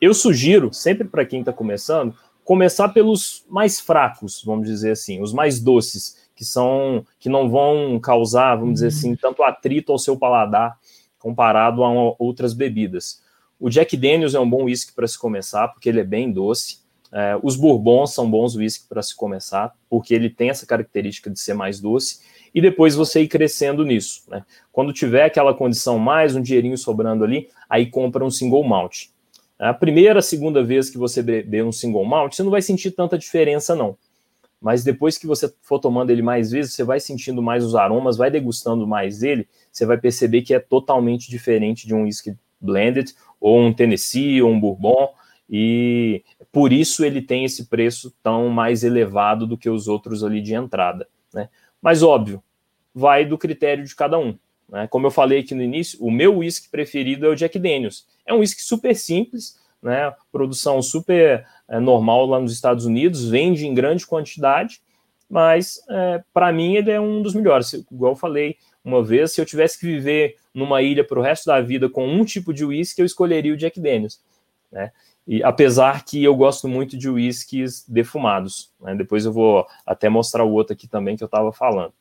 Eu 0.00 0.14
sugiro, 0.14 0.72
sempre 0.72 1.08
para 1.08 1.24
quem 1.24 1.40
está 1.40 1.52
começando, 1.52 2.14
começar 2.44 2.88
pelos 2.90 3.44
mais 3.48 3.80
fracos, 3.80 4.42
vamos 4.44 4.68
dizer 4.68 4.92
assim, 4.92 5.20
os 5.20 5.32
mais 5.32 5.60
doces, 5.60 6.28
que 6.36 6.44
são 6.44 7.04
que 7.18 7.28
não 7.28 7.50
vão 7.50 7.98
causar, 7.98 8.56
vamos 8.56 8.74
dizer 8.74 8.86
assim, 8.88 9.16
tanto 9.16 9.42
atrito 9.42 9.90
ao 9.90 9.98
seu 9.98 10.16
paladar 10.16 10.78
comparado 11.18 11.82
a 11.82 11.90
outras 12.18 12.54
bebidas. 12.54 13.20
O 13.58 13.68
Jack 13.68 13.96
Daniels 13.96 14.34
é 14.34 14.40
um 14.40 14.48
bom 14.48 14.64
whisky 14.64 14.92
para 14.92 15.06
se 15.06 15.18
começar, 15.18 15.66
porque 15.68 15.88
ele 15.88 16.00
é 16.00 16.04
bem 16.04 16.30
doce. 16.30 16.78
É, 17.10 17.38
os 17.42 17.56
bourbons 17.56 18.14
são 18.14 18.30
bons 18.30 18.54
whisky 18.54 18.86
para 18.88 19.02
se 19.02 19.16
começar, 19.16 19.74
porque 19.90 20.14
ele 20.14 20.30
tem 20.30 20.48
essa 20.48 20.64
característica 20.64 21.28
de 21.28 21.40
ser 21.40 21.54
mais 21.54 21.80
doce. 21.80 22.20
E 22.58 22.60
depois 22.60 22.96
você 22.96 23.22
ir 23.22 23.28
crescendo 23.28 23.84
nisso. 23.84 24.22
Né? 24.28 24.44
Quando 24.72 24.92
tiver 24.92 25.24
aquela 25.24 25.54
condição 25.54 25.96
mais, 25.96 26.34
um 26.34 26.42
dinheirinho 26.42 26.76
sobrando 26.76 27.22
ali, 27.22 27.48
aí 27.70 27.86
compra 27.86 28.24
um 28.24 28.30
single 28.30 28.64
malt. 28.64 29.06
A 29.56 29.72
primeira, 29.72 30.20
segunda 30.20 30.64
vez 30.64 30.90
que 30.90 30.98
você 30.98 31.22
beber 31.22 31.64
um 31.64 31.70
single 31.70 32.04
malt, 32.04 32.34
você 32.34 32.42
não 32.42 32.50
vai 32.50 32.60
sentir 32.60 32.90
tanta 32.90 33.16
diferença, 33.16 33.76
não 33.76 33.96
mas 34.60 34.82
depois 34.82 35.16
que 35.16 35.26
você 35.26 35.52
for 35.62 35.78
tomando 35.78 36.10
ele 36.10 36.20
mais 36.20 36.50
vezes, 36.50 36.74
você 36.74 36.82
vai 36.82 36.98
sentindo 36.98 37.40
mais 37.40 37.64
os 37.64 37.76
aromas, 37.76 38.16
vai 38.16 38.28
degustando 38.28 38.86
mais 38.86 39.22
ele, 39.22 39.46
você 39.70 39.86
vai 39.86 39.96
perceber 39.96 40.42
que 40.42 40.52
é 40.52 40.58
totalmente 40.58 41.30
diferente 41.30 41.86
de 41.86 41.94
um 41.94 42.02
whisky 42.02 42.36
blended, 42.60 43.14
ou 43.40 43.60
um 43.60 43.72
Tennessee, 43.72 44.42
ou 44.42 44.50
um 44.50 44.58
Bourbon, 44.58 45.12
e 45.48 46.24
por 46.50 46.72
isso 46.72 47.04
ele 47.04 47.22
tem 47.22 47.44
esse 47.44 47.66
preço 47.66 48.12
tão 48.20 48.48
mais 48.48 48.82
elevado 48.82 49.46
do 49.46 49.56
que 49.56 49.70
os 49.70 49.86
outros 49.86 50.24
ali 50.24 50.40
de 50.40 50.54
entrada. 50.54 51.06
Né? 51.32 51.48
Mas 51.80 52.02
óbvio, 52.02 52.42
vai 52.98 53.24
do 53.24 53.38
critério 53.38 53.84
de 53.84 53.94
cada 53.94 54.18
um. 54.18 54.36
Né? 54.68 54.88
Como 54.88 55.06
eu 55.06 55.10
falei 55.10 55.40
aqui 55.40 55.54
no 55.54 55.62
início, 55.62 55.98
o 56.04 56.10
meu 56.10 56.38
whisky 56.38 56.68
preferido 56.68 57.26
é 57.26 57.28
o 57.28 57.36
Jack 57.36 57.58
Daniels. 57.58 58.06
É 58.26 58.34
um 58.34 58.38
whisky 58.38 58.62
super 58.62 58.94
simples, 58.94 59.58
né? 59.80 60.12
Produção 60.32 60.82
super 60.82 61.46
é, 61.68 61.78
normal 61.78 62.26
lá 62.26 62.40
nos 62.40 62.52
Estados 62.52 62.84
Unidos, 62.84 63.28
vende 63.28 63.66
em 63.66 63.72
grande 63.72 64.04
quantidade, 64.06 64.82
mas 65.30 65.80
é, 65.88 66.22
para 66.34 66.52
mim 66.52 66.74
ele 66.74 66.90
é 66.90 67.00
um 67.00 67.22
dos 67.22 67.34
melhores. 67.34 67.72
Igual 67.72 68.12
eu 68.12 68.16
falei 68.16 68.56
uma 68.84 69.02
vez, 69.02 69.32
se 69.32 69.40
eu 69.40 69.46
tivesse 69.46 69.78
que 69.78 69.86
viver 69.86 70.36
numa 70.52 70.82
ilha 70.82 71.04
para 71.04 71.18
o 71.18 71.22
resto 71.22 71.46
da 71.46 71.60
vida 71.60 71.88
com 71.88 72.06
um 72.06 72.24
tipo 72.24 72.52
de 72.52 72.64
uísque, 72.64 73.00
eu 73.00 73.06
escolheria 73.06 73.54
o 73.54 73.56
Jack 73.56 73.78
Daniels, 73.80 74.20
né? 74.72 74.90
E 75.26 75.42
apesar 75.44 76.06
que 76.06 76.24
eu 76.24 76.34
gosto 76.34 76.66
muito 76.66 76.96
de 76.96 77.06
uísques 77.06 77.84
defumados, 77.86 78.72
né? 78.80 78.94
depois 78.94 79.26
eu 79.26 79.32
vou 79.32 79.66
até 79.84 80.08
mostrar 80.08 80.42
o 80.42 80.50
outro 80.50 80.72
aqui 80.72 80.88
também 80.88 81.18
que 81.18 81.22
eu 81.22 81.26
estava 81.26 81.52
falando. 81.52 81.92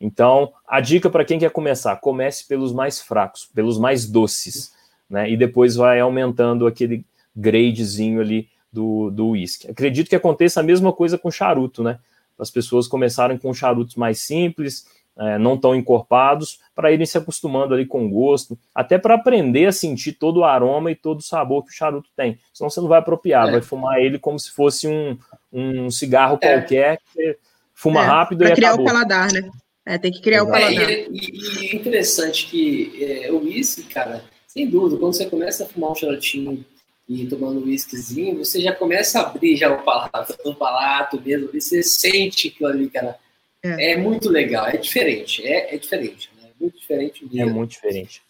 Então, 0.00 0.52
a 0.66 0.80
dica 0.80 1.08
para 1.08 1.24
quem 1.24 1.38
quer 1.38 1.50
começar, 1.50 1.96
comece 1.96 2.46
pelos 2.46 2.72
mais 2.72 3.00
fracos, 3.00 3.48
pelos 3.54 3.78
mais 3.78 4.06
doces 4.06 4.76
né? 5.08 5.30
E 5.30 5.36
depois 5.36 5.76
vai 5.76 6.00
aumentando 6.00 6.66
aquele 6.66 7.04
gradezinho 7.34 8.20
ali 8.20 8.48
do, 8.72 9.10
do 9.10 9.30
whisky. 9.30 9.70
Acredito 9.70 10.08
que 10.08 10.16
aconteça 10.16 10.60
a 10.60 10.62
mesma 10.62 10.92
coisa 10.92 11.16
com 11.16 11.30
charuto, 11.30 11.82
né? 11.82 11.98
As 12.38 12.50
pessoas 12.50 12.86
começarem 12.86 13.38
com 13.38 13.54
charutos 13.54 13.94
mais 13.94 14.20
simples, 14.20 14.86
é, 15.18 15.38
não 15.38 15.56
tão 15.56 15.74
encorpados, 15.74 16.60
para 16.74 16.92
irem 16.92 17.06
se 17.06 17.16
acostumando 17.16 17.72
ali 17.72 17.86
com 17.86 18.04
o 18.04 18.10
gosto, 18.10 18.58
até 18.74 18.98
para 18.98 19.14
aprender 19.14 19.66
a 19.66 19.72
sentir 19.72 20.12
todo 20.12 20.40
o 20.40 20.44
aroma 20.44 20.90
e 20.90 20.94
todo 20.94 21.20
o 21.20 21.24
sabor 21.24 21.64
que 21.64 21.70
o 21.70 21.74
charuto 21.74 22.10
tem. 22.14 22.38
Senão 22.52 22.68
você 22.68 22.80
não 22.80 22.88
vai 22.88 22.98
apropriar, 22.98 23.48
é. 23.48 23.52
vai 23.52 23.62
fumar 23.62 23.98
ele 23.98 24.18
como 24.18 24.38
se 24.38 24.50
fosse 24.50 24.86
um, 24.86 25.16
um 25.50 25.90
cigarro 25.90 26.38
é. 26.42 26.58
qualquer, 26.58 26.98
que 27.14 27.38
fuma 27.72 28.02
é, 28.02 28.06
rápido 28.06 28.38
pra 28.40 28.50
e 28.50 28.54
criar 28.54 28.70
acabou. 28.70 28.84
o 28.84 28.88
paladar, 28.88 29.32
né? 29.32 29.50
É, 29.86 29.96
tem 29.96 30.10
que 30.10 30.20
criar 30.20 30.42
o 30.42 30.50
paladar. 30.50 30.90
e, 30.90 31.08
e, 31.12 31.72
e 31.72 31.76
interessante 31.76 32.46
que 32.46 33.04
é, 33.04 33.30
o 33.30 33.38
whisky, 33.38 33.84
cara, 33.84 34.24
sem 34.48 34.68
dúvida, 34.68 34.98
quando 34.98 35.14
você 35.14 35.26
começa 35.26 35.62
a 35.62 35.66
fumar 35.68 35.92
um 35.92 35.94
charutinho 35.94 36.64
e 37.08 37.24
tomando 37.26 37.60
um 37.60 37.64
whiskyzinho, 37.64 38.44
você 38.44 38.60
já 38.60 38.74
começa 38.74 39.20
a 39.20 39.26
abrir 39.28 39.54
já 39.54 39.72
o 39.72 39.84
palato, 39.84 40.36
o 40.44 40.54
palato 40.56 41.20
mesmo, 41.20 41.50
e 41.54 41.60
você 41.60 41.84
sente 41.84 42.48
aquilo 42.48 42.68
ali, 42.68 42.90
cara. 42.90 43.16
É, 43.62 43.92
é 43.92 43.96
muito 43.96 44.28
legal, 44.28 44.66
é 44.66 44.76
diferente, 44.76 45.46
é, 45.46 45.74
é 45.74 45.78
diferente, 45.78 46.30
né? 46.36 46.48
Muito 46.60 46.78
diferente 46.78 47.24
mesmo. 47.24 47.50
É 47.50 47.52
muito 47.52 47.70
diferente. 47.70 48.22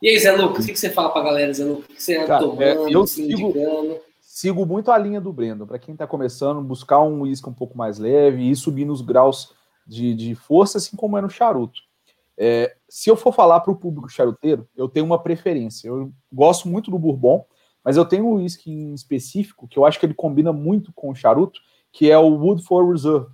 E 0.00 0.08
aí, 0.08 0.18
Zé 0.18 0.32
Lucas, 0.32 0.64
o 0.64 0.68
que 0.68 0.76
você 0.76 0.90
fala 0.90 1.10
pra 1.10 1.22
galera, 1.22 1.52
Zé 1.52 1.64
Lucas? 1.64 1.86
O 1.86 1.94
que 1.94 2.02
você 2.02 2.16
anda 2.18 2.38
tomando, 2.38 2.62
é, 2.62 2.94
eu 2.94 3.06
sigo, 3.06 3.52
sigo 4.20 4.66
muito 4.66 4.92
a 4.92 4.98
linha 4.98 5.20
do 5.20 5.32
Brendo. 5.32 5.66
Para 5.66 5.78
quem 5.78 5.92
está 5.92 6.06
começando, 6.06 6.60
buscar 6.60 7.00
um 7.00 7.22
uísque 7.22 7.48
um 7.48 7.54
pouco 7.54 7.76
mais 7.76 7.98
leve 7.98 8.48
e 8.48 8.54
subir 8.54 8.84
nos 8.84 9.00
graus 9.00 9.52
de, 9.92 10.14
de 10.14 10.34
força, 10.34 10.78
assim 10.78 10.96
como 10.96 11.18
é 11.18 11.20
no 11.20 11.30
charuto. 11.30 11.80
É, 12.36 12.74
se 12.88 13.10
eu 13.10 13.16
for 13.16 13.32
falar 13.32 13.60
para 13.60 13.72
o 13.72 13.76
público 13.76 14.08
charuteiro, 14.08 14.68
eu 14.74 14.88
tenho 14.88 15.04
uma 15.04 15.22
preferência. 15.22 15.88
Eu 15.88 16.12
gosto 16.32 16.68
muito 16.68 16.90
do 16.90 16.98
Bourbon, 16.98 17.44
mas 17.84 17.96
eu 17.96 18.04
tenho 18.04 18.26
um 18.26 18.34
whisky 18.34 18.70
em 18.70 18.94
específico 18.94 19.68
que 19.68 19.78
eu 19.78 19.84
acho 19.84 20.00
que 20.00 20.06
ele 20.06 20.14
combina 20.14 20.52
muito 20.52 20.92
com 20.92 21.10
o 21.10 21.14
charuto, 21.14 21.60
que 21.92 22.10
é 22.10 22.18
o 22.18 22.34
Woodford 22.34 22.90
Reserve. 22.90 23.26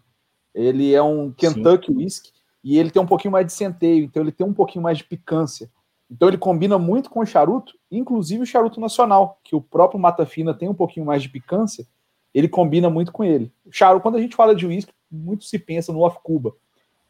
Ele 0.55 0.93
é 0.93 1.03
um 1.03 1.31
Kentucky 1.31 1.93
Sim. 1.93 1.99
whisky 1.99 2.33
e 2.65 2.79
ele 2.79 2.91
tem 2.91 3.01
um 3.01 3.07
pouquinho 3.07 3.33
mais 3.33 3.47
de 3.47 3.53
centeio, 3.53 4.05
então 4.05 4.23
ele 4.23 4.33
tem 4.33 4.47
um 4.47 4.53
pouquinho 4.53 4.83
mais 4.83 4.99
de 4.99 5.05
picância. 5.05 5.71
Então 6.11 6.27
ele 6.27 6.39
combina 6.39 6.79
muito 6.79 7.11
com 7.11 7.21
o 7.21 7.27
charuto, 7.27 7.75
inclusive 7.91 8.43
o 8.43 8.47
charuto 8.47 8.81
nacional, 8.81 9.39
que 9.45 9.55
o 9.55 9.61
próprio 9.61 10.01
Mata 10.01 10.27
Fina 10.27 10.55
tem 10.55 10.69
um 10.69 10.75
pouquinho 10.75 11.07
mais 11.07 11.23
de 11.23 11.29
picância, 11.29 11.87
ele 12.35 12.49
combina 12.49 12.91
muito 12.91 13.13
com 13.13 13.23
ele. 13.23 13.53
O 13.65 13.73
charuto, 13.73 14.03
quando 14.03 14.17
a 14.17 14.21
gente 14.21 14.35
fala 14.35 14.55
de 14.55 14.67
whisky, 14.67 14.93
muito 15.11 15.45
se 15.45 15.59
pensa 15.59 15.93
no 15.93 16.01
Off 16.01 16.19
Cuba. 16.23 16.55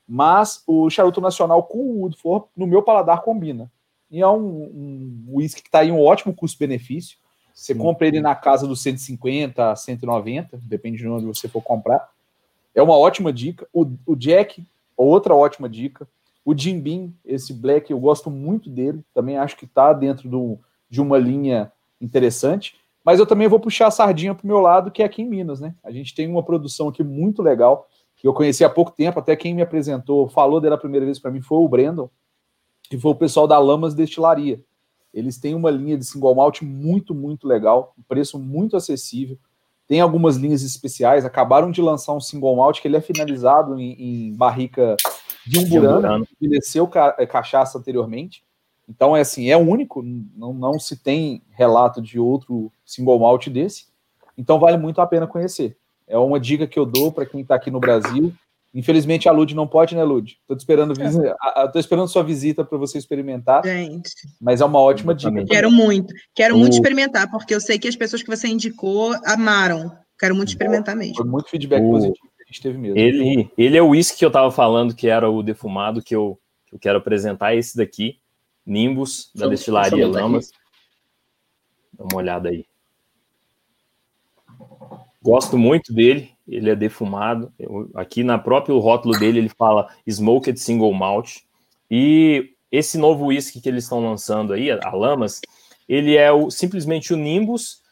Mas 0.07 0.63
o 0.67 0.89
charuto 0.89 1.21
nacional 1.21 1.63
com 1.65 1.79
o 1.79 2.01
Woodford, 2.01 2.47
no 2.57 2.67
meu 2.67 2.83
paladar, 2.83 3.23
combina. 3.23 3.71
E 4.11 4.23
é 4.23 4.29
um, 4.29 4.39
um 4.39 5.25
whisky 5.29 5.63
que 5.63 5.69
está 5.69 5.85
em 5.85 5.93
um 5.93 6.01
ótimo 6.01 6.35
custo-benefício. 6.35 7.19
Você 7.53 7.75
Sim. 7.75 7.81
compra 7.81 8.07
ele 8.07 8.21
na 8.21 8.35
casa 8.35 8.67
dos 8.67 8.81
150 8.83 9.73
a 9.73 9.77
190, 9.77 10.59
depende 10.63 10.99
de 10.99 11.09
onde 11.09 11.27
você 11.27 11.49
for 11.49 11.61
comprar. 11.61 12.09
É 12.75 12.81
uma 12.81 12.97
ótima 12.97 13.33
dica. 13.33 13.67
O, 13.73 13.87
o 14.07 14.15
Jack, 14.15 14.65
outra 14.97 15.35
ótima 15.35 15.69
dica. 15.69 16.09
O 16.45 16.57
Jim 16.57 16.81
Beam, 16.81 17.13
esse 17.25 17.53
Black, 17.53 17.91
eu 17.91 17.99
gosto 17.99 18.31
muito 18.31 18.71
dele. 18.71 19.05
Também 19.13 19.37
acho 19.37 19.57
que 19.57 19.67
está 19.67 19.93
dentro 19.93 20.29
do, 20.29 20.59
de 20.89 21.01
uma 21.01 21.19
linha 21.19 21.71
interessante. 22.01 22.77
Mas 23.09 23.19
eu 23.19 23.25
também 23.25 23.49
vou 23.49 23.59
puxar 23.59 23.87
a 23.87 23.91
sardinha 23.91 24.35
para 24.35 24.45
o 24.45 24.47
meu 24.47 24.61
lado, 24.61 24.91
que 24.91 25.03
é 25.03 25.07
aqui 25.07 25.23
em 25.23 25.27
Minas, 25.27 25.61
né? 25.61 25.75
A 25.83 25.91
gente 25.91 26.15
tem 26.15 26.29
uma 26.29 26.43
produção 26.43 26.89
aqui 26.89 27.03
muito 27.03 27.41
legal 27.41 27.89
que 28.15 28.29
eu 28.29 28.35
conheci 28.35 28.63
há 28.63 28.69
pouco 28.69 28.91
tempo, 28.91 29.19
até 29.19 29.35
quem 29.35 29.55
me 29.55 29.63
apresentou, 29.63 30.29
falou 30.29 30.61
dela 30.61 30.75
a 30.75 30.79
primeira 30.79 31.07
vez 31.07 31.19
para 31.19 31.31
mim 31.31 31.41
foi 31.41 31.57
o 31.57 31.67
Brandon, 31.67 32.11
que 32.83 32.99
foi 32.99 33.11
o 33.11 33.15
pessoal 33.15 33.47
da 33.47 33.59
Lamas 33.59 33.95
Destilaria. 33.95 34.63
Eles 35.11 35.39
têm 35.39 35.55
uma 35.55 35.71
linha 35.71 35.97
de 35.97 36.05
single 36.05 36.35
malt 36.35 36.61
muito, 36.61 37.15
muito 37.15 37.49
legal, 37.49 37.95
um 37.99 38.03
preço 38.03 38.39
muito 38.39 38.77
acessível. 38.77 39.39
Tem 39.87 40.03
algumas 40.03 40.37
linhas 40.37 40.61
especiais, 40.61 41.25
acabaram 41.25 41.71
de 41.71 41.81
lançar 41.81 42.13
um 42.13 42.21
single 42.21 42.57
malt 42.57 42.79
que 42.79 42.89
ele 42.89 42.99
é 42.99 43.01
finalizado 43.01 43.81
em, 43.81 44.29
em 44.29 44.37
barrica 44.37 44.99
de 45.47 45.61
umburana, 45.61 46.27
que 46.27 46.45
envelheceu 46.45 46.87
ca 46.87 47.13
cachaça 47.27 47.79
anteriormente. 47.79 48.45
Então, 48.89 49.17
é 49.17 49.21
assim, 49.21 49.51
é 49.51 49.57
único, 49.57 50.03
não, 50.03 50.55
não 50.55 50.79
se 50.79 50.97
tem 50.97 51.43
relato 51.51 52.01
de 52.01 52.19
outro 52.19 52.73
single 52.85 53.19
malt 53.19 53.49
desse. 53.49 53.87
Então, 54.37 54.59
vale 54.59 54.77
muito 54.77 55.01
a 55.01 55.07
pena 55.07 55.27
conhecer. 55.27 55.77
É 56.07 56.17
uma 56.17 56.41
dica 56.41 56.67
que 56.67 56.79
eu 56.79 56.87
dou 56.87 57.13
para 57.13 57.27
quem 57.27 57.43
está 57.43 57.55
aqui 57.55 57.71
no 57.71 57.81
Brasil. 57.81 58.33
Infelizmente 58.75 59.29
a 59.29 59.33
Lud 59.33 59.55
não 59.55 59.67
pode, 59.67 59.97
né, 59.97 60.05
Lud? 60.05 60.39
Estou 60.41 60.57
esperando, 60.57 60.95
é. 61.01 61.79
esperando 61.79 62.09
sua 62.09 62.23
visita 62.23 62.65
para 62.65 62.77
você 62.77 62.99
experimentar. 62.99 63.65
Gente. 63.65 64.11
Mas 64.41 64.61
é 64.61 64.65
uma 64.65 64.79
ótima 64.79 65.15
dica. 65.15 65.45
Quero 65.47 65.71
muito, 65.71 66.13
quero 66.35 66.55
o... 66.55 66.59
muito 66.59 66.75
experimentar, 66.75 67.31
porque 67.31 67.55
eu 67.55 67.61
sei 67.61 67.79
que 67.79 67.89
as 67.89 67.97
pessoas 67.97 68.23
que 68.23 68.29
você 68.29 68.47
indicou 68.47 69.15
amaram. 69.25 69.91
Quero 70.19 70.35
muito 70.35 70.49
experimentar 70.49 70.95
mesmo. 70.97 71.17
Foi 71.17 71.27
muito 71.27 71.49
feedback 71.49 71.83
o... 71.83 71.91
positivo 71.91 72.29
que 72.37 72.43
a 72.43 72.47
gente 72.47 72.63
teve 72.63 72.79
mesmo. 72.79 72.99
Ele, 72.99 73.51
ele 73.57 73.77
é 73.77 73.83
o 73.83 73.89
uísque 73.89 74.19
que 74.19 74.25
eu 74.25 74.29
estava 74.29 74.51
falando, 74.51 74.95
que 74.95 75.09
era 75.09 75.31
o 75.31 75.43
defumado, 75.43 76.03
que 76.03 76.15
eu, 76.15 76.39
que 76.67 76.75
eu 76.75 76.79
quero 76.79 76.99
apresentar, 76.99 77.55
esse 77.55 77.77
daqui, 77.77 78.19
Nimbus, 78.69 79.31
da 79.35 79.49
destilaria 79.49 80.07
Lamas. 80.07 80.53
Dá 81.93 82.05
uma 82.05 82.17
olhada 82.17 82.51
aí. 82.51 82.67
Gosto 85.23 85.57
muito 85.59 85.93
dele, 85.93 86.31
ele 86.47 86.71
é 86.71 86.77
defumado. 86.77 87.53
Eu, 87.59 87.91
aqui 87.95 88.23
na 88.23 88.39
próprio 88.39 88.79
rótulo 88.79 89.19
dele 89.19 89.39
ele 89.39 89.49
fala 89.49 89.89
Smoked 90.07 90.61
Single 90.61 90.93
Malt. 90.93 91.39
E 91.91 92.51
esse 92.71 92.99
novo 92.99 93.27
whisky 93.27 93.61
que 93.61 93.69
eles 93.69 93.85
estão 93.85 94.01
lançando 94.05 94.53
aí, 94.53 94.71
a 94.71 94.91
Lamas, 94.91 95.41
ele 95.89 96.15
é 96.17 96.31
o, 96.31 96.51
simplesmente 96.51 97.15
o 97.15 97.17
Nimbus, 97.17 97.83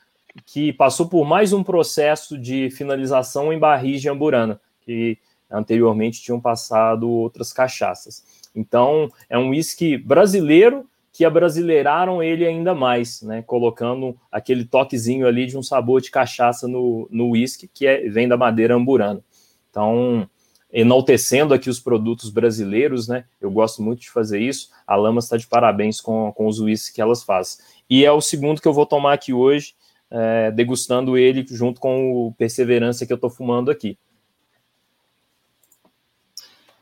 que 0.45 0.73
passou 0.75 1.09
por 1.09 1.25
mais 1.25 1.55
um 1.55 1.65
processo 1.65 2.37
de 2.37 2.71
finalização 2.71 3.51
em 3.51 3.59
barris 3.59 4.03
de 4.03 4.11
amburana, 4.11 4.61
que 4.83 5.19
anteriormente 5.51 6.21
tinham 6.21 6.41
passado 6.41 7.09
outras 7.09 7.53
cachaças. 7.53 8.23
Então, 8.57 9.11
é 9.29 9.39
um 9.39 9.51
whisky 9.51 9.99
brasileiro 9.99 10.89
que 11.13 11.25
abrasileiraram 11.25 12.23
ele 12.23 12.47
ainda 12.47 12.75
mais, 12.75 13.23
né? 13.23 13.43
Colocando 13.43 14.17
aquele 14.33 14.65
toquezinho 14.65 15.27
ali 15.27 15.47
de 15.47 15.57
um 15.57 15.63
sabor 15.63 16.01
de 16.01 16.11
cachaça 16.11 16.67
no, 16.67 17.09
whisky, 17.11 17.69
que 17.69 17.87
é, 17.87 18.09
vem 18.09 18.27
da 18.27 18.37
madeira 18.37 18.75
amburana. 18.75 19.23
Então, 19.71 20.29
enaltecendo 20.73 21.55
aqui 21.55 21.71
os 21.71 21.81
produtos 21.81 22.29
brasileiros, 22.31 23.09
né? 23.09 23.25
Eu 23.41 23.51
gosto 23.51 23.83
muito 23.83 24.01
de 24.01 24.11
fazer 24.11 24.41
isso. 24.41 24.71
A 24.87 24.97
Lama 24.97 25.21
está 25.21 25.37
de 25.37 25.47
parabéns 25.47 26.01
com, 26.01 26.33
com 26.33 26.47
os 26.47 26.61
whiskies 26.61 26.91
que 26.91 27.01
elas 27.01 27.23
fazem. 27.23 27.65
E 27.89 28.05
é 28.05 28.13
o 28.13 28.21
segundo 28.21 28.61
que 28.61 28.69
eu 28.69 28.75
vou 28.75 28.85
tomar 28.85 29.15
aqui 29.15 29.33
hoje, 29.33 29.75
é, 30.11 30.51
degustando 30.51 31.17
ele 31.17 31.47
junto 31.49 31.81
com 31.81 32.13
o 32.13 32.33
Perseverança 32.33 33.07
que 33.07 33.13
eu 33.13 33.17
estou 33.17 33.31
fumando 33.31 33.71
aqui. 33.71 33.99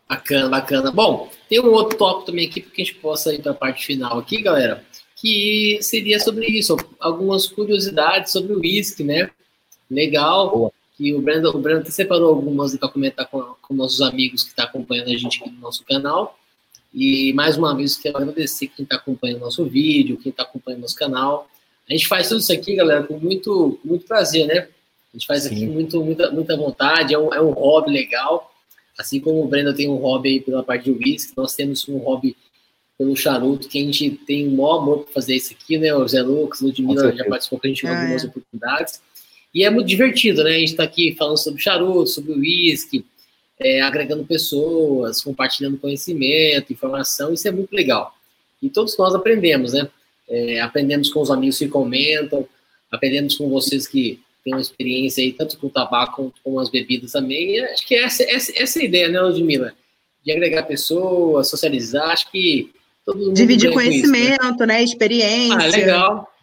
Bacana, 0.09 0.49
bacana. 0.49 0.91
Bom, 0.91 1.31
tem 1.49 1.61
um 1.61 1.73
outro 1.73 1.97
tópico 1.97 2.27
também 2.27 2.47
aqui, 2.47 2.61
para 2.61 2.71
que 2.71 2.83
a 2.83 2.85
gente 2.85 2.97
possa 2.97 3.33
ir 3.35 3.43
para 3.43 3.53
a 3.53 3.55
parte 3.55 3.87
final 3.87 4.19
aqui, 4.19 4.43
galera, 4.43 4.85
que 5.17 5.79
seria 5.81 6.21
sobre 6.21 6.47
isso, 6.47 6.77
algumas 7.01 7.47
curiosidades 7.47 8.33
sobre 8.33 8.53
o 8.53 8.61
whisky, 8.61 9.03
né? 9.03 9.31
Legal. 9.91 10.51
Boa. 10.51 10.73
Que 10.97 11.13
o 11.13 11.21
Brandon, 11.21 11.51
o 11.51 11.59
Brandon 11.59 11.91
separou 11.91 12.29
algumas 12.29 12.77
para 12.77 12.89
comentar 12.89 13.27
com, 13.27 13.43
com 13.61 13.75
nossos 13.75 14.01
amigos 14.01 14.45
que 14.45 14.51
estão 14.51 14.65
tá 14.65 14.71
acompanhando 14.71 15.09
a 15.09 15.17
gente 15.17 15.41
aqui 15.41 15.51
no 15.51 15.61
nosso 15.61 15.85
canal. 15.85 16.39
E 16.93 17.33
mais 17.33 17.57
uma 17.57 17.75
vez 17.75 17.97
quero 17.97 18.19
agradecer 18.19 18.69
quem 18.69 18.85
está 18.85 18.95
acompanhando 18.95 19.41
nosso 19.41 19.65
vídeo, 19.65 20.17
quem 20.17 20.31
está 20.31 20.45
acompanhando 20.45 20.83
nosso 20.83 20.95
canal. 20.95 21.49
A 21.89 21.93
gente 21.93 22.07
faz 22.07 22.29
tudo 22.29 22.41
isso 22.41 22.53
aqui, 22.53 22.77
galera, 22.77 23.03
com 23.03 23.19
muito, 23.19 23.81
muito 23.85 24.07
prazer, 24.07 24.47
né? 24.47 24.69
A 25.13 25.17
gente 25.17 25.27
faz 25.27 25.43
Sim. 25.43 25.55
aqui 25.55 25.67
muito, 25.67 26.03
muita, 26.03 26.31
muita 26.31 26.57
vontade, 26.57 27.13
é 27.13 27.19
um, 27.19 27.35
é 27.35 27.41
um 27.41 27.51
hobby 27.51 27.91
legal. 27.91 28.54
Assim 28.99 29.21
como 29.21 29.43
o 29.43 29.49
Brenda 29.49 29.75
tem 29.75 29.89
um 29.89 29.97
hobby 29.97 30.29
aí 30.31 30.41
pela 30.41 30.63
parte 30.63 30.85
de 30.85 30.93
whisky, 30.93 31.33
nós 31.37 31.55
temos 31.55 31.89
um 31.89 31.99
hobby 31.99 32.37
pelo 32.97 33.17
charuto, 33.17 33.69
que 33.69 33.79
a 33.79 33.85
gente 33.85 34.11
tem 34.11 34.47
o 34.47 34.53
maior 34.53 34.79
amor 34.79 35.05
para 35.05 35.15
fazer 35.15 35.35
isso 35.35 35.53
aqui, 35.53 35.77
né? 35.77 35.93
O 35.95 36.07
Zé 36.07 36.23
Lucas, 36.23 36.61
Ludmilla 36.61 37.15
já 37.15 37.25
participou 37.25 37.59
com 37.59 37.67
a 37.67 37.71
gente 37.71 37.85
em 37.85 37.89
ah, 37.89 38.01
algumas 38.01 38.25
é. 38.25 38.27
oportunidades. 38.29 39.03
E 39.53 39.65
é 39.65 39.71
muito 39.71 39.89
divertido, 39.89 40.45
né? 40.45 40.51
A 40.51 40.59
gente 40.59 40.71
está 40.71 40.85
aqui 40.85 41.15
falando 41.19 41.39
sobre 41.39 41.61
charuto, 41.61 42.07
sobre 42.09 42.33
whisky, 42.35 43.05
é, 43.59 43.81
agregando 43.81 44.25
pessoas, 44.25 45.23
compartilhando 45.23 45.79
conhecimento, 45.79 46.73
informação, 46.73 47.33
isso 47.33 47.47
é 47.47 47.51
muito 47.51 47.73
legal. 47.73 48.15
E 48.63 48.71
todos 48.71 48.97
nós 48.97 49.15
aprendemos, 49.15 49.73
né? 49.73 49.89
É, 50.29 50.61
aprendemos 50.61 51.11
com 51.11 51.21
os 51.21 51.31
amigos 51.31 51.59
que 51.59 51.69
comentam, 51.69 52.49
aprendemos 52.91 53.37
com 53.37 53.49
vocês 53.49 53.87
que 53.87 54.21
tem 54.45 54.53
uma 54.53 54.61
experiência 54.61 55.25
aí, 55.25 55.33
tanto 55.33 55.59
com 55.59 55.69
o 55.69 55.71
tabaco 55.71 56.17
quanto 56.17 56.35
com 56.45 56.61
as 56.61 56.69
bebidas 56.69 57.13
também. 57.13 57.57
E 57.57 57.61
acho 57.61 57.87
que 57.87 57.95
essa, 57.95 58.23
essa, 58.25 58.53
essa 58.55 58.79
é 58.79 58.83
a 58.83 58.85
ideia, 58.85 59.09
né, 59.09 59.21
Ludmilla? 59.21 59.73
De 60.23 60.33
agregar 60.33 60.65
pessoas, 60.65 61.49
socializar, 61.49 62.11
acho 62.11 62.31
que 62.31 62.71
todo 63.05 63.19
mundo. 63.19 63.35
Dividir 63.35 63.73
conhecimento, 63.73 64.45
isso, 64.45 64.59
né? 64.61 64.67
né? 64.67 64.83
Experiência. 64.83 65.59
Ah, 65.59 65.67
legal. 65.67 66.35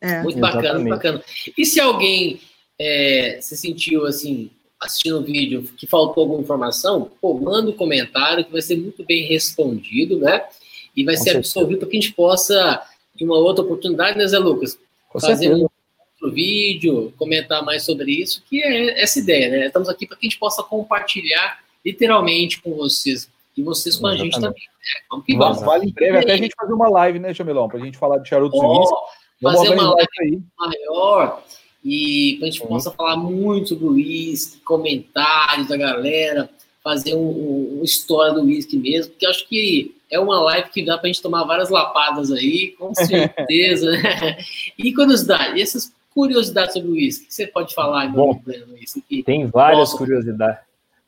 É. 0.00 0.22
Muito 0.22 0.38
bacana, 0.38 0.74
muito 0.74 0.90
bacana. 0.90 1.22
E 1.56 1.66
se 1.66 1.78
alguém 1.78 2.40
é, 2.78 3.38
se 3.40 3.56
sentiu 3.56 4.06
assim, 4.06 4.50
assistindo 4.80 5.18
o 5.18 5.22
vídeo, 5.22 5.62
que 5.76 5.86
faltou 5.86 6.22
alguma 6.22 6.42
informação, 6.42 7.10
pô, 7.20 7.34
manda 7.34 7.70
um 7.70 7.76
comentário 7.76 8.44
que 8.44 8.52
vai 8.52 8.62
ser 8.62 8.76
muito 8.76 9.04
bem 9.04 9.26
respondido, 9.26 10.18
né? 10.18 10.42
E 10.94 11.04
vai 11.04 11.16
Com 11.16 11.22
ser 11.22 11.36
absorvido 11.36 11.80
para 11.80 11.88
que 11.88 11.96
a 11.96 12.00
gente 12.00 12.14
possa, 12.14 12.82
em 13.18 13.24
uma 13.24 13.36
outra 13.36 13.62
oportunidade, 13.62 14.16
né, 14.16 14.26
Zé 14.26 14.38
Lucas? 14.38 14.78
Com 15.10 15.20
fazer 15.20 15.48
certeza 15.48 15.70
outro 16.20 16.34
vídeo, 16.34 17.12
comentar 17.16 17.64
mais 17.64 17.84
sobre 17.84 18.12
isso, 18.12 18.42
que 18.48 18.62
é 18.62 19.00
essa 19.00 19.18
ideia, 19.18 19.50
né? 19.50 19.66
Estamos 19.66 19.88
aqui 19.88 20.06
para 20.06 20.16
que 20.16 20.26
a 20.26 20.28
gente 20.28 20.38
possa 20.38 20.62
compartilhar 20.62 21.60
literalmente 21.84 22.60
com 22.60 22.74
vocês 22.74 23.30
e 23.56 23.62
vocês 23.62 23.96
com 23.96 24.08
Exatamente. 24.08 24.20
a 24.20 24.24
gente 24.24 24.40
também. 24.40 24.62
Né? 24.62 25.02
Vamos 25.10 25.26
que 25.26 25.36
vamos. 25.36 25.60
Vale 25.62 25.86
em 25.86 25.92
breve 25.92 26.18
até 26.18 26.32
a 26.32 26.36
gente 26.36 26.54
fazer 26.58 26.72
uma 26.72 26.88
live, 26.88 27.18
né, 27.18 27.32
Jamilão? 27.32 27.68
Para 27.68 27.78
a 27.78 27.84
gente 27.84 27.98
falar 27.98 28.18
de 28.18 28.28
charutos 28.28 28.58
oh, 28.62 28.96
e 29.40 29.42
Fazer 29.42 29.68
uma 29.70 29.94
live 29.94 30.08
aí. 30.20 30.40
maior 30.58 31.42
e 31.84 32.36
para 32.38 32.48
a 32.48 32.50
gente 32.50 32.60
Sim. 32.60 32.66
possa 32.66 32.90
falar 32.90 33.16
muito 33.16 33.68
sobre 33.68 33.84
o 33.84 33.92
uísque, 33.92 34.58
comentários 34.62 35.68
da 35.68 35.76
galera, 35.76 36.50
fazer 36.82 37.14
um, 37.14 37.78
um, 37.78 37.80
história 37.84 38.32
do 38.32 38.42
uísque 38.42 38.76
mesmo, 38.76 39.12
porque 39.12 39.24
eu 39.24 39.30
acho 39.30 39.46
que 39.46 39.94
é 40.10 40.18
uma 40.18 40.40
live 40.40 40.70
que 40.70 40.84
dá 40.84 40.98
para 40.98 41.08
a 41.08 41.12
gente 41.12 41.22
tomar 41.22 41.44
várias 41.44 41.70
lapadas 41.70 42.32
aí, 42.32 42.74
com 42.78 42.92
certeza. 42.94 43.90
né? 43.92 44.36
E 44.76 44.92
curiosidade, 44.92 45.60
essas 45.60 45.92
curiosidades 46.16 46.72
sobre 46.72 46.88
o 46.88 46.92
uísque? 46.92 47.26
Você 47.28 47.46
pode 47.46 47.74
falar 47.74 48.08
Bom, 48.08 48.40
Tem 49.22 49.44
várias 49.44 49.92
curiosidades. 49.92 50.60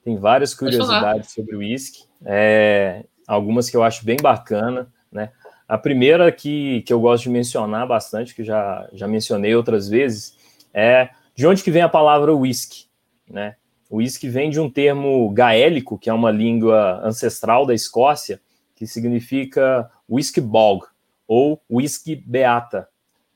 Tem 0.04 0.18
várias 0.18 0.54
curiosidades 0.54 1.32
sobre 1.32 1.56
o 1.56 1.60
uísque. 1.60 2.04
É, 2.26 3.04
algumas 3.26 3.70
que 3.70 3.76
eu 3.76 3.82
acho 3.82 4.04
bem 4.04 4.18
bacana, 4.20 4.86
né? 5.10 5.30
A 5.66 5.78
primeira 5.78 6.30
que, 6.30 6.82
que 6.82 6.92
eu 6.92 7.00
gosto 7.00 7.24
de 7.24 7.30
mencionar 7.30 7.86
bastante, 7.86 8.34
que 8.34 8.44
já, 8.44 8.86
já 8.92 9.08
mencionei 9.08 9.54
outras 9.54 9.88
vezes, 9.88 10.36
é 10.72 11.08
de 11.34 11.46
onde 11.46 11.62
que 11.62 11.70
vem 11.70 11.82
a 11.82 11.88
palavra 11.88 12.34
whisky, 12.34 12.86
né? 13.28 13.56
O 13.88 13.96
whisky 13.96 14.28
vem 14.28 14.50
de 14.50 14.60
um 14.60 14.68
termo 14.70 15.30
gaélico, 15.30 15.98
que 15.98 16.10
é 16.10 16.12
uma 16.12 16.30
língua 16.30 17.00
ancestral 17.02 17.64
da 17.64 17.74
Escócia, 17.74 18.40
que 18.76 18.86
significa 18.86 19.90
whisky 20.08 20.40
bog, 20.40 20.86
ou 21.26 21.60
whisky 21.70 22.14
beata, 22.14 22.87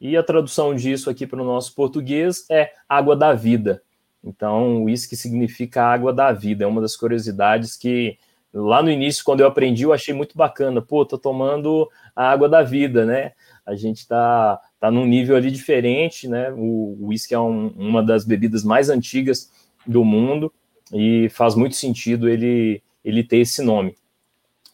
e 0.02 0.16
a 0.16 0.22
tradução 0.22 0.74
disso 0.74 1.08
aqui 1.08 1.28
para 1.28 1.40
o 1.40 1.44
nosso 1.44 1.72
português 1.76 2.44
é 2.50 2.72
água 2.88 3.14
da 3.14 3.32
vida. 3.34 3.80
Então, 4.24 4.82
uísque 4.82 5.14
significa 5.14 5.84
água 5.84 6.12
da 6.12 6.32
vida. 6.32 6.64
É 6.64 6.66
uma 6.66 6.80
das 6.80 6.96
curiosidades 6.96 7.76
que 7.76 8.18
lá 8.52 8.82
no 8.82 8.90
início, 8.90 9.22
quando 9.24 9.42
eu 9.42 9.46
aprendi, 9.46 9.84
eu 9.84 9.92
achei 9.92 10.12
muito 10.12 10.36
bacana. 10.36 10.82
Pô, 10.82 11.06
tô 11.06 11.16
tomando 11.16 11.88
a 12.16 12.28
água 12.28 12.48
da 12.48 12.62
vida, 12.62 13.06
né? 13.06 13.30
A 13.64 13.76
gente 13.76 14.04
tá, 14.08 14.60
tá 14.80 14.90
num 14.90 15.06
nível 15.06 15.36
ali 15.36 15.52
diferente, 15.52 16.26
né? 16.26 16.50
O 16.50 16.98
uísque 17.02 17.32
é 17.32 17.38
um, 17.38 17.68
uma 17.68 18.02
das 18.02 18.24
bebidas 18.24 18.64
mais 18.64 18.90
antigas 18.90 19.52
do 19.86 20.04
mundo 20.04 20.52
e 20.92 21.28
faz 21.28 21.54
muito 21.54 21.76
sentido 21.76 22.28
ele, 22.28 22.82
ele 23.04 23.22
ter 23.22 23.38
esse 23.38 23.62
nome. 23.62 23.94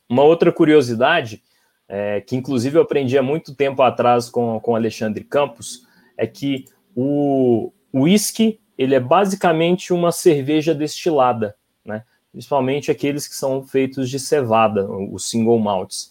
Uma 0.09 0.23
outra 0.23 0.51
curiosidade 0.51 1.43
é, 1.89 2.21
que 2.21 2.37
inclusive 2.37 2.77
eu 2.77 2.83
aprendi 2.83 3.17
há 3.17 3.23
muito 3.23 3.55
tempo 3.55 3.83
atrás 3.83 4.29
com, 4.29 4.61
com 4.61 4.77
Alexandre 4.77 5.25
Campos, 5.25 5.87
é 6.17 6.27
que 6.27 6.67
o 6.95 7.73
whisky 7.95 8.61
ele 8.77 8.95
é 8.95 9.01
basicamente 9.01 9.93
uma 9.93 10.13
cerveja 10.13 10.75
destilada, 10.75 11.57
né? 11.85 12.05
principalmente 12.31 12.91
aqueles 12.91 13.27
que 13.27 13.35
são 13.35 13.63
feitos 13.63 14.09
de 14.09 14.21
cevada, 14.21 14.89
os 14.91 15.29
single 15.29 15.59
malts. 15.59 16.11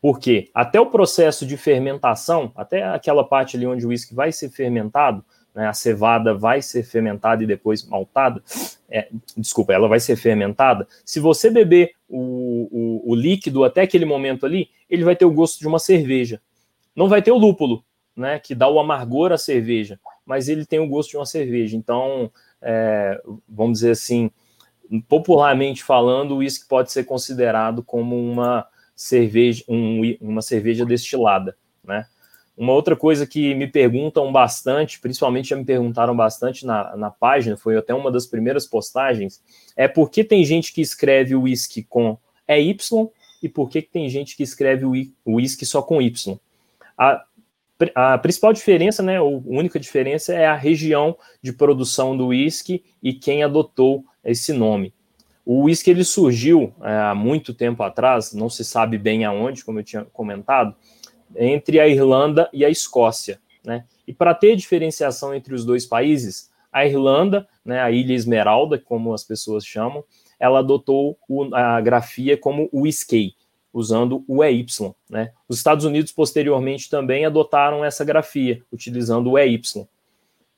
Por 0.00 0.18
quê? 0.18 0.50
Até 0.54 0.80
o 0.80 0.86
processo 0.86 1.44
de 1.44 1.56
fermentação, 1.56 2.52
até 2.54 2.84
aquela 2.84 3.26
parte 3.26 3.56
ali 3.56 3.66
onde 3.66 3.84
o 3.84 3.88
whisky 3.88 4.14
vai 4.14 4.30
ser 4.30 4.50
fermentado, 4.50 5.24
né, 5.56 5.66
a 5.66 5.72
cevada 5.72 6.34
vai 6.34 6.60
ser 6.60 6.82
fermentada 6.82 7.42
e 7.42 7.46
depois 7.46 7.82
maltada, 7.82 8.42
é, 8.90 9.08
desculpa, 9.34 9.72
ela 9.72 9.88
vai 9.88 9.98
ser 9.98 10.14
fermentada. 10.14 10.86
Se 11.02 11.18
você 11.18 11.48
beber 11.48 11.92
o, 12.06 12.68
o, 12.70 13.12
o, 13.12 13.14
líquido 13.14 13.64
até 13.64 13.80
aquele 13.80 14.04
momento 14.04 14.44
ali, 14.44 14.68
ele 14.88 15.02
vai 15.02 15.16
ter 15.16 15.24
o 15.24 15.30
gosto 15.30 15.58
de 15.58 15.66
uma 15.66 15.78
cerveja. 15.78 16.42
Não 16.94 17.08
vai 17.08 17.22
ter 17.22 17.32
o 17.32 17.38
lúpulo, 17.38 17.82
né, 18.14 18.38
que 18.38 18.54
dá 18.54 18.68
o 18.68 18.78
amargor 18.78 19.32
à 19.32 19.38
cerveja, 19.38 19.98
mas 20.26 20.50
ele 20.50 20.66
tem 20.66 20.78
o 20.78 20.86
gosto 20.86 21.12
de 21.12 21.16
uma 21.16 21.24
cerveja. 21.24 21.74
Então, 21.74 22.30
é, 22.60 23.18
vamos 23.48 23.78
dizer 23.78 23.92
assim, 23.92 24.30
popularmente 25.08 25.82
falando, 25.82 26.32
o 26.32 26.36
uísque 26.38 26.68
pode 26.68 26.92
ser 26.92 27.04
considerado 27.04 27.82
como 27.82 28.14
uma 28.14 28.66
cerveja, 28.94 29.64
um, 29.66 30.02
uma 30.20 30.42
cerveja 30.42 30.84
destilada, 30.84 31.56
né? 31.82 32.06
Uma 32.56 32.72
outra 32.72 32.96
coisa 32.96 33.26
que 33.26 33.54
me 33.54 33.66
perguntam 33.66 34.32
bastante, 34.32 34.98
principalmente 34.98 35.50
já 35.50 35.56
me 35.56 35.64
perguntaram 35.64 36.16
bastante 36.16 36.64
na, 36.64 36.96
na 36.96 37.10
página, 37.10 37.56
foi 37.56 37.76
até 37.76 37.92
uma 37.92 38.10
das 38.10 38.26
primeiras 38.26 38.66
postagens, 38.66 39.42
é 39.76 39.86
por 39.86 40.10
que 40.10 40.24
tem 40.24 40.42
gente 40.42 40.72
que 40.72 40.80
escreve 40.80 41.34
o 41.34 41.42
whisky 41.42 41.82
com 41.82 42.16
EY 42.48 42.76
e 43.42 43.48
por 43.48 43.68
que, 43.68 43.82
que 43.82 43.90
tem 43.90 44.08
gente 44.08 44.34
que 44.36 44.42
escreve 44.42 44.86
o 44.86 45.34
whisky 45.34 45.66
só 45.66 45.82
com 45.82 46.00
Y. 46.00 46.38
A, 46.96 47.24
a 47.94 48.18
principal 48.18 48.54
diferença, 48.54 49.02
né, 49.02 49.20
ou 49.20 49.42
única 49.46 49.78
diferença, 49.78 50.32
é 50.32 50.46
a 50.46 50.56
região 50.56 51.16
de 51.42 51.52
produção 51.52 52.16
do 52.16 52.28
whisky 52.28 52.82
e 53.02 53.12
quem 53.12 53.42
adotou 53.42 54.02
esse 54.24 54.52
nome. 54.54 54.94
O 55.44 55.64
whisky 55.64 55.90
ele 55.90 56.04
surgiu 56.04 56.72
é, 56.82 56.96
há 56.96 57.14
muito 57.14 57.54
tempo 57.54 57.82
atrás, 57.82 58.32
não 58.32 58.48
se 58.48 58.64
sabe 58.64 58.98
bem 58.98 59.24
aonde, 59.24 59.64
como 59.64 59.78
eu 59.78 59.84
tinha 59.84 60.04
comentado, 60.06 60.74
entre 61.36 61.78
a 61.78 61.86
Irlanda 61.88 62.48
e 62.52 62.64
a 62.64 62.70
Escócia. 62.70 63.38
Né? 63.64 63.84
E 64.06 64.12
para 64.12 64.34
ter 64.34 64.56
diferenciação 64.56 65.34
entre 65.34 65.54
os 65.54 65.64
dois 65.64 65.84
países, 65.84 66.50
a 66.72 66.86
Irlanda, 66.86 67.48
né, 67.64 67.80
a 67.80 67.90
Ilha 67.90 68.14
Esmeralda, 68.14 68.78
como 68.78 69.14
as 69.14 69.24
pessoas 69.24 69.64
chamam, 69.64 70.04
ela 70.38 70.58
adotou 70.58 71.18
o, 71.28 71.54
a 71.54 71.80
grafia 71.80 72.36
como 72.36 72.68
whisky, 72.72 73.34
usando 73.72 74.24
o 74.28 74.44
EY. 74.44 74.66
Né? 75.08 75.32
Os 75.48 75.56
Estados 75.56 75.84
Unidos, 75.84 76.12
posteriormente, 76.12 76.90
também 76.90 77.24
adotaram 77.24 77.84
essa 77.84 78.04
grafia, 78.04 78.62
utilizando 78.72 79.32
o 79.32 79.38
EY. 79.38 79.60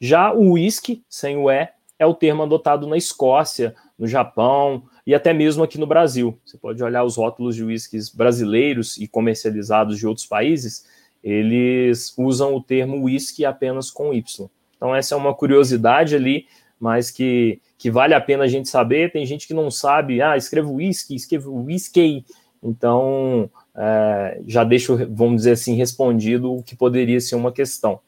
Já 0.00 0.32
o 0.32 0.52
whisky, 0.52 1.04
sem 1.08 1.36
o 1.36 1.50
E, 1.50 1.68
é 1.98 2.06
o 2.06 2.14
termo 2.14 2.44
adotado 2.44 2.86
na 2.86 2.96
Escócia, 2.96 3.74
no 3.98 4.06
Japão 4.06 4.84
e 5.08 5.14
até 5.14 5.32
mesmo 5.32 5.64
aqui 5.64 5.80
no 5.80 5.86
Brasil. 5.86 6.38
Você 6.44 6.58
pode 6.58 6.84
olhar 6.84 7.02
os 7.02 7.16
rótulos 7.16 7.56
de 7.56 7.64
whiskies 7.64 8.10
brasileiros 8.10 8.98
e 8.98 9.08
comercializados 9.08 9.98
de 9.98 10.06
outros 10.06 10.26
países, 10.26 10.86
eles 11.24 12.12
usam 12.18 12.54
o 12.54 12.62
termo 12.62 13.04
whisky 13.04 13.42
apenas 13.42 13.90
com 13.90 14.12
Y. 14.12 14.50
Então, 14.76 14.94
essa 14.94 15.14
é 15.14 15.16
uma 15.18 15.32
curiosidade 15.32 16.14
ali, 16.14 16.46
mas 16.78 17.10
que, 17.10 17.58
que 17.78 17.90
vale 17.90 18.12
a 18.12 18.20
pena 18.20 18.44
a 18.44 18.48
gente 18.48 18.68
saber. 18.68 19.10
Tem 19.10 19.24
gente 19.24 19.46
que 19.46 19.54
não 19.54 19.70
sabe, 19.70 20.20
ah, 20.20 20.36
escrevo 20.36 20.74
whisky, 20.74 21.14
escrevo 21.14 21.54
whisky. 21.64 22.22
Então, 22.62 23.50
é, 23.74 24.42
já 24.46 24.62
deixo, 24.62 24.94
vamos 25.10 25.36
dizer 25.36 25.52
assim, 25.52 25.74
respondido 25.74 26.52
o 26.52 26.62
que 26.62 26.76
poderia 26.76 27.18
ser 27.18 27.34
uma 27.34 27.50
questão. 27.50 27.98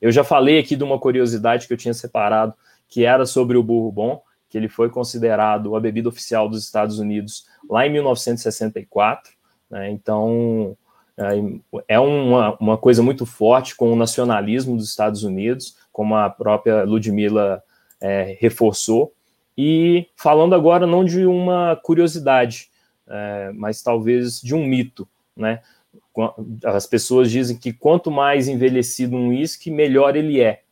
Eu 0.00 0.10
já 0.10 0.24
falei 0.24 0.58
aqui 0.58 0.74
de 0.74 0.84
uma 0.84 0.98
curiosidade 0.98 1.66
que 1.66 1.72
eu 1.74 1.76
tinha 1.78 1.92
separado, 1.92 2.54
que 2.88 3.04
era 3.04 3.26
sobre 3.26 3.58
o 3.58 3.62
bourbon 3.62 4.22
que 4.48 4.56
ele 4.56 4.68
foi 4.68 4.88
considerado 4.88 5.76
a 5.76 5.80
bebida 5.80 6.08
oficial 6.08 6.48
dos 6.48 6.64
Estados 6.64 6.98
Unidos 6.98 7.46
lá 7.68 7.86
em 7.86 7.90
1964. 7.90 9.32
Né? 9.70 9.90
Então, 9.90 10.76
é, 11.86 11.98
uma, 11.98 12.56
uma 12.58 12.78
coisa 12.78 13.02
muito 13.02 13.26
forte 13.26 13.76
com 13.76 13.92
o 13.92 13.96
nacionalismo 13.96 14.76
dos 14.76 14.88
Estados 14.88 15.22
Unidos, 15.22 15.76
como 15.92 16.14
a 16.14 16.30
própria 16.30 16.84
Ludmilla 16.84 17.62
é, 18.00 18.36
reforçou. 18.40 19.12
E 19.56 20.06
falando 20.16 20.54
agora 20.54 20.86
não 20.86 21.04
de 21.04 21.26
uma 21.26 21.76
curiosidade, 21.76 22.70
é, 23.08 23.50
mas 23.54 23.82
talvez 23.82 24.40
de 24.40 24.54
um 24.54 24.64
mito, 24.64 25.08
né? 25.36 25.60
As 26.64 26.86
pessoas 26.86 27.30
dizem 27.30 27.56
que 27.56 27.72
quanto 27.72 28.10
mais 28.10 28.48
envelhecido 28.48 29.16
um 29.16 29.28
uísque, 29.28 29.70
melhor 29.70 30.16
ele 30.16 30.40
é 30.40 30.62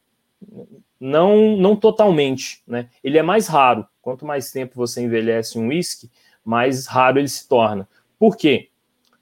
não, 1.00 1.56
não 1.56 1.76
totalmente, 1.76 2.62
né? 2.66 2.88
Ele 3.02 3.18
é 3.18 3.22
mais 3.22 3.46
raro. 3.46 3.86
Quanto 4.00 4.24
mais 4.24 4.50
tempo 4.50 4.74
você 4.76 5.02
envelhece 5.02 5.58
um 5.58 5.68
whisky, 5.68 6.10
mais 6.44 6.86
raro 6.86 7.18
ele 7.18 7.28
se 7.28 7.48
torna. 7.48 7.88
Por 8.18 8.36
quê? 8.36 8.68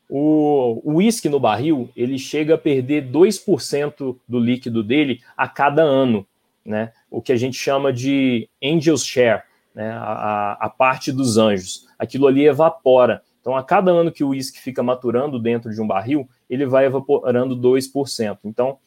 O, 0.09 0.81
whisky 0.85 1.29
no 1.29 1.41
barril, 1.41 1.91
ele 1.97 2.19
chega 2.19 2.55
a 2.55 2.59
perder 2.59 3.11
2% 3.11 4.17
do 4.29 4.39
líquido 4.39 4.83
dele 4.83 5.21
a 5.37 5.49
cada 5.49 5.83
ano, 5.83 6.27
né? 6.65 6.93
O 7.11 7.23
que 7.23 7.33
a 7.33 7.37
gente 7.37 7.57
chama 7.57 7.93
de 7.93 8.49
angel's 8.63 9.05
share, 9.05 9.43
né? 9.75 9.91
A, 9.91 10.53
a 10.61 10.69
parte 10.69 11.11
dos 11.11 11.39
anjos. 11.39 11.89
Aquilo 11.99 12.27
ali 12.27 12.47
evapora. 12.47 13.23
Então, 13.41 13.57
a 13.57 13.65
cada 13.65 13.91
ano 13.91 14.13
que 14.13 14.23
o 14.23 14.29
uísque 14.29 14.61
fica 14.61 14.83
maturando 14.83 15.39
dentro 15.39 15.71
de 15.71 15.81
um 15.81 15.87
barril, 15.87 16.29
ele 16.49 16.67
vai 16.67 16.87
evaporando 16.87 17.57
2%. 17.57 18.39
Então, 18.45 18.79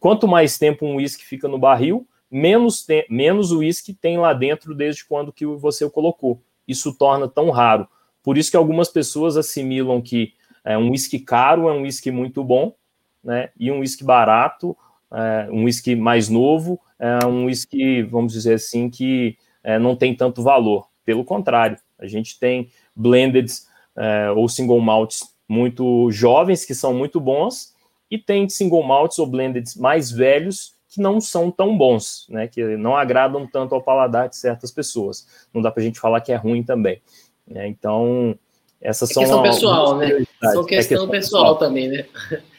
quanto 0.00 0.26
mais 0.26 0.58
tempo 0.58 0.84
um 0.84 0.96
uísque 0.96 1.24
fica 1.24 1.48
no 1.48 1.58
barril, 1.58 2.06
menos, 2.32 2.82
tem, 2.82 3.04
menos 3.10 3.52
uísque 3.52 3.92
tem 3.92 4.16
lá 4.16 4.32
dentro 4.32 4.74
desde 4.74 5.04
quando 5.04 5.32
que 5.32 5.44
você 5.44 5.84
o 5.84 5.90
colocou. 5.90 6.42
Isso 6.66 6.96
torna 6.96 7.28
tão 7.28 7.50
raro. 7.50 7.86
Por 8.22 8.38
isso 8.38 8.50
que 8.50 8.56
algumas 8.56 8.88
pessoas 8.88 9.36
assimilam 9.36 10.00
que 10.00 10.32
é, 10.64 10.78
um 10.78 10.90
uísque 10.90 11.18
caro 11.18 11.68
é 11.68 11.72
um 11.72 11.82
uísque 11.82 12.10
muito 12.10 12.42
bom, 12.42 12.74
né? 13.22 13.50
E 13.58 13.70
um 13.70 13.80
uísque 13.80 14.02
barato, 14.02 14.76
é, 15.12 15.48
um 15.50 15.64
uísque 15.64 15.94
mais 15.94 16.28
novo, 16.28 16.80
é 16.98 17.26
um 17.26 17.46
uísque, 17.46 18.02
vamos 18.02 18.32
dizer 18.32 18.54
assim, 18.54 18.88
que 18.88 19.36
é, 19.62 19.78
não 19.78 19.94
tem 19.94 20.14
tanto 20.14 20.42
valor. 20.42 20.88
Pelo 21.04 21.24
contrário, 21.24 21.76
a 21.98 22.06
gente 22.06 22.38
tem 22.38 22.70
blended 22.96 23.50
é, 23.96 24.30
ou 24.30 24.48
single 24.48 24.80
malts 24.80 25.34
muito 25.46 26.10
jovens 26.10 26.64
que 26.64 26.74
são 26.74 26.94
muito 26.94 27.20
bons 27.20 27.74
e 28.10 28.16
tem 28.16 28.48
single 28.48 28.82
malts 28.82 29.18
ou 29.18 29.26
blended 29.26 29.68
mais 29.76 30.10
velhos 30.10 30.74
que 30.92 31.00
não 31.00 31.22
são 31.22 31.50
tão 31.50 31.76
bons, 31.76 32.26
né? 32.28 32.46
Que 32.46 32.76
não 32.76 32.94
agradam 32.94 33.46
tanto 33.46 33.74
ao 33.74 33.82
paladar 33.82 34.28
de 34.28 34.36
certas 34.36 34.70
pessoas. 34.70 35.26
Não 35.52 35.62
dá 35.62 35.70
para 35.70 35.82
a 35.82 35.84
gente 35.84 35.98
falar 35.98 36.20
que 36.20 36.30
é 36.30 36.36
ruim 36.36 36.62
também. 36.62 37.00
Né? 37.48 37.66
Então, 37.66 38.38
essas 38.78 39.10
é 39.10 39.14
são 39.14 39.22
questão 39.22 39.42
pessoal, 39.42 39.96
né? 39.96 40.08
São 40.08 40.18
questão, 40.18 40.62
é 40.62 40.66
questão 40.66 41.08
pessoal, 41.08 41.08
pessoal, 41.08 41.56
também, 41.56 41.88
né? 41.88 42.04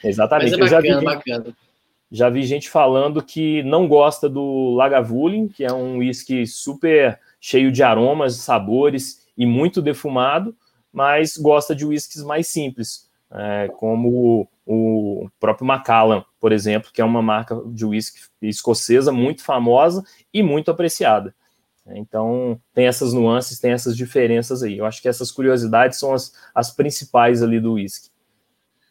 Exatamente. 0.02 0.54
É 0.54 0.58
bacana, 0.58 0.64
eu 0.64 0.68
já 0.68 0.98
vi, 0.98 1.04
bacana. 1.04 1.56
Já 2.10 2.28
vi 2.28 2.42
gente 2.42 2.68
falando 2.68 3.22
que 3.22 3.62
não 3.62 3.86
gosta 3.86 4.28
do 4.28 4.74
Lagavulin, 4.74 5.46
que 5.46 5.64
é 5.64 5.72
um 5.72 5.98
whisky 5.98 6.44
super 6.44 7.20
cheio 7.40 7.70
de 7.70 7.84
aromas, 7.84 8.34
sabores 8.36 9.28
e 9.38 9.46
muito 9.46 9.80
defumado, 9.80 10.56
mas 10.92 11.36
gosta 11.36 11.72
de 11.72 11.84
whiskies 11.84 12.24
mais 12.24 12.48
simples, 12.48 13.08
é, 13.30 13.68
como 13.78 14.48
o 14.66 15.28
próprio 15.38 15.66
Macallan, 15.66 16.24
por 16.40 16.52
exemplo, 16.52 16.90
que 16.92 17.00
é 17.00 17.04
uma 17.04 17.20
marca 17.20 17.60
de 17.66 17.84
whisky 17.84 18.20
escocesa 18.42 19.12
muito 19.12 19.42
famosa 19.42 20.04
e 20.32 20.42
muito 20.42 20.70
apreciada. 20.70 21.34
Então, 21.86 22.58
tem 22.72 22.86
essas 22.86 23.12
nuances, 23.12 23.60
tem 23.60 23.72
essas 23.72 23.94
diferenças 23.94 24.62
aí. 24.62 24.78
Eu 24.78 24.86
acho 24.86 25.02
que 25.02 25.08
essas 25.08 25.30
curiosidades 25.30 25.98
são 25.98 26.14
as, 26.14 26.32
as 26.54 26.70
principais 26.70 27.42
ali 27.42 27.60
do 27.60 27.74
whisky. 27.74 28.08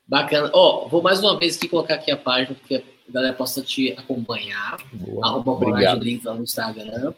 Bacana. 0.08 0.52
Ó, 0.54 0.86
oh, 0.86 0.90
vou 0.90 1.02
mais 1.02 1.20
uma 1.20 1.40
vez 1.40 1.58
aqui 1.58 1.68
colocar 1.68 1.96
aqui 1.96 2.12
a 2.12 2.18
página, 2.18 2.56
porque 2.56 2.76
a 2.76 3.12
galera 3.12 3.34
possa 3.34 3.64
te 3.64 3.94
acompanhar. 3.94 4.78
Boa. 4.94 5.26
Arroba. 5.26 5.96
Drinks 5.96 6.26
lá 6.26 6.36
no 6.36 6.44
Instagram. 6.44 7.14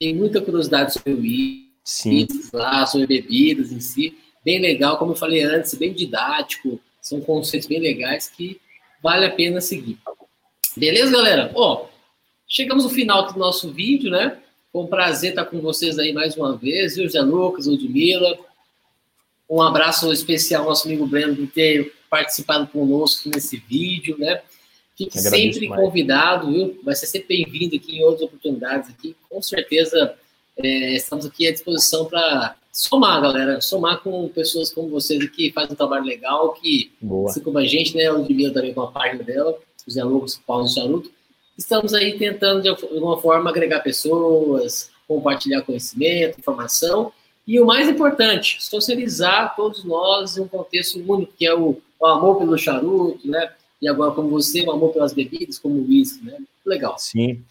Tem 0.00 0.14
muita 0.14 0.40
curiosidade 0.40 0.94
sobre 0.94 1.12
o 1.12 1.20
whisky, 1.20 1.70
Sim. 1.84 2.26
lá, 2.52 2.84
sobre 2.86 3.06
bebidas 3.06 3.70
em 3.70 3.78
si. 3.78 4.18
Bem 4.44 4.58
legal, 4.58 4.96
como 4.96 5.12
eu 5.12 5.16
falei 5.16 5.42
antes, 5.44 5.74
bem 5.74 5.92
didático 5.92 6.80
são 7.00 7.20
conceitos 7.20 7.68
bem 7.68 7.80
legais 7.80 8.28
que 8.28 8.60
vale 9.02 9.26
a 9.26 9.30
pena 9.30 9.60
seguir. 9.60 9.98
Beleza, 10.76 11.10
galera? 11.10 11.50
Ó, 11.54 11.86
chegamos 12.46 12.84
no 12.84 12.90
final 12.90 13.32
do 13.32 13.38
nosso 13.38 13.72
vídeo, 13.72 14.10
né? 14.10 14.38
Foi 14.72 14.82
um 14.82 14.86
prazer 14.86 15.30
estar 15.30 15.46
com 15.46 15.60
vocês 15.60 15.98
aí 15.98 16.12
mais 16.12 16.36
uma 16.36 16.56
vez. 16.56 16.96
Eu, 16.96 17.08
Zé 17.08 17.20
Lucas, 17.20 17.66
Ludmilla. 17.66 18.38
Um 19.48 19.60
abraço 19.60 20.12
especial 20.12 20.62
ao 20.62 20.68
nosso 20.68 20.86
amigo 20.86 21.06
Breno 21.06 21.34
por 21.34 21.48
ter 21.48 21.92
participado 22.08 22.68
conosco 22.68 23.28
nesse 23.28 23.56
vídeo, 23.56 24.16
né? 24.18 24.40
Fique 24.96 25.18
sempre 25.18 25.68
mais. 25.68 25.80
convidado, 25.80 26.52
viu? 26.52 26.80
Vai 26.84 26.94
ser 26.94 27.06
sempre 27.06 27.38
bem-vindo 27.38 27.74
aqui 27.74 27.96
em 27.96 28.02
outras 28.02 28.22
oportunidades 28.22 28.90
aqui. 28.90 29.16
Com 29.28 29.40
certeza 29.40 30.14
é, 30.56 30.94
estamos 30.94 31.24
aqui 31.24 31.48
à 31.48 31.52
disposição 31.52 32.04
para 32.04 32.54
somar, 32.72 33.20
galera, 33.20 33.60
somar 33.60 34.00
com 34.02 34.28
pessoas 34.28 34.72
como 34.72 34.88
vocês 34.88 35.28
que 35.30 35.52
fazem 35.52 35.72
um 35.72 35.76
trabalho 35.76 36.04
legal, 36.04 36.52
que, 36.52 36.92
Boa. 37.00 37.30
assim 37.30 37.40
como 37.40 37.58
a 37.58 37.64
gente, 37.64 37.96
né, 37.96 38.10
o 38.10 38.18
Ludmilla 38.18 38.52
também 38.52 38.72
com 38.72 38.82
a 38.82 38.92
página 38.92 39.22
dela, 39.24 39.58
o 39.86 39.90
Zé 39.90 40.04
Lucas, 40.04 40.34
o 40.34 40.42
Paulo 40.42 40.68
Charuto, 40.68 41.10
estamos 41.58 41.94
aí 41.94 42.16
tentando, 42.18 42.62
de 42.62 42.68
alguma 42.68 43.20
forma, 43.20 43.50
agregar 43.50 43.80
pessoas, 43.80 44.90
compartilhar 45.06 45.62
conhecimento, 45.62 46.38
informação, 46.38 47.12
e 47.46 47.58
o 47.60 47.66
mais 47.66 47.88
importante, 47.88 48.62
socializar 48.62 49.56
todos 49.56 49.84
nós 49.84 50.36
em 50.36 50.42
um 50.42 50.48
contexto 50.48 51.02
único, 51.06 51.32
que 51.36 51.46
é 51.46 51.54
o, 51.54 51.80
o 51.98 52.06
amor 52.06 52.38
pelo 52.38 52.56
charuto, 52.56 53.26
né, 53.26 53.52
e 53.82 53.88
agora 53.88 54.12
como 54.12 54.28
você, 54.28 54.62
o 54.62 54.70
amor 54.70 54.92
pelas 54.92 55.12
bebidas, 55.12 55.58
como 55.58 55.74
o 55.76 55.88
uísque, 55.88 56.24
né, 56.24 56.38
legal. 56.64 56.96
Sim, 56.98 57.42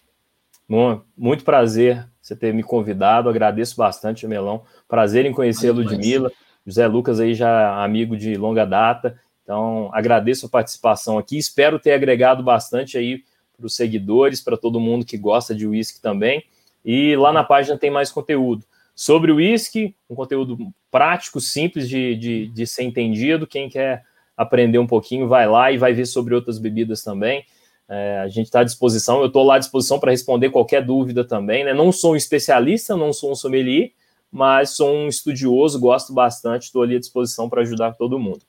Bom, 0.70 1.02
muito 1.18 1.44
prazer 1.44 2.08
você 2.30 2.36
ter 2.36 2.54
me 2.54 2.64
convidado, 2.64 3.28
agradeço 3.28 3.76
bastante, 3.76 4.28
Melão. 4.28 4.64
Prazer 4.88 5.26
em 5.26 5.34
conhecer 5.34 5.70
a 5.70 5.74
Ludmilla, 5.74 6.32
José 6.66 6.88
Lucas 6.88 7.20
aí 7.20 7.34
já 7.34 7.84
amigo 7.84 8.16
de 8.16 8.36
longa 8.36 8.66
data, 8.66 9.20
então 9.44 9.90
agradeço 9.94 10.46
a 10.46 10.50
participação 10.50 11.18
aqui, 11.18 11.38
espero 11.38 11.80
ter 11.80 11.92
agregado 11.92 12.44
bastante 12.44 12.98
aí 12.98 13.24
para 13.58 13.66
os 13.66 13.76
seguidores, 13.76 14.42
para 14.42 14.56
todo 14.56 14.80
mundo 14.80 15.06
que 15.06 15.18
gosta 15.18 15.56
de 15.56 15.68
uísque 15.68 16.00
também, 16.00 16.44
e 16.86 17.16
lá 17.16 17.34
na 17.34 17.44
página 17.44 17.78
tem 17.78 17.90
mais 17.90 18.12
conteúdo. 18.12 18.64
Sobre 18.96 19.32
o 19.32 19.36
uísque, 19.36 19.96
um 20.10 20.16
conteúdo 20.16 20.58
prático, 20.92 21.42
simples 21.42 21.90
de, 21.90 22.16
de, 22.16 22.48
de 22.48 22.68
ser 22.68 22.84
entendido, 22.84 23.48
quem 23.48 23.70
quer 23.70 24.04
aprender 24.38 24.78
um 24.78 24.88
pouquinho, 24.88 25.28
vai 25.28 25.48
lá 25.48 25.72
e 25.72 25.78
vai 25.78 25.94
ver 25.94 26.06
sobre 26.06 26.36
outras 26.36 26.60
bebidas 26.60 27.02
também. 27.04 27.44
É, 27.90 28.20
a 28.20 28.28
gente 28.28 28.46
está 28.46 28.60
à 28.60 28.64
disposição, 28.64 29.20
eu 29.20 29.28
estou 29.28 29.44
lá 29.44 29.56
à 29.56 29.60
disposição 29.60 30.00
para 30.00 30.12
responder 30.12 30.52
qualquer 30.52 30.86
dúvida 30.86 31.24
também. 31.24 31.64
Né? 31.64 31.74
Não 31.74 31.92
sou 31.92 32.14
um 32.14 32.16
especialista, 32.16 32.96
não 32.96 33.12
sou 33.12 33.32
um 33.32 33.36
sommelier, 33.36 33.92
mas 34.32 34.72
sou 34.72 34.94
um 34.94 35.08
estudioso, 35.08 35.80
gosto 35.80 36.14
bastante, 36.14 36.64
estou 36.64 36.84
ali 36.84 36.96
à 36.96 37.00
disposição 37.00 37.50
para 37.50 37.62
ajudar 37.62 37.94
todo 37.94 38.20
mundo. 38.20 38.42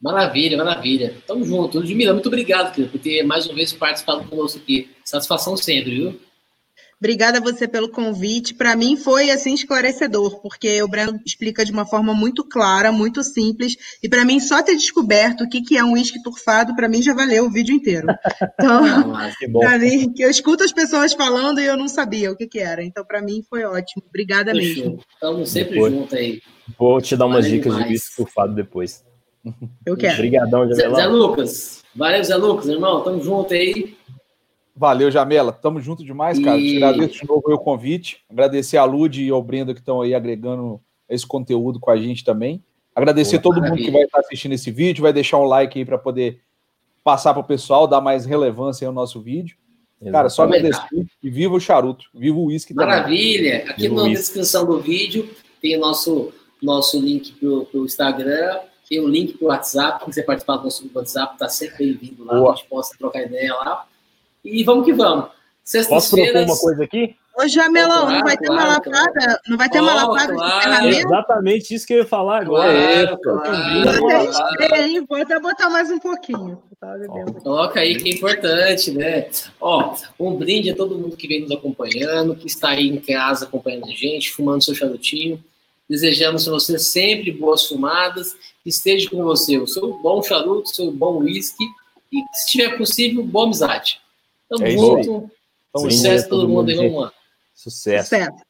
Maravilha, 0.00 0.56
maravilha. 0.56 1.14
Tamo 1.26 1.44
junto. 1.44 1.78
Ludmila, 1.78 2.14
muito 2.14 2.28
obrigado 2.28 2.88
por 2.88 2.98
ter 2.98 3.22
mais 3.22 3.44
uma 3.44 3.54
vez 3.54 3.70
participado 3.70 4.24
conosco 4.24 4.58
aqui. 4.58 4.88
Satisfação 5.04 5.58
sempre, 5.58 5.90
viu? 5.90 6.20
Obrigada 7.00 7.38
a 7.38 7.40
você 7.40 7.66
pelo 7.66 7.88
convite. 7.88 8.52
Para 8.52 8.76
mim 8.76 8.94
foi 8.94 9.30
assim 9.30 9.54
esclarecedor, 9.54 10.42
porque 10.42 10.82
o 10.82 10.88
Breno 10.88 11.18
explica 11.24 11.64
de 11.64 11.72
uma 11.72 11.86
forma 11.86 12.12
muito 12.12 12.44
clara, 12.44 12.92
muito 12.92 13.22
simples, 13.24 13.74
e 14.02 14.08
para 14.08 14.22
mim 14.22 14.38
só 14.38 14.62
ter 14.62 14.76
descoberto 14.76 15.44
o 15.44 15.48
que, 15.48 15.62
que 15.62 15.78
é 15.78 15.82
um 15.82 15.92
uísque 15.92 16.22
turfado, 16.22 16.76
para 16.76 16.90
mim 16.90 17.02
já 17.02 17.14
valeu 17.14 17.46
o 17.46 17.50
vídeo 17.50 17.74
inteiro. 17.74 18.06
Então, 18.60 19.60
para 19.60 19.78
mim, 19.78 20.12
que 20.12 20.22
eu 20.22 20.28
escuto 20.28 20.62
as 20.62 20.72
pessoas 20.72 21.14
falando 21.14 21.60
e 21.60 21.64
eu 21.64 21.76
não 21.76 21.88
sabia 21.88 22.30
o 22.30 22.36
que, 22.36 22.46
que 22.46 22.58
era. 22.58 22.84
Então, 22.84 23.04
para 23.04 23.22
mim 23.22 23.42
foi 23.48 23.64
ótimo. 23.64 24.02
Obrigada 24.06 24.52
Fechou. 24.52 24.84
mesmo. 24.84 25.04
Estamos 25.14 25.50
sempre 25.50 25.76
juntos 25.76 26.12
aí. 26.12 26.42
Vou 26.78 27.00
te 27.00 27.16
dar 27.16 27.26
umas 27.26 27.44
Valeu 27.46 27.58
dicas 27.58 27.72
demais. 27.72 27.86
de 27.86 27.92
uísque 27.94 28.16
turfado 28.16 28.54
depois. 28.54 29.02
Eu 29.86 29.96
quero. 29.96 30.14
Obrigadão, 30.14 30.72
Zé, 30.72 30.90
Zé 30.90 31.06
Lucas. 31.06 31.82
Valeu, 31.94 32.22
Zé 32.22 32.36
Lucas, 32.36 32.68
irmão. 32.68 33.02
Tamo 33.02 33.22
junto 33.22 33.54
aí. 33.54 33.96
Valeu, 34.74 35.10
Jamela. 35.10 35.52
Tamo 35.52 35.80
junto 35.80 36.04
demais, 36.04 36.38
cara. 36.38 36.58
E... 36.58 36.78
Te 36.78 36.84
agradeço 36.84 37.20
de 37.20 37.28
novo 37.28 37.42
o 37.46 37.58
convite. 37.58 38.22
Agradecer 38.30 38.76
a 38.76 38.84
Lud 38.84 39.22
e 39.22 39.30
ao 39.30 39.42
Brenda 39.42 39.74
que 39.74 39.80
estão 39.80 40.00
aí 40.00 40.14
agregando 40.14 40.80
esse 41.08 41.26
conteúdo 41.26 41.80
com 41.80 41.90
a 41.90 41.96
gente 41.96 42.24
também. 42.24 42.62
Agradecer 42.94 43.38
Boa, 43.38 43.42
todo 43.42 43.60
maravilha. 43.60 43.76
mundo 43.76 43.86
que 43.86 43.92
vai 43.92 44.02
estar 44.04 44.20
assistindo 44.20 44.52
esse 44.52 44.70
vídeo, 44.70 45.02
vai 45.02 45.12
deixar 45.12 45.38
um 45.38 45.44
like 45.44 45.78
aí 45.78 45.84
para 45.84 45.98
poder 45.98 46.40
passar 47.02 47.32
para 47.32 47.40
o 47.40 47.44
pessoal, 47.44 47.86
dar 47.86 48.00
mais 48.00 48.24
relevância 48.24 48.86
ao 48.86 48.92
nosso 48.92 49.20
vídeo. 49.20 49.56
Exatamente. 50.00 50.12
Cara, 50.12 50.28
só 50.30 50.42
agradecer 50.44 51.06
e 51.22 51.30
viva 51.30 51.54
o 51.54 51.60
charuto, 51.60 52.06
viva 52.14 52.38
o 52.38 52.46
uísque 52.46 52.72
Maravilha! 52.72 53.64
Aqui 53.68 53.82
viva 53.82 54.02
na 54.02 54.08
descrição 54.08 54.64
do 54.64 54.80
vídeo 54.80 55.28
tem 55.60 55.76
o 55.76 55.80
nosso, 55.80 56.32
nosso 56.60 56.98
link 56.98 57.32
para 57.32 57.48
o 57.80 57.84
Instagram, 57.84 58.60
tem 58.88 59.00
o 59.00 59.08
link 59.08 59.36
para 59.36 59.44
o 59.44 59.48
WhatsApp, 59.48 60.04
quem 60.04 60.12
você 60.12 60.22
participar 60.22 60.56
do 60.56 60.64
nosso 60.64 60.90
WhatsApp, 60.92 61.34
está 61.34 61.48
sempre 61.48 61.86
bem-vindo 61.86 62.24
lá, 62.24 62.34
Boa. 62.34 62.52
a 62.52 62.56
gente 62.56 62.68
possa 62.68 62.96
trocar 62.98 63.22
ideia 63.22 63.54
lá. 63.54 63.86
E 64.44 64.64
vamos 64.64 64.84
que 64.84 64.92
vamos. 64.92 65.30
Posso 65.88 66.16
propor 66.16 66.42
uma 66.42 66.58
coisa 66.58 66.84
aqui? 66.84 67.16
Ô, 67.38 67.46
Jamelão, 67.48 68.06
claro, 68.06 68.12
não 68.12 68.24
vai 68.24 68.36
ter 68.36 68.46
claro, 68.46 68.62
uma 68.62 68.72
lapada, 68.72 69.12
claro. 69.12 69.40
não 69.46 69.56
vai 69.56 69.70
ter 69.70 69.78
oh, 69.78 69.82
uma 69.82 69.94
lapada 69.94 70.34
claro. 70.34 70.90
de 70.90 70.96
Exatamente 70.98 71.74
isso 71.74 71.86
que 71.86 71.94
eu 71.94 71.98
ia 71.98 72.06
falar 72.06 72.42
agora. 72.42 73.18
Claro, 73.18 73.18
claro. 73.22 75.06
Vou 75.08 75.16
até 75.16 75.40
botar 75.40 75.70
mais 75.70 75.90
um 75.90 75.98
pouquinho. 75.98 76.62
Coloca 77.42 77.80
aí 77.80 77.96
que 77.96 78.10
é 78.10 78.14
importante, 78.14 78.90
né? 78.90 79.28
Ó, 79.60 79.94
um 80.18 80.36
brinde 80.36 80.70
a 80.70 80.76
todo 80.76 80.98
mundo 80.98 81.16
que 81.16 81.28
vem 81.28 81.42
nos 81.42 81.52
acompanhando, 81.52 82.34
que 82.34 82.46
está 82.46 82.70
aí 82.70 82.88
em 82.88 82.98
casa 82.98 83.46
acompanhando 83.46 83.84
a 83.84 83.94
gente, 83.94 84.32
fumando 84.32 84.64
seu 84.64 84.74
charutinho. 84.74 85.42
Desejamos 85.88 86.46
a 86.46 86.50
você 86.50 86.78
sempre 86.78 87.32
boas 87.32 87.66
fumadas, 87.66 88.34
que 88.62 88.68
esteja 88.68 89.08
com 89.08 89.22
você 89.22 89.56
o 89.56 89.66
seu 89.66 89.94
bom 90.02 90.22
charuto, 90.22 90.70
o 90.70 90.74
seu 90.74 90.90
bom 90.90 91.18
whisky 91.18 91.64
e, 92.12 92.18
se 92.32 92.50
tiver 92.50 92.76
possível, 92.76 93.22
boa 93.22 93.46
amizade. 93.46 94.00
Tamo 94.50 94.66
é 94.66 94.70
junto. 94.72 95.30
Sucesso 95.76 96.28
todo, 96.28 96.40
todo 96.40 96.48
mundo 96.48 96.68
aí, 96.68 96.76
vamos 96.76 97.02
lá. 97.02 97.12
Sucesso. 97.54 98.08
Sucesso. 98.08 98.44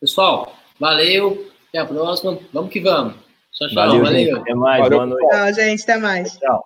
Pessoal, 0.00 0.54
valeu. 0.78 1.50
Até 1.68 1.78
a 1.78 1.86
próxima. 1.86 2.38
Vamos 2.52 2.70
que 2.70 2.80
vamos. 2.80 3.14
Tchau, 3.50 3.68
tchau. 3.68 3.74
Valeu. 3.74 4.04
valeu. 4.04 4.36
Até 4.36 4.54
mais. 4.54 4.82
Valeu. 4.82 4.98
Boa 4.98 5.06
noite. 5.06 5.28
Tchau, 5.28 5.52
gente. 5.54 5.82
Até 5.82 5.96
mais. 5.98 6.38
Tchau. 6.38 6.64